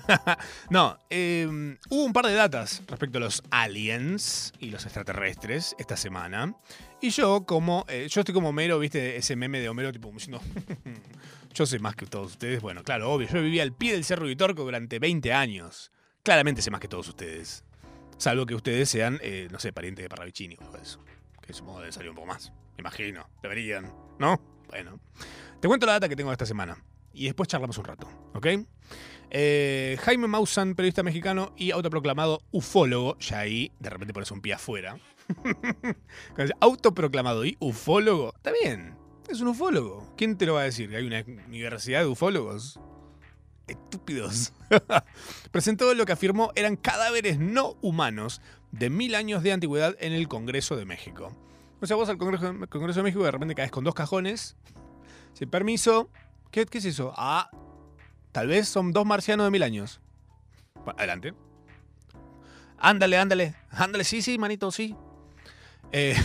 no, 0.70 0.98
eh, 1.10 1.46
hubo 1.90 2.04
un 2.04 2.14
par 2.14 2.24
de 2.24 2.32
datas 2.32 2.82
respecto 2.86 3.18
a 3.18 3.20
los 3.20 3.42
aliens 3.50 4.54
y 4.58 4.70
los 4.70 4.84
extraterrestres 4.84 5.76
esta 5.78 5.98
semana. 5.98 6.54
Y 7.02 7.10
yo, 7.10 7.44
como. 7.44 7.84
eh, 7.88 8.06
yo 8.08 8.20
estoy 8.20 8.32
como 8.32 8.50
Homero, 8.50 8.78
¿viste? 8.78 9.16
Ese 9.16 9.34
meme 9.34 9.58
de 9.58 9.68
Homero, 9.68 9.92
tipo, 9.92 10.08
diciendo. 10.12 10.40
yo 11.52 11.66
sé 11.66 11.80
más 11.80 11.96
que 11.96 12.06
todos 12.06 12.30
ustedes. 12.30 12.62
Bueno, 12.62 12.84
claro, 12.84 13.10
obvio. 13.12 13.26
Yo 13.26 13.42
vivía 13.42 13.64
al 13.64 13.72
pie 13.72 13.92
del 13.92 14.04
Cerro 14.04 14.26
Vitorco 14.26 14.62
durante 14.62 15.00
20 15.00 15.32
años. 15.32 15.90
Claramente 16.22 16.62
sé 16.62 16.70
más 16.70 16.80
que 16.80 16.86
todos 16.86 17.08
ustedes. 17.08 17.64
Salvo 18.18 18.46
que 18.46 18.54
ustedes 18.54 18.88
sean, 18.88 19.18
eh, 19.20 19.48
no 19.50 19.58
sé, 19.58 19.72
parientes 19.72 20.04
de 20.04 20.08
Parravicini 20.08 20.54
o 20.54 20.62
algo 20.62 20.76
de 20.76 20.82
eso. 20.84 21.00
Que 21.44 21.52
supongo 21.52 21.80
deben 21.80 21.92
salir 21.92 22.10
un 22.10 22.14
poco 22.14 22.28
más. 22.28 22.52
Me 22.76 22.82
imagino. 22.82 23.28
Deberían. 23.42 23.92
¿No? 24.20 24.40
Bueno. 24.68 25.00
Te 25.60 25.66
cuento 25.66 25.86
la 25.86 25.94
data 25.94 26.08
que 26.08 26.14
tengo 26.14 26.30
esta 26.30 26.46
semana. 26.46 26.76
Y 27.12 27.24
después 27.24 27.48
charlamos 27.48 27.76
un 27.78 27.84
rato, 27.84 28.08
¿ok? 28.32 28.46
Eh, 29.30 29.98
Jaime 30.02 30.28
Maussan, 30.28 30.74
periodista 30.74 31.02
mexicano 31.02 31.52
y 31.56 31.72
autoproclamado 31.72 32.42
ufólogo. 32.52 33.18
Ya 33.18 33.40
ahí, 33.40 33.72
de 33.80 33.90
repente 33.90 34.14
pones 34.14 34.30
un 34.30 34.40
pie 34.40 34.52
afuera. 34.54 34.96
Autoproclamado 36.60 37.44
y 37.44 37.56
ufólogo. 37.60 38.32
Está 38.36 38.52
bien. 38.62 38.96
Es 39.28 39.40
un 39.40 39.48
ufólogo. 39.48 40.12
¿Quién 40.16 40.36
te 40.36 40.46
lo 40.46 40.54
va 40.54 40.60
a 40.60 40.64
decir? 40.64 40.90
¿Que 40.90 40.96
hay 40.96 41.06
una 41.06 41.24
universidad 41.46 42.00
de 42.00 42.06
ufólogos? 42.06 42.80
Estúpidos. 43.66 44.52
Presentó 45.52 45.92
lo 45.94 46.04
que 46.04 46.12
afirmó 46.12 46.52
eran 46.54 46.76
cadáveres 46.76 47.38
no 47.38 47.76
humanos 47.80 48.40
de 48.72 48.90
mil 48.90 49.14
años 49.14 49.42
de 49.42 49.52
antigüedad 49.52 49.96
en 50.00 50.12
el 50.12 50.28
Congreso 50.28 50.76
de 50.76 50.84
México. 50.84 51.34
O 51.80 51.86
sea, 51.86 51.96
vos 51.96 52.08
al 52.08 52.18
Congreso, 52.18 52.52
de 52.52 53.02
México 53.02 53.24
de 53.24 53.30
repente 53.30 53.54
caes 53.54 53.70
con 53.70 53.84
dos 53.84 53.94
cajones. 53.94 54.56
Sin 55.34 55.48
permiso. 55.48 56.10
¿Qué, 56.50 56.66
qué 56.66 56.78
es 56.78 56.84
eso? 56.84 57.14
Ah, 57.16 57.50
tal 58.32 58.48
vez 58.48 58.68
son 58.68 58.92
dos 58.92 59.06
marcianos 59.06 59.46
de 59.46 59.50
mil 59.50 59.62
años. 59.62 60.00
Adelante. 60.96 61.34
Ándale, 62.78 63.16
ándale. 63.16 63.54
Ándale, 63.70 64.04
sí, 64.04 64.22
sí, 64.22 64.38
manito, 64.38 64.70
sí. 64.70 64.96
Eh, 65.92 66.16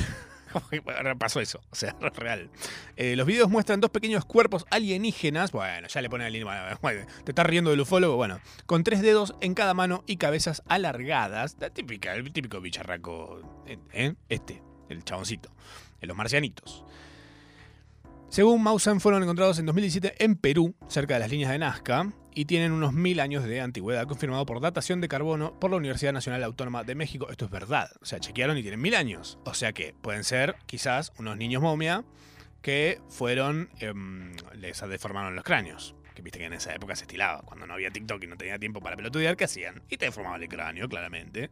pasó 1.19 1.39
eso, 1.39 1.61
o 1.69 1.75
sea, 1.75 1.95
real. 2.15 2.49
Eh, 2.95 3.15
los 3.15 3.27
videos 3.27 3.49
muestran 3.49 3.81
dos 3.81 3.91
pequeños 3.91 4.25
cuerpos 4.25 4.65
alienígenas. 4.69 5.51
Bueno, 5.51 5.87
ya 5.87 6.01
le 6.01 6.09
pone 6.09 6.25
alienígena. 6.25 6.77
Bueno, 6.81 7.05
te 7.23 7.31
estás 7.31 7.45
riendo 7.45 7.69
del 7.71 7.81
ufólogo. 7.81 8.15
Bueno, 8.15 8.39
con 8.65 8.83
tres 8.83 9.01
dedos 9.01 9.35
en 9.41 9.53
cada 9.53 9.73
mano 9.73 10.03
y 10.07 10.17
cabezas 10.17 10.63
alargadas. 10.67 11.57
La 11.59 11.69
típica, 11.69 12.13
el 12.15 12.31
típico 12.31 12.61
bicharraco. 12.61 13.41
¿eh? 13.93 14.13
Este, 14.29 14.61
el 14.89 15.03
chaboncito. 15.03 15.51
Los 16.01 16.15
marcianitos. 16.15 16.85
Según 18.29 18.61
Mausan, 18.61 18.99
fueron 18.99 19.23
encontrados 19.23 19.57
en 19.57 19.65
2017 19.65 20.23
en 20.23 20.35
Perú, 20.35 20.75
cerca 20.89 21.13
de 21.13 21.21
las 21.21 21.31
líneas 21.31 21.49
de 21.49 21.59
Nazca, 21.59 22.11
y 22.35 22.45
tienen 22.45 22.71
unos 22.73 22.93
mil 22.93 23.19
años 23.19 23.45
de 23.45 23.61
antigüedad, 23.61 24.05
confirmado 24.05 24.45
por 24.45 24.59
datación 24.59 25.01
de 25.01 25.07
carbono 25.07 25.57
por 25.59 25.71
la 25.71 25.77
Universidad 25.77 26.13
Nacional 26.13 26.43
Autónoma 26.43 26.83
de 26.83 26.93
México. 26.93 27.29
Esto 27.31 27.45
es 27.45 27.51
verdad. 27.51 27.89
O 28.01 28.05
sea, 28.05 28.19
chequearon 28.19 28.57
y 28.57 28.61
tienen 28.61 28.81
mil 28.81 28.95
años. 28.95 29.39
O 29.45 29.53
sea 29.53 29.71
que 29.73 29.95
pueden 30.01 30.23
ser 30.23 30.55
quizás 30.67 31.13
unos 31.17 31.37
niños 31.37 31.63
momia 31.63 32.03
que 32.61 33.01
fueron. 33.09 33.69
em, 33.79 34.35
les 34.53 34.81
deformaron 34.81 35.33
los 35.35 35.43
cráneos. 35.43 35.95
Que 36.13 36.21
viste 36.21 36.37
que 36.37 36.45
en 36.45 36.53
esa 36.53 36.75
época 36.75 36.95
se 36.95 37.05
estilaba. 37.05 37.41
Cuando 37.43 37.65
no 37.65 37.73
había 37.73 37.89
TikTok 37.89 38.21
y 38.23 38.27
no 38.27 38.37
tenía 38.37 38.59
tiempo 38.59 38.81
para 38.81 38.95
pelotudear, 38.97 39.37
¿qué 39.37 39.45
hacían? 39.45 39.81
Y 39.89 39.97
te 39.97 40.05
deformaban 40.05 40.43
el 40.43 40.49
cráneo, 40.49 40.87
claramente. 40.89 41.49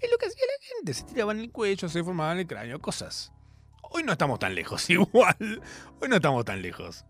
Es 0.00 0.10
lo 0.10 0.18
que 0.18 0.26
hacía 0.26 0.44
la 0.44 0.66
gente. 0.66 0.92
Se 0.92 1.04
tiraban 1.04 1.40
el 1.40 1.50
cuello, 1.50 1.88
se 1.88 1.98
deformaban 1.98 2.38
el 2.38 2.46
cráneo, 2.46 2.78
cosas. 2.80 3.32
Hoy 3.90 4.02
no 4.02 4.12
estamos 4.12 4.38
tan 4.38 4.54
lejos, 4.54 4.88
igual. 4.90 5.62
Hoy 6.00 6.08
no 6.08 6.16
estamos 6.16 6.44
tan 6.44 6.62
lejos. 6.62 7.04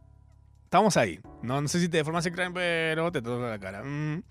Estamos 0.65 0.97
ahí. 0.97 1.21
No, 1.43 1.61
no 1.61 1.69
sé 1.69 1.81
si 1.81 1.89
te 1.89 1.99
deformas 1.99 2.27
el 2.27 2.33
cráneo, 2.33 2.55
pero 2.55 3.13
te 3.13 3.23
toca 3.23 3.49
la 3.49 3.59
cara. 3.59 3.83
Mm. 3.85 4.23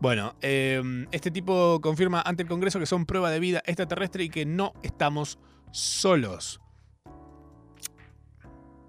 Bueno, 0.00 0.34
eh, 0.42 1.06
este 1.12 1.30
tipo 1.30 1.80
confirma 1.80 2.22
ante 2.22 2.42
el 2.42 2.48
Congreso 2.48 2.78
que 2.78 2.86
son 2.86 3.06
prueba 3.06 3.30
de 3.30 3.40
vida 3.40 3.62
extraterrestre 3.64 4.24
y 4.24 4.28
que 4.28 4.44
no 4.44 4.74
estamos 4.82 5.38
solos. 5.70 6.60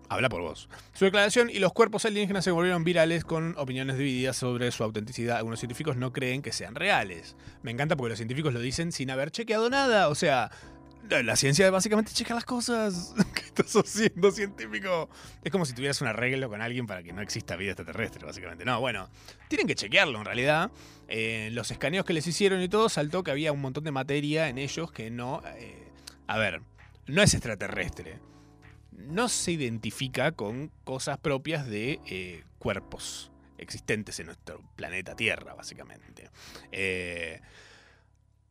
Habla 0.10 0.30
por 0.30 0.42
vos. 0.42 0.70
Su 0.94 1.06
declaración 1.06 1.50
y 1.50 1.60
los 1.60 1.74
cuerpos 1.74 2.06
alienígenas 2.06 2.44
se 2.44 2.52
volvieron 2.52 2.84
virales 2.84 3.26
con 3.26 3.56
opiniones 3.58 3.98
divididas 3.98 4.38
sobre 4.38 4.72
su 4.72 4.84
autenticidad. 4.84 5.38
Algunos 5.38 5.60
científicos 5.60 5.98
no 5.98 6.14
creen 6.14 6.42
que 6.42 6.54
sean 6.54 6.76
reales. 6.76 7.36
Me 7.62 7.72
encanta 7.72 7.98
porque 7.98 8.10
los 8.12 8.18
científicos 8.18 8.54
lo 8.54 8.62
dicen 8.62 8.92
sin 8.94 9.12
haber 9.12 9.32
chequeado 9.32 9.70
nada. 9.70 10.08
O 10.08 10.16
sea, 10.16 10.50
la 11.10 11.36
ciencia 11.36 11.70
básicamente 11.72 12.12
checa 12.14 12.36
las 12.36 12.46
cosas. 12.46 13.14
¿Qué 13.34 13.42
estás 13.42 13.76
haciendo, 13.76 14.32
científico? 14.32 15.10
Es 15.44 15.52
como 15.52 15.66
si 15.66 15.74
tuvieras 15.74 16.02
un 16.02 16.08
arreglo 16.08 16.50
con 16.50 16.62
alguien 16.62 16.88
para 16.88 17.04
que 17.04 17.14
no 17.14 17.22
exista 17.22 17.56
vida 17.56 17.72
extraterrestre, 17.72 18.26
básicamente. 18.26 18.66
No, 18.66 18.80
bueno, 18.80 19.10
tienen 19.48 19.68
que 19.68 19.76
chequearlo 19.76 20.20
en 20.20 20.26
realidad. 20.26 20.72
Eh, 21.08 21.50
los 21.54 21.72
escaneos 21.72 22.06
que 22.06 22.14
les 22.14 22.28
hicieron 22.28 22.62
y 22.62 22.70
todo, 22.70 22.90
saltó 22.90 23.24
que 23.24 23.32
había 23.32 23.52
un 23.52 23.62
montón 23.62 23.84
de 23.84 23.92
materia 23.92 24.50
en 24.50 24.58
ellos 24.58 24.92
que 24.92 25.10
no. 25.10 25.42
eh, 25.58 25.88
a 26.28 26.38
ver, 26.38 26.62
no 27.08 27.24
es 27.24 27.34
extraterrestre. 27.34 28.20
No 28.92 29.30
se 29.30 29.52
identifica 29.52 30.32
con 30.34 30.72
cosas 30.84 31.18
propias 31.18 31.68
de 31.68 32.00
eh, 32.08 32.44
cuerpos 32.60 33.32
existentes 33.58 34.20
en 34.20 34.28
nuestro 34.28 34.62
planeta 34.76 35.16
Tierra, 35.16 35.54
básicamente. 35.54 36.30
Eh, 36.72 37.40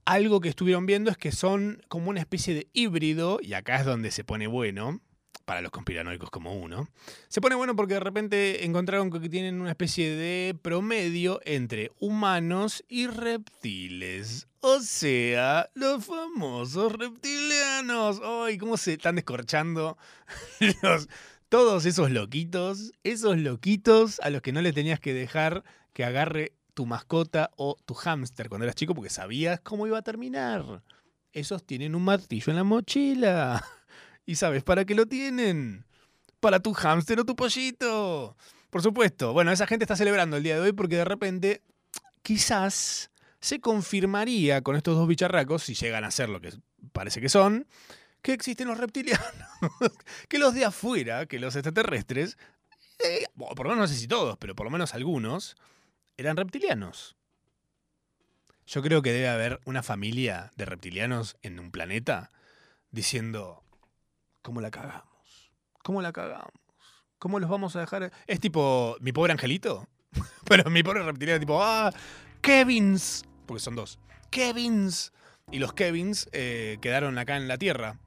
algo 0.06 0.40
que 0.40 0.48
estuvieron 0.48 0.86
viendo 0.86 1.10
es 1.10 1.18
que 1.18 1.32
son 1.32 1.82
como 1.88 2.08
una 2.08 2.20
especie 2.20 2.54
de 2.54 2.68
híbrido, 2.72 3.38
y 3.42 3.52
acá 3.52 3.76
es 3.76 3.84
donde 3.84 4.10
se 4.10 4.24
pone 4.24 4.46
bueno, 4.46 5.02
para 5.44 5.60
los 5.60 5.70
conspiranoicos 5.70 6.30
como 6.30 6.54
uno. 6.54 6.88
Se 7.28 7.40
pone 7.40 7.54
bueno 7.54 7.76
porque 7.76 7.94
de 7.94 8.00
repente 8.00 8.64
encontraron 8.64 9.10
que 9.10 9.28
tienen 9.28 9.60
una 9.60 9.70
especie 9.70 10.10
de 10.10 10.56
promedio 10.60 11.40
entre 11.44 11.92
humanos 12.00 12.84
y 12.88 13.06
reptiles. 13.06 14.48
O 14.60 14.80
sea, 14.80 15.70
los 15.74 16.04
famosos 16.04 16.92
reptilianos. 16.92 18.20
¡Ay, 18.24 18.58
cómo 18.58 18.76
se 18.76 18.94
están 18.94 19.14
descorchando 19.14 19.96
todos 21.48 21.86
esos 21.86 22.10
loquitos! 22.10 22.92
Esos 23.04 23.38
loquitos 23.38 24.18
a 24.20 24.30
los 24.30 24.42
que 24.42 24.52
no 24.52 24.62
le 24.62 24.72
tenías 24.72 24.98
que 24.98 25.14
dejar 25.14 25.62
que 25.92 26.04
agarre 26.04 26.52
tu 26.76 26.84
mascota 26.84 27.50
o 27.56 27.74
tu 27.86 27.94
hámster 27.94 28.50
cuando 28.50 28.64
eras 28.66 28.74
chico 28.74 28.94
porque 28.94 29.08
sabías 29.08 29.60
cómo 29.60 29.86
iba 29.86 29.96
a 29.96 30.02
terminar. 30.02 30.82
Esos 31.32 31.64
tienen 31.64 31.94
un 31.94 32.04
martillo 32.04 32.50
en 32.50 32.56
la 32.56 32.64
mochila. 32.64 33.64
¿Y 34.26 34.34
sabes 34.34 34.62
para 34.62 34.84
qué 34.84 34.94
lo 34.94 35.06
tienen? 35.06 35.86
Para 36.38 36.60
tu 36.60 36.74
hámster 36.74 37.18
o 37.18 37.24
tu 37.24 37.34
pollito. 37.34 38.36
Por 38.68 38.82
supuesto. 38.82 39.32
Bueno, 39.32 39.52
esa 39.52 39.66
gente 39.66 39.84
está 39.84 39.96
celebrando 39.96 40.36
el 40.36 40.42
día 40.42 40.56
de 40.56 40.60
hoy 40.60 40.72
porque 40.72 40.96
de 40.96 41.06
repente, 41.06 41.62
quizás 42.22 43.10
se 43.40 43.58
confirmaría 43.58 44.60
con 44.60 44.76
estos 44.76 44.96
dos 44.96 45.08
bicharracos, 45.08 45.62
si 45.62 45.72
llegan 45.72 46.04
a 46.04 46.10
ser 46.10 46.28
lo 46.28 46.42
que 46.42 46.52
parece 46.92 47.22
que 47.22 47.30
son, 47.30 47.66
que 48.20 48.34
existen 48.34 48.68
los 48.68 48.76
reptilianos. 48.76 49.24
que 50.28 50.38
los 50.38 50.52
de 50.52 50.66
afuera, 50.66 51.24
que 51.24 51.38
los 51.38 51.56
extraterrestres, 51.56 52.36
eh, 53.02 53.24
por 53.34 53.64
lo 53.64 53.70
menos 53.70 53.78
no 53.78 53.88
sé 53.88 53.98
si 53.98 54.08
todos, 54.08 54.36
pero 54.36 54.54
por 54.54 54.66
lo 54.66 54.70
menos 54.70 54.92
algunos, 54.92 55.56
eran 56.16 56.36
reptilianos. 56.36 57.16
Yo 58.66 58.82
creo 58.82 59.02
que 59.02 59.12
debe 59.12 59.28
haber 59.28 59.60
una 59.64 59.82
familia 59.82 60.50
de 60.56 60.64
reptilianos 60.64 61.36
en 61.42 61.60
un 61.60 61.70
planeta 61.70 62.32
diciendo, 62.90 63.62
¿cómo 64.42 64.60
la 64.60 64.70
cagamos? 64.70 65.52
¿Cómo 65.84 66.02
la 66.02 66.12
cagamos? 66.12 66.52
¿Cómo 67.18 67.38
los 67.38 67.48
vamos 67.48 67.76
a 67.76 67.80
dejar? 67.80 68.12
Es 68.26 68.40
tipo, 68.40 68.96
mi 69.00 69.12
pobre 69.12 69.32
angelito. 69.32 69.88
Pero 70.48 70.68
mi 70.70 70.82
pobre 70.82 71.02
reptiliano, 71.02 71.38
tipo, 71.38 71.62
ah, 71.62 71.92
Kevins. 72.40 73.24
Porque 73.46 73.62
son 73.62 73.76
dos. 73.76 73.98
Kevins. 74.30 75.12
Y 75.52 75.60
los 75.60 75.72
Kevins 75.72 76.28
eh, 76.32 76.78
quedaron 76.80 77.18
acá 77.18 77.36
en 77.36 77.46
la 77.46 77.58
Tierra. 77.58 78.00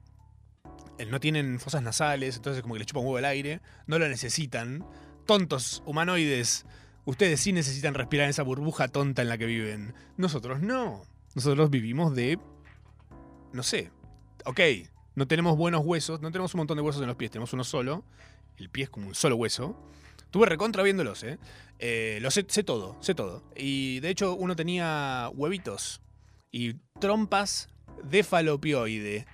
Eh, 0.98 1.06
No 1.06 1.20
tienen 1.20 1.58
fosas 1.58 1.82
nasales, 1.82 2.36
entonces 2.36 2.60
como 2.62 2.74
que 2.74 2.80
les 2.80 2.86
chupa 2.86 3.00
un 3.00 3.06
huevo 3.06 3.18
el 3.18 3.24
aire. 3.24 3.60
No 3.86 3.98
lo 3.98 4.06
necesitan. 4.08 4.84
Tontos 5.26 5.82
humanoides. 5.86 6.66
Ustedes 7.10 7.40
sí 7.40 7.52
necesitan 7.52 7.94
respirar 7.94 8.28
esa 8.28 8.44
burbuja 8.44 8.86
tonta 8.86 9.22
en 9.22 9.28
la 9.28 9.36
que 9.36 9.44
viven. 9.44 9.94
Nosotros 10.16 10.60
no. 10.60 11.02
Nosotros 11.34 11.68
vivimos 11.68 12.14
de... 12.14 12.38
No 13.52 13.64
sé. 13.64 13.90
Ok, 14.44 14.60
no 15.16 15.26
tenemos 15.26 15.56
buenos 15.56 15.84
huesos, 15.84 16.20
no 16.20 16.30
tenemos 16.30 16.54
un 16.54 16.58
montón 16.58 16.76
de 16.76 16.84
huesos 16.84 17.02
en 17.02 17.08
los 17.08 17.16
pies, 17.16 17.32
tenemos 17.32 17.52
uno 17.52 17.64
solo. 17.64 18.04
El 18.58 18.70
pie 18.70 18.84
es 18.84 18.90
como 18.90 19.08
un 19.08 19.16
solo 19.16 19.34
hueso. 19.34 19.76
Tuve 20.30 20.46
recontra 20.46 20.84
viéndolos, 20.84 21.24
¿eh? 21.24 21.40
Eh, 21.80 22.20
lo 22.22 22.30
sé, 22.30 22.46
sé 22.46 22.62
todo, 22.62 22.96
sé 23.00 23.16
todo. 23.16 23.42
Y 23.56 23.98
de 23.98 24.10
hecho 24.10 24.36
uno 24.36 24.54
tenía 24.54 25.32
huevitos 25.34 26.02
y 26.52 26.74
trompas 27.00 27.70
de 28.04 28.22
falopioide. 28.22 29.26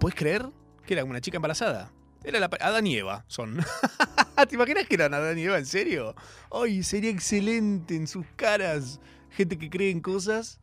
¿Puedes 0.00 0.18
creer 0.18 0.48
que 0.84 0.94
era 0.94 1.04
una 1.04 1.20
chica 1.20 1.36
embarazada? 1.36 1.92
Era 2.24 2.38
la, 2.40 2.50
Adán 2.60 2.86
y 2.86 2.96
Eva, 2.96 3.24
son. 3.28 3.58
¿Te 4.48 4.54
imaginas 4.54 4.86
que 4.86 4.94
eran 4.94 5.14
Adán 5.14 5.38
y 5.38 5.44
Eva? 5.44 5.58
¿En 5.58 5.66
serio? 5.66 6.14
¡Ay, 6.50 6.82
sería 6.82 7.10
excelente 7.10 7.96
en 7.96 8.06
sus 8.06 8.26
caras! 8.36 9.00
Gente 9.30 9.58
que 9.58 9.70
cree 9.70 9.90
en 9.90 10.00
cosas. 10.00 10.60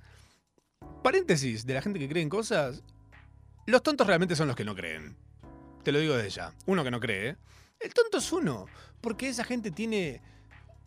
Paréntesis, 1.03 1.65
de 1.65 1.73
la 1.73 1.81
gente 1.81 1.99
que 1.99 2.07
cree 2.07 2.23
en 2.23 2.29
cosas. 2.29 2.83
Los 3.65 3.83
tontos 3.83 4.07
realmente 4.07 4.35
son 4.35 4.47
los 4.47 4.55
que 4.55 4.65
no 4.65 4.75
creen. 4.75 5.17
Te 5.83 5.91
lo 5.91 5.99
digo 5.99 6.15
desde 6.15 6.29
ya. 6.29 6.53
Uno 6.65 6.83
que 6.83 6.91
no 6.91 6.99
cree. 6.99 7.37
El 7.79 7.93
tonto 7.93 8.17
es 8.17 8.31
uno. 8.31 8.65
Porque 9.01 9.29
esa 9.29 9.43
gente 9.43 9.71
tiene 9.71 10.21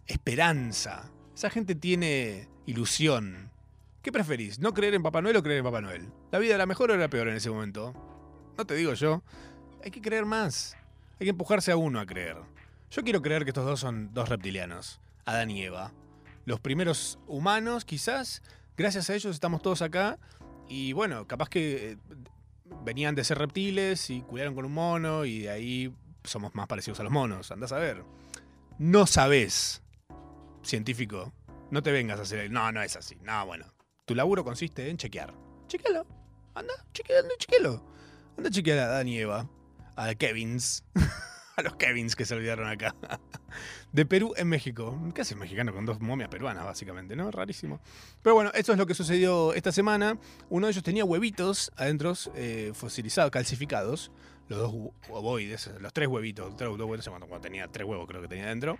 esperanza. 0.06 1.10
Esa 1.34 1.50
gente 1.50 1.74
tiene 1.74 2.48
ilusión. 2.66 3.50
¿Qué 4.02 4.12
preferís? 4.12 4.58
¿No 4.58 4.74
creer 4.74 4.94
en 4.94 5.02
Papá 5.02 5.22
Noel 5.22 5.36
o 5.36 5.42
creer 5.42 5.58
en 5.58 5.64
Papá 5.64 5.80
Noel? 5.80 6.12
¿La 6.30 6.38
vida 6.38 6.54
era 6.54 6.66
mejor 6.66 6.90
o 6.90 6.94
era 6.94 7.08
peor 7.08 7.28
en 7.28 7.36
ese 7.36 7.50
momento? 7.50 7.94
No 8.58 8.66
te 8.66 8.74
digo 8.74 8.94
yo. 8.94 9.22
Hay 9.84 9.90
que 9.90 10.00
creer 10.00 10.24
más. 10.24 10.76
Hay 11.18 11.26
que 11.26 11.30
empujarse 11.30 11.72
a 11.72 11.76
uno 11.76 12.00
a 12.00 12.06
creer. 12.06 12.36
Yo 12.90 13.02
quiero 13.02 13.22
creer 13.22 13.44
que 13.44 13.50
estos 13.50 13.64
dos 13.64 13.80
son 13.80 14.12
dos 14.12 14.28
reptilianos. 14.28 15.00
Adán 15.24 15.50
y 15.50 15.62
Eva. 15.62 15.92
Los 16.44 16.60
primeros 16.60 17.18
humanos, 17.26 17.84
quizás. 17.84 18.42
Gracias 18.76 19.10
a 19.10 19.14
ellos 19.14 19.34
estamos 19.34 19.62
todos 19.62 19.82
acá. 19.82 20.18
Y 20.68 20.92
bueno, 20.92 21.26
capaz 21.26 21.48
que 21.48 21.92
eh, 21.92 21.98
venían 22.84 23.14
de 23.14 23.24
ser 23.24 23.38
reptiles 23.38 24.10
y 24.10 24.22
culiaron 24.22 24.54
con 24.54 24.64
un 24.64 24.72
mono 24.72 25.24
y 25.24 25.40
de 25.40 25.50
ahí 25.50 25.94
somos 26.24 26.54
más 26.54 26.66
parecidos 26.66 27.00
a 27.00 27.02
los 27.02 27.12
monos. 27.12 27.50
Andás 27.50 27.72
a 27.72 27.78
ver. 27.78 28.04
No 28.78 29.06
sabés, 29.06 29.82
científico. 30.62 31.32
No 31.70 31.82
te 31.82 31.92
vengas 31.92 32.18
a 32.18 32.22
hacer 32.22 32.40
el... 32.40 32.52
No, 32.52 32.70
no 32.72 32.82
es 32.82 32.96
así. 32.96 33.16
No, 33.22 33.46
bueno. 33.46 33.66
Tu 34.04 34.14
laburo 34.14 34.44
consiste 34.44 34.90
en 34.90 34.96
chequear. 34.96 35.32
Chequealo. 35.68 36.06
Anda, 36.54 36.74
chequealo, 36.92 37.28
chequealo. 37.38 37.84
Anda 38.36 38.48
a 38.48 38.52
chequear 38.52 38.78
a 38.78 38.84
Adán 38.84 39.08
y 39.08 39.18
Eva. 39.18 39.48
A 40.02 40.14
Kevins. 40.14 40.84
a 41.56 41.62
los 41.62 41.76
Kevins 41.76 42.16
que 42.16 42.24
se 42.24 42.34
olvidaron 42.34 42.68
acá. 42.68 42.94
De 43.92 44.06
Perú 44.06 44.32
en 44.36 44.48
México. 44.48 44.98
Casi 45.14 45.34
mexicano 45.34 45.72
con 45.72 45.86
dos 45.86 46.00
momias 46.00 46.28
peruanas, 46.28 46.64
básicamente, 46.64 47.14
¿no? 47.14 47.30
Rarísimo. 47.30 47.80
Pero 48.22 48.34
bueno, 48.34 48.50
esto 48.54 48.72
es 48.72 48.78
lo 48.78 48.86
que 48.86 48.94
sucedió 48.94 49.54
esta 49.54 49.70
semana. 49.70 50.18
Uno 50.48 50.66
de 50.66 50.72
ellos 50.72 50.82
tenía 50.82 51.04
huevitos 51.04 51.70
adentro, 51.76 52.14
eh, 52.34 52.72
fosilizados, 52.74 53.30
calcificados. 53.30 54.10
Los 54.48 54.58
dos 54.58 54.74
ovoides, 55.08 55.70
los 55.78 55.92
tres 55.92 56.08
huevitos. 56.08 56.56
Dos 56.56 57.08
cuando, 57.08 57.26
cuando 57.26 57.40
tenía 57.40 57.68
tres 57.68 57.86
huevos 57.86 58.06
creo 58.08 58.22
que 58.22 58.28
tenía 58.28 58.46
adentro. 58.46 58.78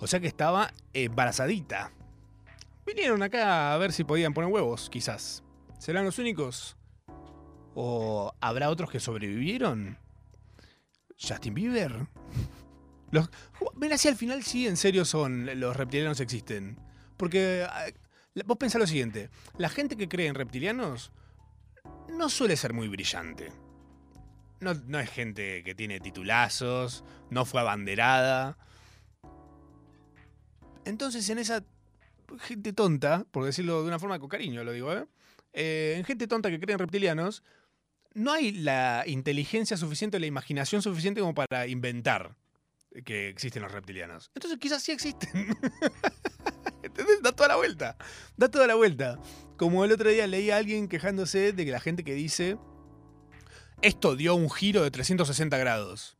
O 0.00 0.06
sea 0.06 0.20
que 0.20 0.26
estaba 0.26 0.72
embarazadita. 0.94 1.92
Vinieron 2.86 3.22
acá 3.22 3.74
a 3.74 3.78
ver 3.78 3.92
si 3.92 4.04
podían 4.04 4.32
poner 4.32 4.50
huevos, 4.50 4.88
quizás. 4.88 5.42
¿Serán 5.78 6.06
los 6.06 6.18
únicos? 6.18 6.77
¿O 7.80 8.34
habrá 8.40 8.70
otros 8.70 8.90
que 8.90 8.98
sobrevivieron? 8.98 9.98
¿Justin 11.16 11.54
Bieber? 11.54 12.08
Los, 13.12 13.30
mira 13.76 13.96
si 13.96 14.08
al 14.08 14.16
final 14.16 14.42
sí 14.42 14.66
en 14.66 14.76
serio 14.76 15.04
son 15.04 15.48
los 15.60 15.76
reptilianos 15.76 16.18
existen. 16.18 16.76
Porque 17.16 17.64
ah, 17.70 17.86
vos 18.46 18.56
pensás 18.56 18.80
lo 18.80 18.86
siguiente, 18.88 19.30
la 19.58 19.68
gente 19.68 19.96
que 19.96 20.08
cree 20.08 20.26
en 20.26 20.34
reptilianos 20.34 21.12
no 22.08 22.28
suele 22.28 22.56
ser 22.56 22.72
muy 22.72 22.88
brillante. 22.88 23.52
no, 24.58 24.74
no 24.74 24.98
es 24.98 25.08
gente 25.08 25.62
que 25.62 25.76
tiene 25.76 26.00
titulazos, 26.00 27.04
no 27.30 27.44
fue 27.44 27.60
abanderada. 27.60 28.58
Entonces, 30.84 31.30
en 31.30 31.38
esa 31.38 31.62
gente 32.40 32.72
tonta, 32.72 33.24
por 33.30 33.44
decirlo 33.44 33.82
de 33.82 33.86
una 33.86 34.00
forma 34.00 34.18
con 34.18 34.28
cariño, 34.28 34.64
lo 34.64 34.72
digo, 34.72 34.92
¿eh? 34.92 35.06
Eh, 35.52 35.94
en 35.96 36.04
gente 36.04 36.26
tonta 36.26 36.50
que 36.50 36.60
creen 36.60 36.78
reptilianos, 36.78 37.42
no 38.18 38.32
hay 38.32 38.52
la 38.52 39.04
inteligencia 39.06 39.76
suficiente, 39.76 40.20
la 40.20 40.26
imaginación 40.26 40.82
suficiente 40.82 41.20
como 41.20 41.34
para 41.34 41.66
inventar 41.66 42.36
que 43.04 43.28
existen 43.28 43.62
los 43.62 43.72
reptilianos. 43.72 44.30
Entonces 44.34 44.58
quizás 44.58 44.82
sí 44.82 44.92
existen. 44.92 45.30
¿Entendés? 46.82 47.22
Da 47.22 47.32
toda 47.32 47.48
la 47.48 47.56
vuelta. 47.56 47.96
Da 48.36 48.50
toda 48.50 48.66
la 48.66 48.74
vuelta. 48.74 49.18
Como 49.56 49.84
el 49.84 49.92
otro 49.92 50.10
día 50.10 50.26
leí 50.26 50.50
a 50.50 50.56
alguien 50.56 50.88
quejándose 50.88 51.52
de 51.52 51.64
que 51.64 51.70
la 51.70 51.80
gente 51.80 52.04
que 52.04 52.14
dice 52.14 52.58
esto 53.82 54.16
dio 54.16 54.34
un 54.34 54.50
giro 54.50 54.82
de 54.82 54.90
360 54.90 55.56
grados. 55.58 56.18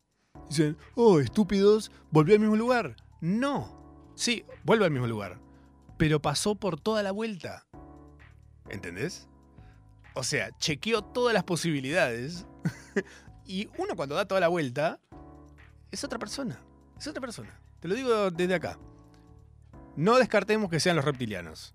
Dicen, 0.48 0.76
oh, 0.94 1.18
estúpidos, 1.18 1.90
volvió 2.10 2.34
al 2.34 2.40
mismo 2.40 2.56
lugar. 2.56 2.96
No. 3.20 4.12
Sí, 4.14 4.44
vuelve 4.62 4.84
al 4.84 4.90
mismo 4.92 5.06
lugar. 5.06 5.40
Pero 5.96 6.22
pasó 6.22 6.54
por 6.54 6.80
toda 6.80 7.02
la 7.02 7.10
vuelta. 7.10 7.66
¿Entendés? 8.68 9.28
O 10.18 10.24
sea, 10.24 10.50
chequeó 10.58 11.02
todas 11.02 11.32
las 11.32 11.44
posibilidades. 11.44 12.44
y 13.46 13.68
uno 13.78 13.94
cuando 13.94 14.16
da 14.16 14.26
toda 14.26 14.40
la 14.40 14.48
vuelta, 14.48 14.98
es 15.92 16.02
otra 16.02 16.18
persona. 16.18 16.60
Es 16.98 17.06
otra 17.06 17.20
persona. 17.20 17.60
Te 17.78 17.86
lo 17.86 17.94
digo 17.94 18.32
desde 18.32 18.56
acá. 18.56 18.80
No 19.94 20.16
descartemos 20.16 20.70
que 20.70 20.80
sean 20.80 20.96
los 20.96 21.04
reptilianos. 21.04 21.72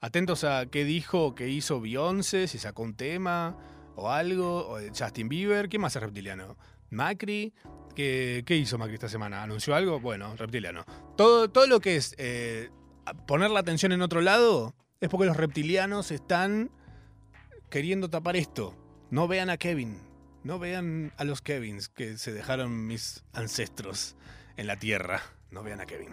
Atentos 0.00 0.42
a 0.42 0.66
qué 0.66 0.84
dijo, 0.84 1.36
qué 1.36 1.48
hizo 1.48 1.80
Beyoncé, 1.80 2.48
si 2.48 2.58
sacó 2.58 2.82
un 2.82 2.96
tema 2.96 3.56
o 3.94 4.10
algo, 4.10 4.68
o 4.68 4.80
Justin 4.88 5.28
Bieber. 5.28 5.68
¿Quién 5.68 5.80
más 5.80 5.94
es 5.94 6.02
reptiliano? 6.02 6.56
Macri. 6.90 7.54
¿Qué, 7.94 8.42
qué 8.44 8.56
hizo 8.56 8.76
Macri 8.76 8.94
esta 8.94 9.08
semana? 9.08 9.44
¿Anunció 9.44 9.72
algo? 9.76 10.00
Bueno, 10.00 10.34
reptiliano. 10.34 10.84
Todo, 11.16 11.48
todo 11.48 11.68
lo 11.68 11.78
que 11.78 11.94
es 11.94 12.16
eh, 12.18 12.70
poner 13.28 13.52
la 13.52 13.60
atención 13.60 13.92
en 13.92 14.02
otro 14.02 14.20
lado 14.20 14.74
es 15.00 15.08
porque 15.08 15.26
los 15.26 15.36
reptilianos 15.36 16.10
están 16.10 16.72
queriendo 17.70 18.08
tapar 18.10 18.36
esto. 18.36 18.74
No 19.10 19.28
vean 19.28 19.50
a 19.50 19.56
Kevin. 19.56 19.98
No 20.42 20.58
vean 20.58 21.12
a 21.16 21.24
los 21.24 21.40
Kevins 21.40 21.88
que 21.88 22.18
se 22.18 22.32
dejaron 22.32 22.86
mis 22.86 23.24
ancestros 23.32 24.16
en 24.56 24.66
la 24.66 24.78
tierra. 24.78 25.22
No 25.50 25.62
vean 25.62 25.80
a 25.80 25.86
Kevin. 25.86 26.10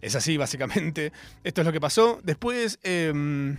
Es 0.00 0.16
así, 0.16 0.36
básicamente. 0.36 1.12
Esto 1.44 1.60
es 1.60 1.66
lo 1.66 1.72
que 1.72 1.80
pasó. 1.80 2.20
Después, 2.22 2.78
eh, 2.82 3.56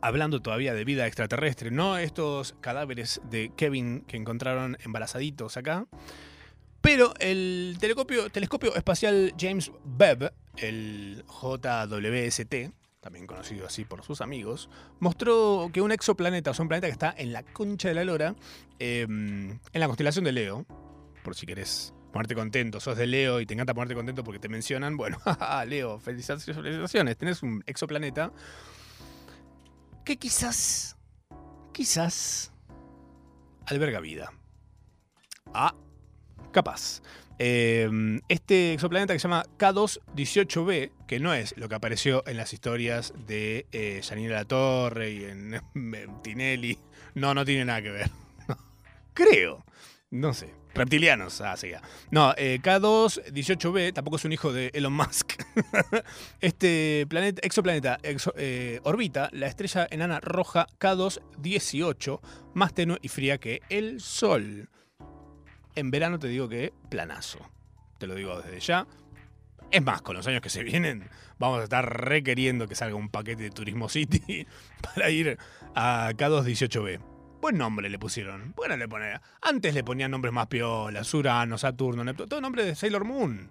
hablando 0.00 0.40
todavía 0.40 0.74
de 0.74 0.84
vida 0.84 1.06
extraterrestre, 1.06 1.70
no 1.70 1.98
estos 1.98 2.54
cadáveres 2.60 3.20
de 3.30 3.52
Kevin 3.56 4.02
que 4.02 4.16
encontraron 4.16 4.76
embarazaditos 4.84 5.56
acá. 5.56 5.86
Pero 6.80 7.12
el 7.18 7.76
telescopio, 7.80 8.30
telescopio 8.30 8.74
espacial 8.76 9.34
James 9.38 9.72
Webb, 9.98 10.32
el 10.56 11.24
JWST, 11.26 12.72
también 13.00 13.26
conocido 13.26 13.66
así 13.66 13.84
por 13.84 14.02
sus 14.04 14.20
amigos, 14.20 14.68
mostró 15.00 15.70
que 15.72 15.80
un 15.80 15.92
exoplaneta, 15.92 16.50
o 16.50 16.54
sea, 16.54 16.62
un 16.62 16.68
planeta 16.68 16.88
que 16.88 16.92
está 16.92 17.14
en 17.16 17.32
la 17.32 17.42
concha 17.42 17.88
de 17.88 17.94
la 17.94 18.04
lora, 18.04 18.34
eh, 18.78 19.02
en 19.02 19.60
la 19.72 19.86
constelación 19.86 20.24
de 20.24 20.32
Leo, 20.32 20.66
por 21.22 21.34
si 21.34 21.46
querés 21.46 21.94
ponerte 22.12 22.34
contento, 22.34 22.80
sos 22.80 22.96
de 22.96 23.06
Leo 23.06 23.40
y 23.40 23.46
te 23.46 23.54
encanta 23.54 23.74
ponerte 23.74 23.94
contento 23.94 24.24
porque 24.24 24.38
te 24.38 24.48
mencionan, 24.48 24.96
bueno, 24.96 25.18
Leo, 25.66 25.98
felicitaciones, 26.00 27.16
tenés 27.16 27.42
un 27.42 27.62
exoplaneta 27.66 28.32
que 30.04 30.16
quizás, 30.16 30.96
quizás 31.72 32.52
alberga 33.66 34.00
vida. 34.00 34.32
Ah, 35.52 35.74
capaz. 36.52 37.02
Eh, 37.38 37.88
este 38.28 38.72
exoplaneta 38.72 39.12
que 39.12 39.18
se 39.18 39.28
llama 39.28 39.44
K2-18b, 39.58 40.90
que 41.06 41.20
no 41.20 41.34
es 41.34 41.56
lo 41.56 41.68
que 41.68 41.74
apareció 41.76 42.22
en 42.26 42.36
las 42.36 42.52
historias 42.52 43.12
de 43.26 43.66
eh, 43.72 44.00
Janine 44.02 44.30
La 44.30 44.44
Torre 44.44 45.10
y 45.12 45.24
en, 45.24 45.54
en 45.74 46.22
Tinelli. 46.22 46.78
No, 47.14 47.34
no 47.34 47.44
tiene 47.44 47.64
nada 47.64 47.82
que 47.82 47.90
ver. 47.90 48.10
Creo. 49.14 49.64
No 50.10 50.32
sé. 50.34 50.54
Reptilianos, 50.74 51.40
ah, 51.40 51.56
sí. 51.56 51.70
ya. 51.70 51.82
No, 52.10 52.34
eh, 52.36 52.60
K2-18b 52.62 53.92
tampoco 53.92 54.16
es 54.16 54.24
un 54.24 54.32
hijo 54.32 54.52
de 54.52 54.70
Elon 54.74 54.92
Musk. 54.92 55.32
este 56.40 57.04
planeta, 57.08 57.40
exoplaneta 57.44 57.98
exo- 58.02 58.32
eh, 58.36 58.78
orbita 58.84 59.28
la 59.32 59.48
estrella 59.48 59.88
enana 59.90 60.20
roja 60.20 60.66
K2-18, 60.78 62.20
más 62.54 62.74
tenue 62.74 62.98
y 63.02 63.08
fría 63.08 63.38
que 63.38 63.60
el 63.70 64.00
Sol. 64.00 64.68
En 65.74 65.90
verano 65.90 66.18
te 66.18 66.28
digo 66.28 66.48
que 66.48 66.72
planazo. 66.88 67.38
Te 67.98 68.06
lo 68.06 68.14
digo 68.14 68.40
desde 68.40 68.60
ya. 68.60 68.86
Es 69.70 69.82
más, 69.82 70.00
con 70.00 70.16
los 70.16 70.26
años 70.26 70.40
que 70.40 70.48
se 70.48 70.62
vienen, 70.62 71.08
vamos 71.38 71.60
a 71.60 71.64
estar 71.64 71.84
requeriendo 72.04 72.66
que 72.66 72.74
salga 72.74 72.96
un 72.96 73.10
paquete 73.10 73.42
de 73.44 73.50
Turismo 73.50 73.88
City 73.88 74.46
para 74.94 75.10
ir 75.10 75.38
a 75.74 76.12
K218B. 76.12 77.00
Buen 77.40 77.58
nombre 77.58 77.88
le 77.88 77.98
pusieron. 77.98 78.52
Bueno, 78.56 78.76
le 78.76 78.88
ponen. 78.88 79.20
Antes 79.42 79.74
le 79.74 79.84
ponían 79.84 80.10
nombres 80.10 80.32
más 80.32 80.46
piolas, 80.46 81.12
Urano, 81.12 81.58
Saturno, 81.58 82.02
Neptuno, 82.02 82.28
todo 82.28 82.40
nombre 82.40 82.64
de 82.64 82.74
Sailor 82.74 83.04
Moon. 83.04 83.50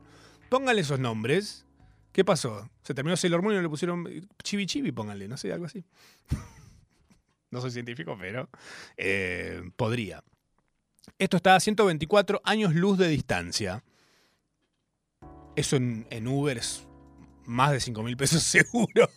Pónganle 0.49 0.81
esos 0.81 0.99
nombres. 0.99 1.65
¿Qué 2.11 2.25
pasó? 2.25 2.69
Se 2.81 2.93
terminó 2.93 3.15
Sailor 3.15 3.43
Moon 3.43 3.55
y 3.55 3.61
le 3.61 3.69
pusieron 3.69 4.27
Chibi 4.43 4.65
Chibi, 4.65 4.91
pónganle, 4.91 5.27
no 5.27 5.37
sé, 5.37 5.53
algo 5.53 5.65
así. 5.65 5.85
no 7.51 7.61
soy 7.61 7.71
científico, 7.71 8.17
pero 8.19 8.49
eh, 8.97 9.61
podría. 9.75 10.23
Esto 11.19 11.37
está 11.37 11.55
a 11.55 11.59
124 11.59 12.41
años 12.43 12.73
luz 12.73 12.97
de 12.97 13.07
distancia. 13.07 13.83
Eso 15.55 15.75
en, 15.75 16.05
en 16.09 16.27
Uber 16.27 16.57
es 16.57 16.87
más 17.45 17.71
de 17.71 17.79
5 17.79 18.03
mil 18.03 18.17
pesos 18.17 18.43
seguro. 18.43 19.09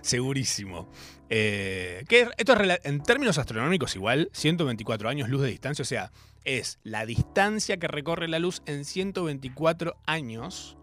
Segurísimo. 0.00 0.88
Eh, 1.28 2.04
que 2.08 2.28
esto 2.36 2.54
es 2.54 2.80
en 2.84 3.02
términos 3.02 3.38
astronómicos 3.38 3.94
igual, 3.96 4.30
124 4.32 5.08
años 5.08 5.28
luz 5.28 5.42
de 5.42 5.48
distancia, 5.48 5.82
o 5.82 5.86
sea, 5.86 6.12
es 6.44 6.78
la 6.82 7.04
distancia 7.04 7.76
que 7.78 7.88
recorre 7.88 8.28
la 8.28 8.38
luz 8.38 8.62
en 8.66 8.84
124 8.84 9.96
años. 10.06 10.76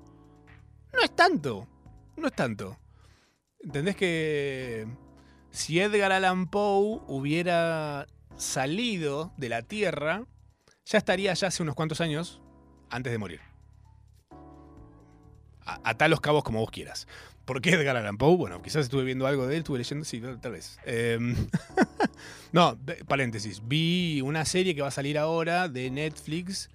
No 0.93 1.01
es 1.01 1.16
tanto, 1.16 1.68
no 2.18 2.28
es 2.28 2.34
tanto. 2.34 2.78
¿Entendés 3.59 3.95
que 3.95 4.86
si 5.51 5.80
Edgar 5.80 6.11
Allan 6.11 6.47
Poe 6.47 7.01
hubiera 7.07 8.07
salido 8.36 9.32
de 9.38 9.49
la 9.49 9.61
Tierra, 9.61 10.26
ya 10.86 10.97
estaría 10.97 11.34
ya 11.34 11.47
hace 11.47 11.63
unos 11.63 11.75
cuantos 11.75 12.01
años 12.01 12.41
antes 12.89 13.11
de 13.11 13.17
morir? 13.17 13.39
A- 15.65 15.79
Atá 15.84 16.07
los 16.07 16.19
cabos 16.21 16.43
como 16.43 16.59
vos 16.59 16.71
quieras. 16.71 17.07
¿Por 17.45 17.61
qué 17.61 17.71
Edgar 17.71 17.97
Allan 17.97 18.17
Poe? 18.17 18.36
Bueno, 18.38 18.61
quizás 18.61 18.84
estuve 18.84 19.03
viendo 19.03 19.27
algo 19.27 19.47
de 19.47 19.55
él, 19.55 19.59
estuve 19.59 19.77
leyendo, 19.79 20.05
sí, 20.05 20.21
tal 20.41 20.51
vez. 20.53 20.79
Em, 20.86 21.36
no, 22.51 22.77
paréntesis. 23.07 23.61
Vi 23.65 24.21
una 24.21 24.45
serie 24.45 24.75
que 24.75 24.81
va 24.81 24.88
a 24.89 24.91
salir 24.91 25.17
ahora 25.17 25.67
de 25.67 25.89
Netflix 25.89 26.69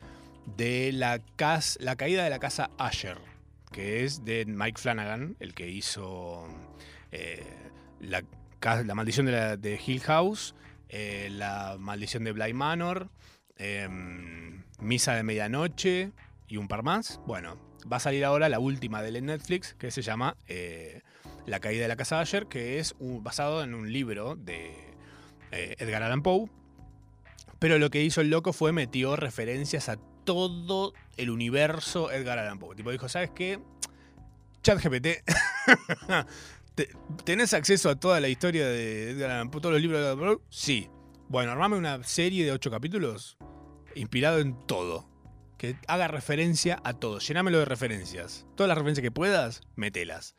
de 0.57 0.91
la, 0.93 1.21
cas- 1.37 1.79
la 1.81 1.97
caída 1.97 2.25
de 2.25 2.31
la 2.31 2.39
casa 2.39 2.71
Asher, 2.79 3.19
que 3.73 4.05
es 4.05 4.25
de 4.25 4.45
Mike 4.47 4.79
Flanagan, 4.81 5.37
el 5.41 5.55
que 5.55 5.69
hizo 5.71 6.47
eh, 7.13 7.47
la, 8.01 8.23
la 8.85 8.95
maldición 8.95 9.27
de, 9.27 9.33
la- 9.33 9.57
Hill 9.87 10.01
House, 10.01 10.55
eh, 10.91 11.29
la 11.31 11.77
maldición 11.79 12.25
de 12.25 12.33
Bly 12.33 12.53
Manor, 12.53 13.09
em, 13.59 14.63
Misa 14.81 15.15
de 15.15 15.23
Medianoche 15.23 16.13
y 16.49 16.57
un 16.57 16.69
par 16.69 16.83
más. 16.83 17.21
Bueno, 17.27 17.57
va 17.91 17.99
a 17.99 18.01
salir 18.01 18.25
ahora 18.25 18.49
la 18.49 18.59
última 18.59 19.03
de 19.03 19.21
Netflix, 19.21 19.75
que 19.75 19.91
se 19.91 20.03
llama 20.03 20.37
eh, 20.47 21.03
La 21.47 21.61
caída 21.61 21.83
de 21.83 21.89
la 21.89 21.97
casa 21.97 22.21
Asher, 22.21 22.47
que 22.47 22.79
es 22.79 22.95
basado 22.99 23.63
en 23.63 23.75
un 23.75 23.93
libro 23.93 24.37
de 24.37 24.73
eh, 25.53 25.77
Edgar 25.79 26.03
Allan 26.03 26.23
Poe. 26.23 26.49
Pero 27.59 27.79
lo 27.79 27.91
que 27.91 28.03
hizo 28.03 28.21
el 28.21 28.31
loco 28.31 28.53
fue 28.53 28.73
metió 28.73 29.17
referencias 29.17 29.89
a 29.89 29.97
todo 30.25 30.93
el 31.17 31.31
universo 31.31 32.13
Edgar 32.13 32.39
Allan 32.39 32.59
Poe. 32.59 32.77
Tipo 32.77 32.93
dijo, 32.93 33.09
¿sabes 33.09 33.31
qué? 33.35 33.59
ChatGPT. 34.63 35.07
¿te- 36.75 36.89
¿Tenés 37.25 37.55
acceso 37.55 37.91
a 37.91 37.97
toda 37.97 38.21
la 38.21 38.29
historia 38.29 38.67
de 38.69 39.11
Edgar 39.11 39.31
Allan 39.31 39.51
Poe, 39.51 39.61
todos 39.61 39.73
los 39.73 39.83
libros 39.83 40.01
de 40.01 40.07
Edgar 40.07 40.19
Allan 40.25 40.37
Poe? 40.37 40.45
Sí. 40.51 40.89
Bueno, 41.29 41.53
armame 41.53 41.77
una 41.77 42.03
serie 42.05 42.47
de 42.47 42.53
ocho 42.53 42.71
capítulos 42.71 43.37
inspirado 43.95 44.39
en 44.39 44.55
todo. 44.67 45.07
Que 45.59 45.77
haga 45.87 46.09
referencia 46.09 46.81
a 46.85 46.95
todo. 46.95 47.19
Llenámelo 47.19 47.59
de 47.59 47.67
referencias. 47.67 48.47
Todas 48.55 48.69
las 48.69 48.79
referencias 48.79 49.03
que 49.03 49.11
puedas, 49.11 49.61
metelas. 49.77 50.35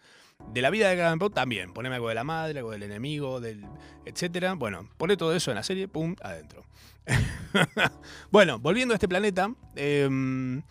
De 0.52 0.64
la 0.64 0.72
vida 0.72 0.88
de 0.88 1.00
Allan 1.00 1.20
Poe 1.20 1.30
también. 1.30 1.74
Poneme 1.74 1.94
algo 1.96 2.10
de 2.10 2.16
la 2.16 2.24
madre, 2.24 2.58
algo 2.58 2.72
del 2.72 2.82
enemigo, 2.82 3.40
del 3.40 3.68
etcétera. 4.06 4.54
Bueno, 4.54 4.90
pone 4.98 5.16
todo 5.16 5.36
eso 5.36 5.52
en 5.52 5.56
la 5.56 5.64
serie, 5.64 5.88
pum, 5.88 6.16
adentro. 6.24 6.64
bueno, 8.32 8.58
volviendo 8.58 8.94
a 8.94 8.96
este 8.96 9.08
planeta. 9.08 9.54
em, 9.76 10.64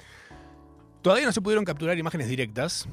todavía 1.01 1.27
no 1.27 1.33
se 1.33 1.43
pudieron 1.43 1.64
capturar 1.64 1.97
imágenes 1.97 2.29
directas. 2.29 2.89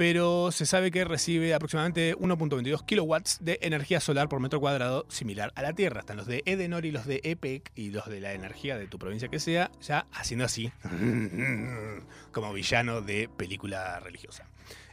Pero 0.00 0.50
se 0.50 0.64
sabe 0.64 0.90
que 0.90 1.04
recibe 1.04 1.52
aproximadamente 1.52 2.16
1.22 2.16 2.86
kilowatts 2.86 3.36
de 3.42 3.58
energía 3.60 4.00
solar 4.00 4.30
por 4.30 4.40
metro 4.40 4.58
cuadrado, 4.58 5.04
similar 5.10 5.52
a 5.56 5.60
la 5.60 5.74
Tierra. 5.74 6.00
Están 6.00 6.16
los 6.16 6.26
de 6.26 6.42
Edenor 6.46 6.86
y 6.86 6.90
los 6.90 7.04
de 7.04 7.20
EPEC 7.22 7.70
y 7.74 7.90
los 7.90 8.06
de 8.08 8.18
la 8.20 8.32
energía 8.32 8.78
de 8.78 8.86
tu 8.86 8.98
provincia 8.98 9.28
que 9.28 9.38
sea, 9.38 9.70
ya 9.82 10.06
haciendo 10.14 10.46
así, 10.46 10.72
como 12.32 12.50
villano 12.54 13.02
de 13.02 13.28
película 13.28 14.00
religiosa. 14.00 14.46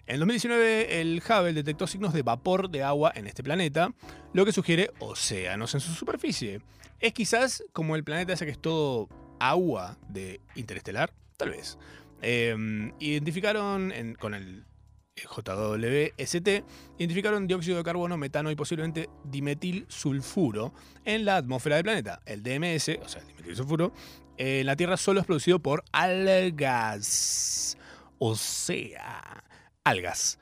En 0.08 0.20
2019, 0.20 1.00
el 1.00 1.24
Hubble 1.26 1.54
detectó 1.54 1.88
signos 1.88 2.12
de 2.12 2.24
vapor 2.24 2.70
de 2.70 2.84
agua 2.84 3.14
en 3.16 3.28
este 3.28 3.44
planeta, 3.44 3.94
lo 4.34 4.44
que 4.44 4.52
sugiere 4.52 4.92
océanos 5.00 5.74
en 5.74 5.80
su 5.80 5.94
superficie. 5.94 6.60
¿Es 7.00 7.14
quizás 7.14 7.64
como 7.72 7.96
el 7.96 8.04
planeta 8.04 8.34
ese 8.34 8.44
que 8.44 8.52
es 8.52 8.60
todo 8.60 9.08
agua 9.40 9.98
de 10.10 10.42
interestelar? 10.56 11.14
Tal 11.38 11.52
vez. 11.52 11.78
Eh, 12.22 12.92
identificaron 13.00 13.94
en- 13.94 14.16
con 14.16 14.34
el 14.34 14.66
JWST, 15.24 16.48
identificaron 16.98 17.48
dióxido 17.48 17.78
de 17.78 17.84
carbono, 17.84 18.18
metano 18.18 18.52
y 18.52 18.56
posiblemente 18.56 19.10
dimetil 19.24 19.86
sulfuro 19.88 20.74
en 21.06 21.26
la 21.26 21.38
atmósfera 21.38 21.78
del 21.78 21.84
planeta. 21.84 22.22
El 22.26 22.44
DMS, 22.44 23.00
o 23.04 23.08
sea, 23.08 23.22
el 23.22 23.28
dimetil 23.28 23.56
sulfuro, 23.56 23.94
en 24.38 24.66
la 24.66 24.76
Tierra 24.76 24.98
solo 24.98 25.20
es 25.20 25.26
producido 25.26 25.60
por 25.60 25.84
algas. 25.92 27.78
O 28.20 28.36
sea, 28.36 29.44
algas, 29.84 30.40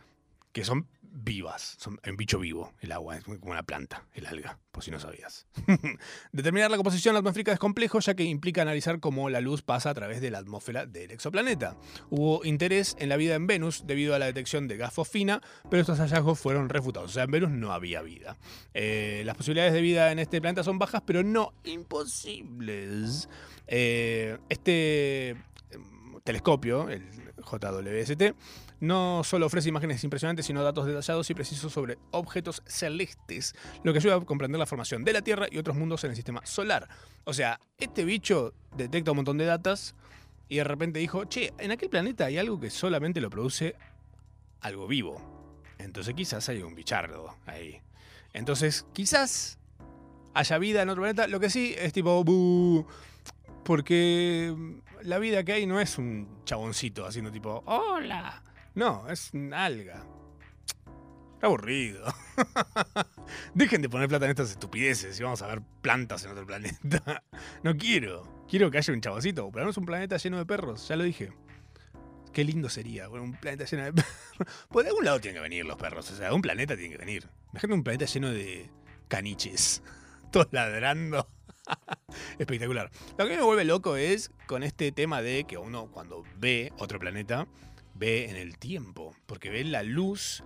que 0.51 0.63
son 0.63 0.87
vivas, 1.15 1.77
son 1.79 1.99
un 2.05 2.17
bicho 2.17 2.39
vivo, 2.39 2.73
el 2.81 2.91
agua, 2.91 3.17
es 3.17 3.23
como 3.23 3.51
una 3.51 3.63
planta, 3.63 4.05
el 4.13 4.25
alga, 4.25 4.59
por 4.71 4.83
si 4.83 4.91
no 4.91 4.99
sabías. 4.99 5.47
Determinar 6.33 6.69
la 6.69 6.77
composición 6.77 7.15
atmosférica 7.15 7.53
es 7.53 7.59
complejo, 7.59 7.99
ya 7.99 8.15
que 8.15 8.23
implica 8.23 8.61
analizar 8.61 8.99
cómo 8.99 9.29
la 9.29 9.39
luz 9.39 9.61
pasa 9.61 9.89
a 9.89 9.93
través 9.93 10.19
de 10.19 10.29
la 10.29 10.39
atmósfera 10.39 10.85
del 10.85 11.11
exoplaneta. 11.11 11.77
Hubo 12.09 12.43
interés 12.43 12.97
en 12.99 13.09
la 13.09 13.15
vida 13.15 13.35
en 13.35 13.47
Venus 13.47 13.87
debido 13.87 14.13
a 14.13 14.19
la 14.19 14.25
detección 14.25 14.67
de 14.67 14.75
gas 14.75 14.93
fosfina, 14.93 15.41
pero 15.69 15.81
estos 15.81 15.99
hallazgos 15.99 16.37
fueron 16.37 16.67
refutados. 16.67 17.11
O 17.11 17.13
sea, 17.13 17.23
en 17.23 17.31
Venus 17.31 17.49
no 17.49 17.71
había 17.71 18.01
vida. 18.01 18.37
Eh, 18.73 19.23
las 19.25 19.37
posibilidades 19.37 19.73
de 19.73 19.81
vida 19.81 20.11
en 20.11 20.19
este 20.19 20.41
planeta 20.41 20.63
son 20.63 20.79
bajas, 20.79 21.01
pero 21.05 21.23
no 21.23 21.53
imposibles. 21.63 23.29
Eh, 23.67 24.37
este 24.49 25.29
em, 25.29 26.19
telescopio, 26.23 26.89
el 26.89 27.03
JWST, 27.37 28.35
no 28.79 29.23
solo 29.23 29.45
ofrece 29.45 29.69
imágenes 29.69 30.03
impresionantes, 30.03 30.45
sino 30.45 30.63
datos 30.63 30.85
detallados 30.85 31.29
y 31.29 31.33
precisos 31.33 31.71
sobre 31.71 31.97
objetos 32.11 32.61
celestes, 32.65 33.55
lo 33.83 33.93
que 33.93 33.99
ayuda 33.99 34.15
a 34.15 34.21
comprender 34.21 34.59
la 34.59 34.65
formación 34.65 35.03
de 35.03 35.13
la 35.13 35.21
Tierra 35.21 35.47
y 35.49 35.57
otros 35.57 35.75
mundos 35.75 36.03
en 36.03 36.11
el 36.11 36.15
sistema 36.15 36.45
solar. 36.45 36.87
O 37.23 37.33
sea, 37.33 37.59
este 37.77 38.05
bicho 38.05 38.53
detecta 38.75 39.11
un 39.11 39.17
montón 39.17 39.37
de 39.37 39.45
datas 39.45 39.95
y 40.47 40.57
de 40.57 40.63
repente 40.63 40.99
dijo, 40.99 41.25
che, 41.25 41.53
en 41.57 41.71
aquel 41.71 41.89
planeta 41.89 42.25
hay 42.25 42.37
algo 42.37 42.59
que 42.59 42.69
solamente 42.69 43.21
lo 43.21 43.29
produce 43.29 43.75
algo 44.61 44.87
vivo. 44.87 45.21
Entonces 45.77 46.13
quizás 46.13 46.47
hay 46.49 46.61
un 46.61 46.75
bichardo 46.75 47.35
ahí. 47.45 47.81
Entonces 48.33 48.85
quizás 48.93 49.57
haya 50.33 50.57
vida 50.57 50.81
en 50.81 50.89
otro 50.89 51.01
planeta. 51.01 51.27
Lo 51.27 51.39
que 51.39 51.49
sí 51.49 51.73
es 51.77 51.93
tipo, 51.93 52.23
porque 53.63 54.53
la 55.01 55.17
vida 55.17 55.43
que 55.43 55.53
hay 55.53 55.65
no 55.65 55.79
es 55.79 55.97
un 55.97 56.43
chaboncito 56.45 57.05
haciendo 57.05 57.31
tipo, 57.31 57.63
hola. 57.65 58.43
No, 58.75 59.09
es 59.09 59.33
un 59.33 59.53
alga. 59.53 60.05
Qué 61.39 61.45
aburrido. 61.45 62.05
Dejen 63.53 63.81
de 63.81 63.89
poner 63.89 64.09
plata 64.09 64.25
en 64.25 64.31
estas 64.31 64.51
estupideces 64.51 65.17
y 65.17 65.23
vamos 65.23 65.41
a 65.41 65.47
ver 65.47 65.61
plantas 65.81 66.25
en 66.25 66.31
otro 66.31 66.45
planeta. 66.45 67.23
No 67.63 67.75
quiero. 67.77 68.45
Quiero 68.49 68.69
que 68.69 68.77
haya 68.77 68.93
un 68.93 69.01
chaboncito. 69.01 69.49
Pero 69.51 69.65
no 69.65 69.71
es 69.71 69.77
un 69.77 69.85
planeta 69.85 70.17
lleno 70.17 70.37
de 70.37 70.45
perros, 70.45 70.87
ya 70.87 70.97
lo 70.97 71.03
dije. 71.03 71.31
Qué 72.33 72.43
lindo 72.43 72.67
sería, 72.67 73.09
un 73.09 73.33
planeta 73.33 73.63
lleno 73.63 73.85
de 73.85 73.93
perros. 73.93 74.11
Por 74.69 74.85
algún 74.85 75.05
lado 75.05 75.21
tienen 75.21 75.35
que 75.35 75.41
venir 75.41 75.65
los 75.65 75.77
perros. 75.77 76.11
O 76.11 76.15
sea, 76.15 76.33
un 76.33 76.41
planeta 76.41 76.75
tiene 76.75 76.91
que 76.91 76.97
venir. 76.97 77.29
Imagínate 77.51 77.73
un 77.73 77.83
planeta 77.83 78.05
lleno 78.05 78.29
de 78.29 78.69
caniches. 79.07 79.81
Todos 80.31 80.47
ladrando. 80.51 81.29
Espectacular. 82.37 82.91
Lo 83.17 83.25
que 83.25 83.37
me 83.37 83.41
vuelve 83.41 83.63
loco 83.63 83.95
es 83.95 84.31
con 84.47 84.63
este 84.63 84.91
tema 84.91 85.21
de 85.21 85.45
que 85.45 85.57
uno 85.57 85.89
cuando 85.91 86.23
ve 86.37 86.73
otro 86.77 86.99
planeta, 86.99 87.47
ve 87.95 88.29
en 88.29 88.35
el 88.35 88.57
tiempo. 88.57 89.15
Porque 89.25 89.49
ve 89.49 89.63
la 89.63 89.83
luz, 89.83 90.43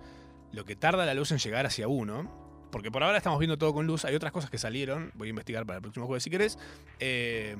lo 0.52 0.64
que 0.64 0.76
tarda 0.76 1.04
la 1.04 1.14
luz 1.14 1.32
en 1.32 1.38
llegar 1.38 1.66
hacia 1.66 1.88
uno. 1.88 2.68
Porque 2.72 2.90
por 2.90 3.02
ahora 3.02 3.18
estamos 3.18 3.38
viendo 3.38 3.58
todo 3.58 3.74
con 3.74 3.86
luz. 3.86 4.04
Hay 4.04 4.14
otras 4.14 4.32
cosas 4.32 4.50
que 4.50 4.58
salieron. 4.58 5.12
Voy 5.14 5.28
a 5.28 5.30
investigar 5.30 5.66
para 5.66 5.78
el 5.78 5.82
próximo 5.82 6.06
jueves 6.06 6.22
si 6.22 6.30
querés. 6.30 6.58
Eh, 7.00 7.56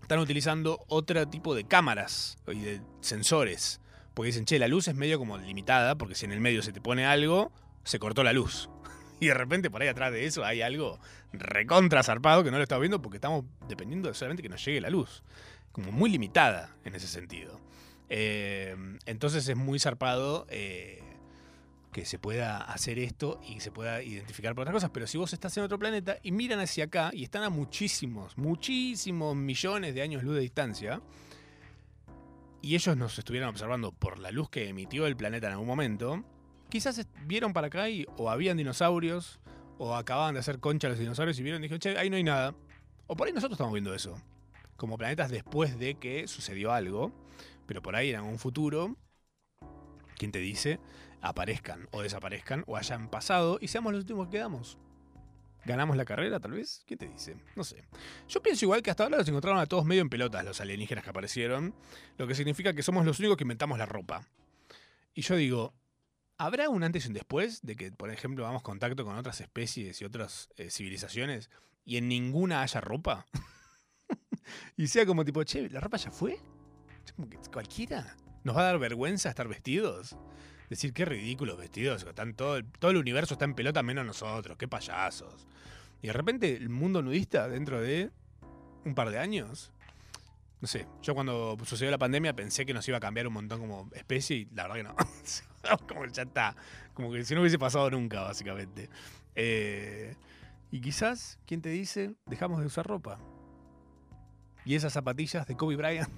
están 0.00 0.18
utilizando 0.18 0.84
otro 0.88 1.28
tipo 1.28 1.54
de 1.54 1.64
cámaras 1.64 2.38
y 2.46 2.60
de 2.60 2.80
sensores. 3.00 3.80
Porque 4.14 4.26
dicen, 4.28 4.44
che, 4.44 4.58
la 4.58 4.68
luz 4.68 4.88
es 4.88 4.94
medio 4.94 5.18
como 5.18 5.38
limitada, 5.38 5.96
porque 5.96 6.14
si 6.14 6.24
en 6.24 6.32
el 6.32 6.40
medio 6.40 6.62
se 6.62 6.72
te 6.72 6.80
pone 6.80 7.06
algo, 7.06 7.50
se 7.84 7.98
cortó 7.98 8.22
la 8.22 8.32
luz. 8.32 8.68
Y 9.20 9.26
de 9.26 9.34
repente 9.34 9.70
por 9.70 9.80
ahí 9.80 9.86
atrás 9.86 10.10
de 10.10 10.26
eso 10.26 10.44
hay 10.44 10.62
algo 10.62 10.98
recontra 11.32 12.02
zarpado 12.02 12.42
que 12.42 12.50
no 12.50 12.56
lo 12.56 12.64
estamos 12.64 12.82
viendo 12.82 13.00
porque 13.00 13.18
estamos 13.18 13.44
dependiendo 13.68 14.08
de 14.08 14.14
solamente 14.14 14.42
que 14.42 14.48
nos 14.48 14.64
llegue 14.64 14.80
la 14.80 14.90
luz. 14.90 15.22
Como 15.70 15.92
muy 15.92 16.10
limitada 16.10 16.74
en 16.84 16.96
ese 16.96 17.06
sentido. 17.06 17.60
Eh, 18.14 18.76
entonces 19.06 19.48
es 19.48 19.56
muy 19.56 19.78
zarpado 19.78 20.46
eh, 20.50 21.02
que 21.92 22.04
se 22.04 22.18
pueda 22.18 22.58
hacer 22.58 22.98
esto 22.98 23.40
y 23.42 23.60
se 23.60 23.70
pueda 23.70 24.02
identificar 24.02 24.54
por 24.54 24.62
otras 24.62 24.74
cosas. 24.74 24.90
Pero 24.90 25.06
si 25.06 25.16
vos 25.16 25.32
estás 25.32 25.56
en 25.56 25.64
otro 25.64 25.78
planeta 25.78 26.18
y 26.22 26.30
miran 26.30 26.60
hacia 26.60 26.84
acá 26.84 27.10
y 27.14 27.24
están 27.24 27.42
a 27.42 27.48
muchísimos, 27.48 28.36
muchísimos 28.36 29.34
millones 29.34 29.94
de 29.94 30.02
años 30.02 30.22
luz 30.24 30.34
de 30.34 30.42
distancia, 30.42 31.00
y 32.60 32.74
ellos 32.74 32.98
nos 32.98 33.18
estuvieran 33.18 33.48
observando 33.48 33.92
por 33.92 34.18
la 34.18 34.30
luz 34.30 34.50
que 34.50 34.68
emitió 34.68 35.06
el 35.06 35.16
planeta 35.16 35.46
en 35.46 35.54
algún 35.54 35.66
momento, 35.66 36.22
quizás 36.68 37.06
vieron 37.24 37.54
para 37.54 37.68
acá 37.68 37.88
y 37.88 38.06
o 38.18 38.28
habían 38.28 38.58
dinosaurios, 38.58 39.40
o 39.78 39.96
acababan 39.96 40.34
de 40.34 40.40
hacer 40.40 40.58
concha 40.60 40.90
los 40.90 40.98
dinosaurios 40.98 41.38
y 41.38 41.42
vieron 41.42 41.62
y 41.62 41.64
dijeron, 41.64 41.80
che, 41.80 41.98
ahí 41.98 42.10
no 42.10 42.16
hay 42.16 42.24
nada. 42.24 42.54
O 43.06 43.16
por 43.16 43.26
ahí 43.26 43.32
nosotros 43.32 43.56
estamos 43.56 43.72
viendo 43.72 43.94
eso. 43.94 44.20
Como 44.76 44.98
planetas 44.98 45.30
después 45.30 45.78
de 45.78 45.94
que 45.94 46.28
sucedió 46.28 46.72
algo, 46.72 47.10
pero 47.66 47.82
por 47.82 47.96
ahí 47.96 48.10
en 48.10 48.16
algún 48.16 48.38
futuro, 48.38 48.96
¿quién 50.16 50.32
te 50.32 50.38
dice? 50.38 50.80
Aparezcan 51.20 51.88
o 51.92 52.02
desaparezcan 52.02 52.64
o 52.66 52.76
hayan 52.76 53.08
pasado 53.10 53.58
y 53.60 53.68
seamos 53.68 53.92
los 53.92 54.00
últimos 54.00 54.26
que 54.26 54.38
quedamos. 54.38 54.78
¿Ganamos 55.64 55.96
la 55.96 56.04
carrera, 56.04 56.40
tal 56.40 56.52
vez? 56.52 56.82
¿Quién 56.86 56.98
te 56.98 57.06
dice? 57.06 57.36
No 57.54 57.62
sé. 57.62 57.84
Yo 58.28 58.42
pienso 58.42 58.64
igual 58.64 58.82
que 58.82 58.90
hasta 58.90 59.04
ahora 59.04 59.18
los 59.18 59.28
encontraron 59.28 59.60
a 59.60 59.66
todos 59.66 59.84
medio 59.84 60.02
en 60.02 60.10
pelotas 60.10 60.44
los 60.44 60.60
alienígenas 60.60 61.04
que 61.04 61.10
aparecieron, 61.10 61.74
lo 62.18 62.26
que 62.26 62.34
significa 62.34 62.74
que 62.74 62.82
somos 62.82 63.06
los 63.06 63.20
únicos 63.20 63.36
que 63.36 63.44
inventamos 63.44 63.78
la 63.78 63.86
ropa. 63.86 64.26
Y 65.14 65.22
yo 65.22 65.36
digo, 65.36 65.74
¿habrá 66.36 66.68
un 66.68 66.82
antes 66.82 67.04
y 67.04 67.08
un 67.08 67.14
después 67.14 67.62
de 67.62 67.76
que, 67.76 67.92
por 67.92 68.10
ejemplo, 68.10 68.44
hagamos 68.44 68.62
contacto 68.62 69.04
con 69.04 69.16
otras 69.16 69.40
especies 69.40 70.00
y 70.00 70.04
otras 70.04 70.48
eh, 70.56 70.68
civilizaciones 70.68 71.48
y 71.84 71.96
en 71.96 72.08
ninguna 72.08 72.62
haya 72.62 72.80
ropa? 72.80 73.26
y 74.76 74.88
sea 74.88 75.06
como 75.06 75.24
tipo, 75.24 75.44
che, 75.44 75.70
¿la 75.70 75.78
ropa 75.78 75.96
ya 75.96 76.10
fue? 76.10 76.40
Cualquiera. 77.52 78.16
¿Nos 78.44 78.56
va 78.56 78.62
a 78.62 78.64
dar 78.64 78.78
vergüenza 78.78 79.28
estar 79.28 79.48
vestidos? 79.48 80.16
Decir, 80.68 80.92
qué 80.92 81.04
ridículos 81.04 81.58
vestidos. 81.58 82.02
Están 82.04 82.34
todo, 82.34 82.56
el, 82.56 82.64
todo 82.64 82.90
el 82.90 82.96
universo 82.96 83.34
está 83.34 83.44
en 83.44 83.54
pelota 83.54 83.82
menos 83.82 84.06
nosotros. 84.06 84.56
Qué 84.56 84.66
payasos. 84.68 85.46
Y 86.00 86.08
de 86.08 86.12
repente 86.12 86.56
el 86.56 86.68
mundo 86.68 87.02
nudista 87.02 87.48
dentro 87.48 87.80
de 87.80 88.10
un 88.84 88.94
par 88.94 89.10
de 89.10 89.18
años. 89.18 89.72
No 90.60 90.68
sé, 90.68 90.86
yo 91.02 91.14
cuando 91.14 91.56
sucedió 91.64 91.90
la 91.90 91.98
pandemia 91.98 92.34
pensé 92.34 92.64
que 92.64 92.72
nos 92.72 92.86
iba 92.88 92.96
a 92.96 93.00
cambiar 93.00 93.26
un 93.26 93.34
montón 93.34 93.60
como 93.60 93.90
especie 93.94 94.36
y 94.36 94.44
la 94.54 94.68
verdad 94.68 94.76
que 94.76 94.82
no. 94.84 94.96
como 95.88 96.06
ya 96.06 96.22
está. 96.22 96.56
Como 96.94 97.12
que 97.12 97.24
si 97.24 97.34
no 97.34 97.40
hubiese 97.40 97.58
pasado 97.58 97.90
nunca, 97.90 98.22
básicamente. 98.22 98.88
Eh, 99.34 100.14
y 100.70 100.80
quizás, 100.80 101.38
¿quién 101.46 101.62
te 101.62 101.68
dice? 101.68 102.14
Dejamos 102.26 102.60
de 102.60 102.66
usar 102.66 102.86
ropa. 102.86 103.18
Y 104.64 104.74
esas 104.74 104.92
zapatillas 104.92 105.46
de 105.46 105.56
Kobe 105.56 105.76
Bryant 105.76 106.08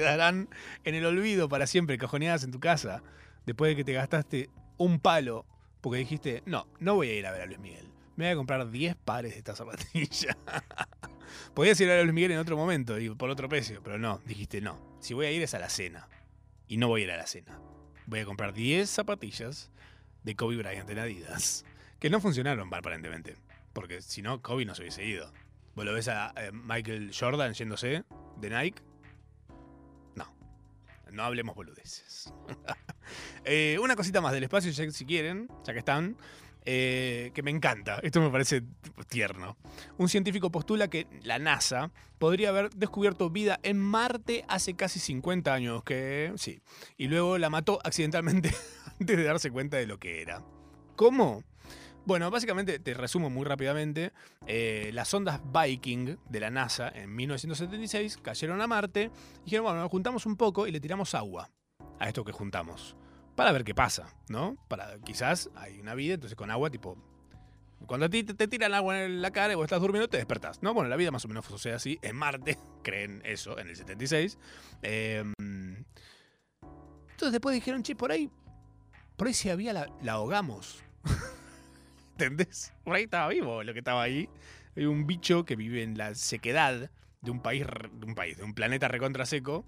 quedarán 0.00 0.48
en 0.84 0.94
el 0.94 1.04
olvido 1.04 1.48
para 1.48 1.66
siempre, 1.66 1.98
cajoneadas 1.98 2.44
en 2.44 2.52
tu 2.52 2.60
casa. 2.60 3.02
Después 3.44 3.70
de 3.70 3.76
que 3.76 3.84
te 3.84 3.92
gastaste 3.92 4.50
un 4.78 4.98
palo 4.98 5.44
porque 5.80 5.98
dijiste, 5.98 6.42
no, 6.46 6.66
no 6.78 6.94
voy 6.94 7.10
a 7.10 7.14
ir 7.14 7.26
a 7.26 7.32
ver 7.32 7.42
a 7.42 7.46
Luis 7.46 7.58
Miguel. 7.58 7.90
Me 8.16 8.24
voy 8.26 8.32
a 8.32 8.36
comprar 8.36 8.70
10 8.70 8.96
pares 8.96 9.32
de 9.32 9.38
estas 9.38 9.58
zapatillas. 9.58 10.36
Podías 11.54 11.80
ir 11.80 11.88
a 11.88 11.92
ver 11.92 12.00
a 12.00 12.04
Luis 12.04 12.14
Miguel 12.14 12.32
en 12.32 12.38
otro 12.38 12.56
momento 12.56 12.98
y 12.98 13.10
por 13.10 13.30
otro 13.30 13.48
precio, 13.48 13.82
pero 13.82 13.98
no, 13.98 14.20
dijiste 14.26 14.60
no. 14.60 14.78
Si 15.00 15.14
voy 15.14 15.26
a 15.26 15.30
ir 15.30 15.42
es 15.42 15.54
a 15.54 15.58
la 15.58 15.68
cena. 15.68 16.08
Y 16.66 16.76
no 16.76 16.88
voy 16.88 17.02
a 17.02 17.04
ir 17.04 17.10
a 17.10 17.16
la 17.16 17.26
cena. 17.26 17.58
Voy 18.06 18.20
a 18.20 18.24
comprar 18.24 18.52
10 18.52 18.88
zapatillas 18.88 19.70
de 20.22 20.34
Kobe 20.34 20.56
Bryant 20.56 20.88
en 20.88 20.98
Adidas. 20.98 21.64
Que 21.98 22.10
no 22.10 22.20
funcionaron 22.20 22.72
aparentemente. 22.72 23.36
Porque 23.72 24.02
si 24.02 24.22
no, 24.22 24.40
Kobe 24.42 24.64
no 24.64 24.74
se 24.74 24.82
hubiese 24.82 25.04
ido. 25.04 25.32
¿Vos 25.74 25.84
lo 25.84 25.92
ves 25.92 26.08
a 26.08 26.32
eh, 26.36 26.50
Michael 26.52 27.12
Jordan 27.18 27.54
yéndose 27.54 28.04
de 28.38 28.50
Nike? 28.50 28.82
No. 31.12 31.24
Hablemos 31.24 31.54
boludeces. 31.54 32.32
Eh, 33.44 33.76
una 33.82 33.96
cosita 33.96 34.20
más 34.20 34.32
del 34.32 34.44
espacio, 34.44 34.72
si 34.72 35.04
quieren, 35.04 35.48
ya 35.66 35.72
que 35.72 35.80
están. 35.80 36.16
eh, 36.64 37.32
que 37.34 37.42
me 37.42 37.50
encanta. 37.50 37.98
Esto 38.02 38.20
me 38.20 38.30
parece 38.30 38.62
tierno. 39.08 39.56
Un 39.98 40.08
científico 40.08 40.50
postula 40.52 40.88
que 40.88 41.06
la 41.22 41.38
NASA 41.38 41.90
podría 42.18 42.50
haber 42.50 42.70
descubierto 42.70 43.30
vida 43.30 43.58
en 43.62 43.78
Marte 43.78 44.44
hace 44.46 44.74
casi 44.76 45.00
50 45.00 45.52
años, 45.52 45.82
que 45.82 46.32
sí, 46.36 46.60
y 46.98 47.08
luego 47.08 47.38
la 47.38 47.50
mató 47.50 47.80
accidentalmente 47.82 48.54
antes 49.00 49.16
de 49.16 49.24
darse 49.24 49.50
cuenta 49.50 49.78
de 49.78 49.86
lo 49.86 49.98
que 49.98 50.20
era. 50.22 50.44
¿Cómo? 50.96 51.42
Bueno, 52.06 52.30
básicamente 52.30 52.78
te 52.78 52.94
resumo 52.94 53.30
muy 53.30 53.44
rápidamente. 53.44 54.12
eh, 54.46 54.90
las 54.92 55.12
ondas 55.12 55.40
Viking 55.44 56.16
de 56.28 56.40
la 56.40 56.50
NASA 56.50 56.88
en 56.88 57.14
1976 57.14 58.18
cayeron 58.18 58.60
a 58.60 58.66
Marte 58.66 59.10
y 59.42 59.44
dijeron, 59.44 59.64
bueno, 59.64 59.80
nos 59.80 59.90
juntamos 59.90 60.26
un 60.26 60.36
poco 60.36 60.66
y 60.66 60.72
le 60.72 60.80
tiramos 60.80 61.14
agua 61.14 61.50
a 61.98 62.08
esto 62.08 62.24
que 62.24 62.32
juntamos. 62.32 62.96
Para 63.36 63.52
ver 63.52 63.64
qué 63.64 63.74
pasa, 63.74 64.14
¿no? 64.28 64.56
Para 64.68 64.98
quizás 65.00 65.50
hay 65.54 65.78
una 65.78 65.94
vida, 65.94 66.14
entonces 66.14 66.36
con 66.36 66.50
agua, 66.50 66.70
tipo. 66.70 66.96
Cuando 67.86 68.06
a 68.06 68.08
ti 68.10 68.24
te, 68.24 68.48
tiran 68.48 68.74
agua 68.74 69.04
en 69.04 69.22
la 69.22 69.30
cara 69.30 69.52
y 69.52 69.56
vos 69.56 69.64
estás 69.64 69.80
durmiendo, 69.80 70.08
te 70.08 70.18
despertás, 70.18 70.62
¿no? 70.62 70.74
Bueno, 70.74 70.90
la 70.90 70.96
vida 70.96 71.10
más 71.10 71.24
o 71.24 71.28
menos 71.28 71.46
sucede 71.46 71.74
así. 71.74 71.98
En 72.02 72.16
Marte, 72.16 72.58
creen 72.82 73.22
eso, 73.24 73.58
en 73.58 73.68
el 73.68 73.76
76. 73.76 74.38
Eh, 74.82 75.24
entonces 75.38 77.32
después 77.32 77.54
dijeron, 77.54 77.82
che, 77.82 77.94
por 77.94 78.10
ahí. 78.12 78.30
Por 79.16 79.28
ahí 79.28 79.34
si 79.34 79.50
había 79.50 79.72
la 79.72 80.12
ahogamos. 80.12 80.82
¿Entendés? 82.20 82.72
Por 82.84 82.96
estaba 82.96 83.28
vivo 83.28 83.62
lo 83.62 83.72
que 83.72 83.78
estaba 83.78 84.02
ahí. 84.02 84.28
Hay 84.76 84.86
un 84.86 85.06
bicho 85.06 85.44
que 85.44 85.56
vive 85.56 85.82
en 85.82 85.96
la 85.96 86.14
sequedad 86.14 86.90
de 87.22 87.30
un 87.30 87.40
país, 87.40 87.64
de 87.92 88.06
un 88.06 88.14
país, 88.14 88.36
de 88.36 88.44
un 88.44 88.54
planeta 88.54 88.88
recontra 88.88 89.26
seco. 89.26 89.64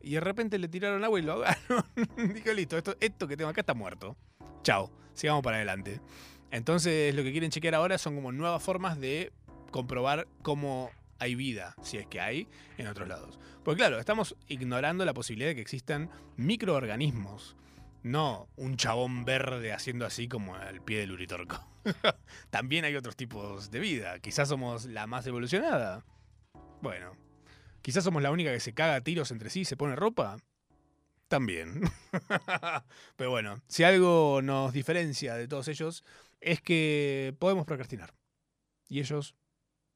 Y 0.00 0.12
de 0.12 0.20
repente 0.20 0.58
le 0.58 0.68
tiraron 0.68 1.04
agua 1.04 1.18
y 1.18 1.22
lo 1.22 1.32
ahogaron. 1.32 1.84
Dijo, 2.34 2.52
listo, 2.52 2.78
esto, 2.78 2.96
esto 3.00 3.26
que 3.26 3.36
tengo 3.36 3.50
acá 3.50 3.62
está 3.62 3.74
muerto. 3.74 4.16
Chao, 4.62 4.90
sigamos 5.12 5.42
para 5.42 5.56
adelante. 5.56 6.00
Entonces 6.50 7.14
lo 7.14 7.22
que 7.22 7.32
quieren 7.32 7.50
chequear 7.50 7.74
ahora 7.74 7.98
son 7.98 8.14
como 8.14 8.32
nuevas 8.32 8.62
formas 8.62 8.98
de 8.98 9.32
comprobar 9.70 10.28
cómo 10.42 10.90
hay 11.18 11.34
vida, 11.34 11.74
si 11.82 11.98
es 11.98 12.06
que 12.06 12.20
hay, 12.20 12.48
en 12.76 12.86
otros 12.86 13.08
lados. 13.08 13.38
Porque 13.64 13.78
claro, 13.78 13.98
estamos 13.98 14.36
ignorando 14.46 15.04
la 15.04 15.14
posibilidad 15.14 15.50
de 15.50 15.56
que 15.56 15.60
existan 15.60 16.10
microorganismos. 16.36 17.56
No 18.02 18.48
un 18.56 18.76
chabón 18.76 19.24
verde 19.24 19.72
haciendo 19.72 20.06
así 20.06 20.28
como 20.28 20.54
al 20.54 20.80
pie 20.80 21.00
del 21.00 21.12
uritorco. 21.12 21.66
También 22.50 22.84
hay 22.84 22.96
otros 22.96 23.16
tipos 23.16 23.70
de 23.70 23.80
vida. 23.80 24.18
Quizás 24.20 24.48
somos 24.48 24.86
la 24.86 25.06
más 25.06 25.26
evolucionada. 25.26 26.04
Bueno, 26.80 27.16
quizás 27.82 28.04
somos 28.04 28.22
la 28.22 28.30
única 28.30 28.52
que 28.52 28.60
se 28.60 28.74
caga 28.74 28.96
a 28.96 29.00
tiros 29.00 29.30
entre 29.30 29.50
sí 29.50 29.60
y 29.60 29.64
se 29.64 29.76
pone 29.76 29.96
ropa. 29.96 30.36
También. 31.28 31.82
Pero 33.16 33.30
bueno, 33.30 33.60
si 33.68 33.84
algo 33.84 34.40
nos 34.42 34.72
diferencia 34.72 35.34
de 35.34 35.46
todos 35.46 35.68
ellos 35.68 36.04
es 36.40 36.60
que 36.62 37.34
podemos 37.38 37.66
procrastinar. 37.66 38.14
Y 38.88 39.00
ellos 39.00 39.34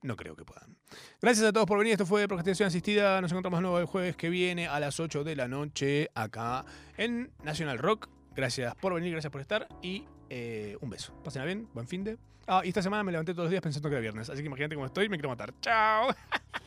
no 0.03 0.17
creo 0.17 0.37
que 0.37 0.45
puedan. 0.45 0.77
Gracias 1.21 1.47
a 1.47 1.53
todos 1.53 1.67
por 1.67 1.79
venir. 1.79 1.93
Esto 1.93 2.07
fue 2.07 2.27
Procrastinación 2.27 2.67
Asistida. 2.67 3.21
Nos 3.21 3.31
encontramos 3.31 3.59
de 3.59 3.63
nuevo 3.63 3.79
el 3.79 3.87
jueves 3.87 4.17
que 4.17 4.29
viene 4.29 4.67
a 4.67 4.79
las 4.81 5.01
8 5.01 5.25
de 5.25 5.37
la 5.37 5.49
noche 5.49 6.11
acá 6.15 6.67
en 6.97 7.33
National 7.43 7.79
Rock. 7.79 8.09
Gracias 8.35 8.75
por 8.77 8.95
venir, 8.95 9.13
gracias 9.13 9.31
por 9.31 9.41
estar 9.41 9.69
y 9.83 10.07
eh, 10.35 10.79
un 10.81 10.89
beso. 10.89 11.13
Pásenla 11.23 11.45
bien, 11.45 11.69
buen 11.75 11.87
fin 11.87 12.05
de. 12.05 12.17
Ah, 12.47 12.63
y 12.65 12.69
esta 12.69 12.81
semana 12.81 13.05
me 13.05 13.13
levanté 13.13 13.35
todos 13.35 13.45
los 13.45 13.51
días 13.51 13.63
pensando 13.63 13.91
que 13.91 13.97
era 13.97 14.01
viernes. 14.01 14.31
Así 14.31 14.41
que 14.41 14.47
imagínate 14.47 14.75
cómo 14.75 14.87
estoy, 14.87 15.11
me 15.11 15.19
quiero 15.19 15.29
matar. 15.29 15.53
¡Chao! 15.61 16.09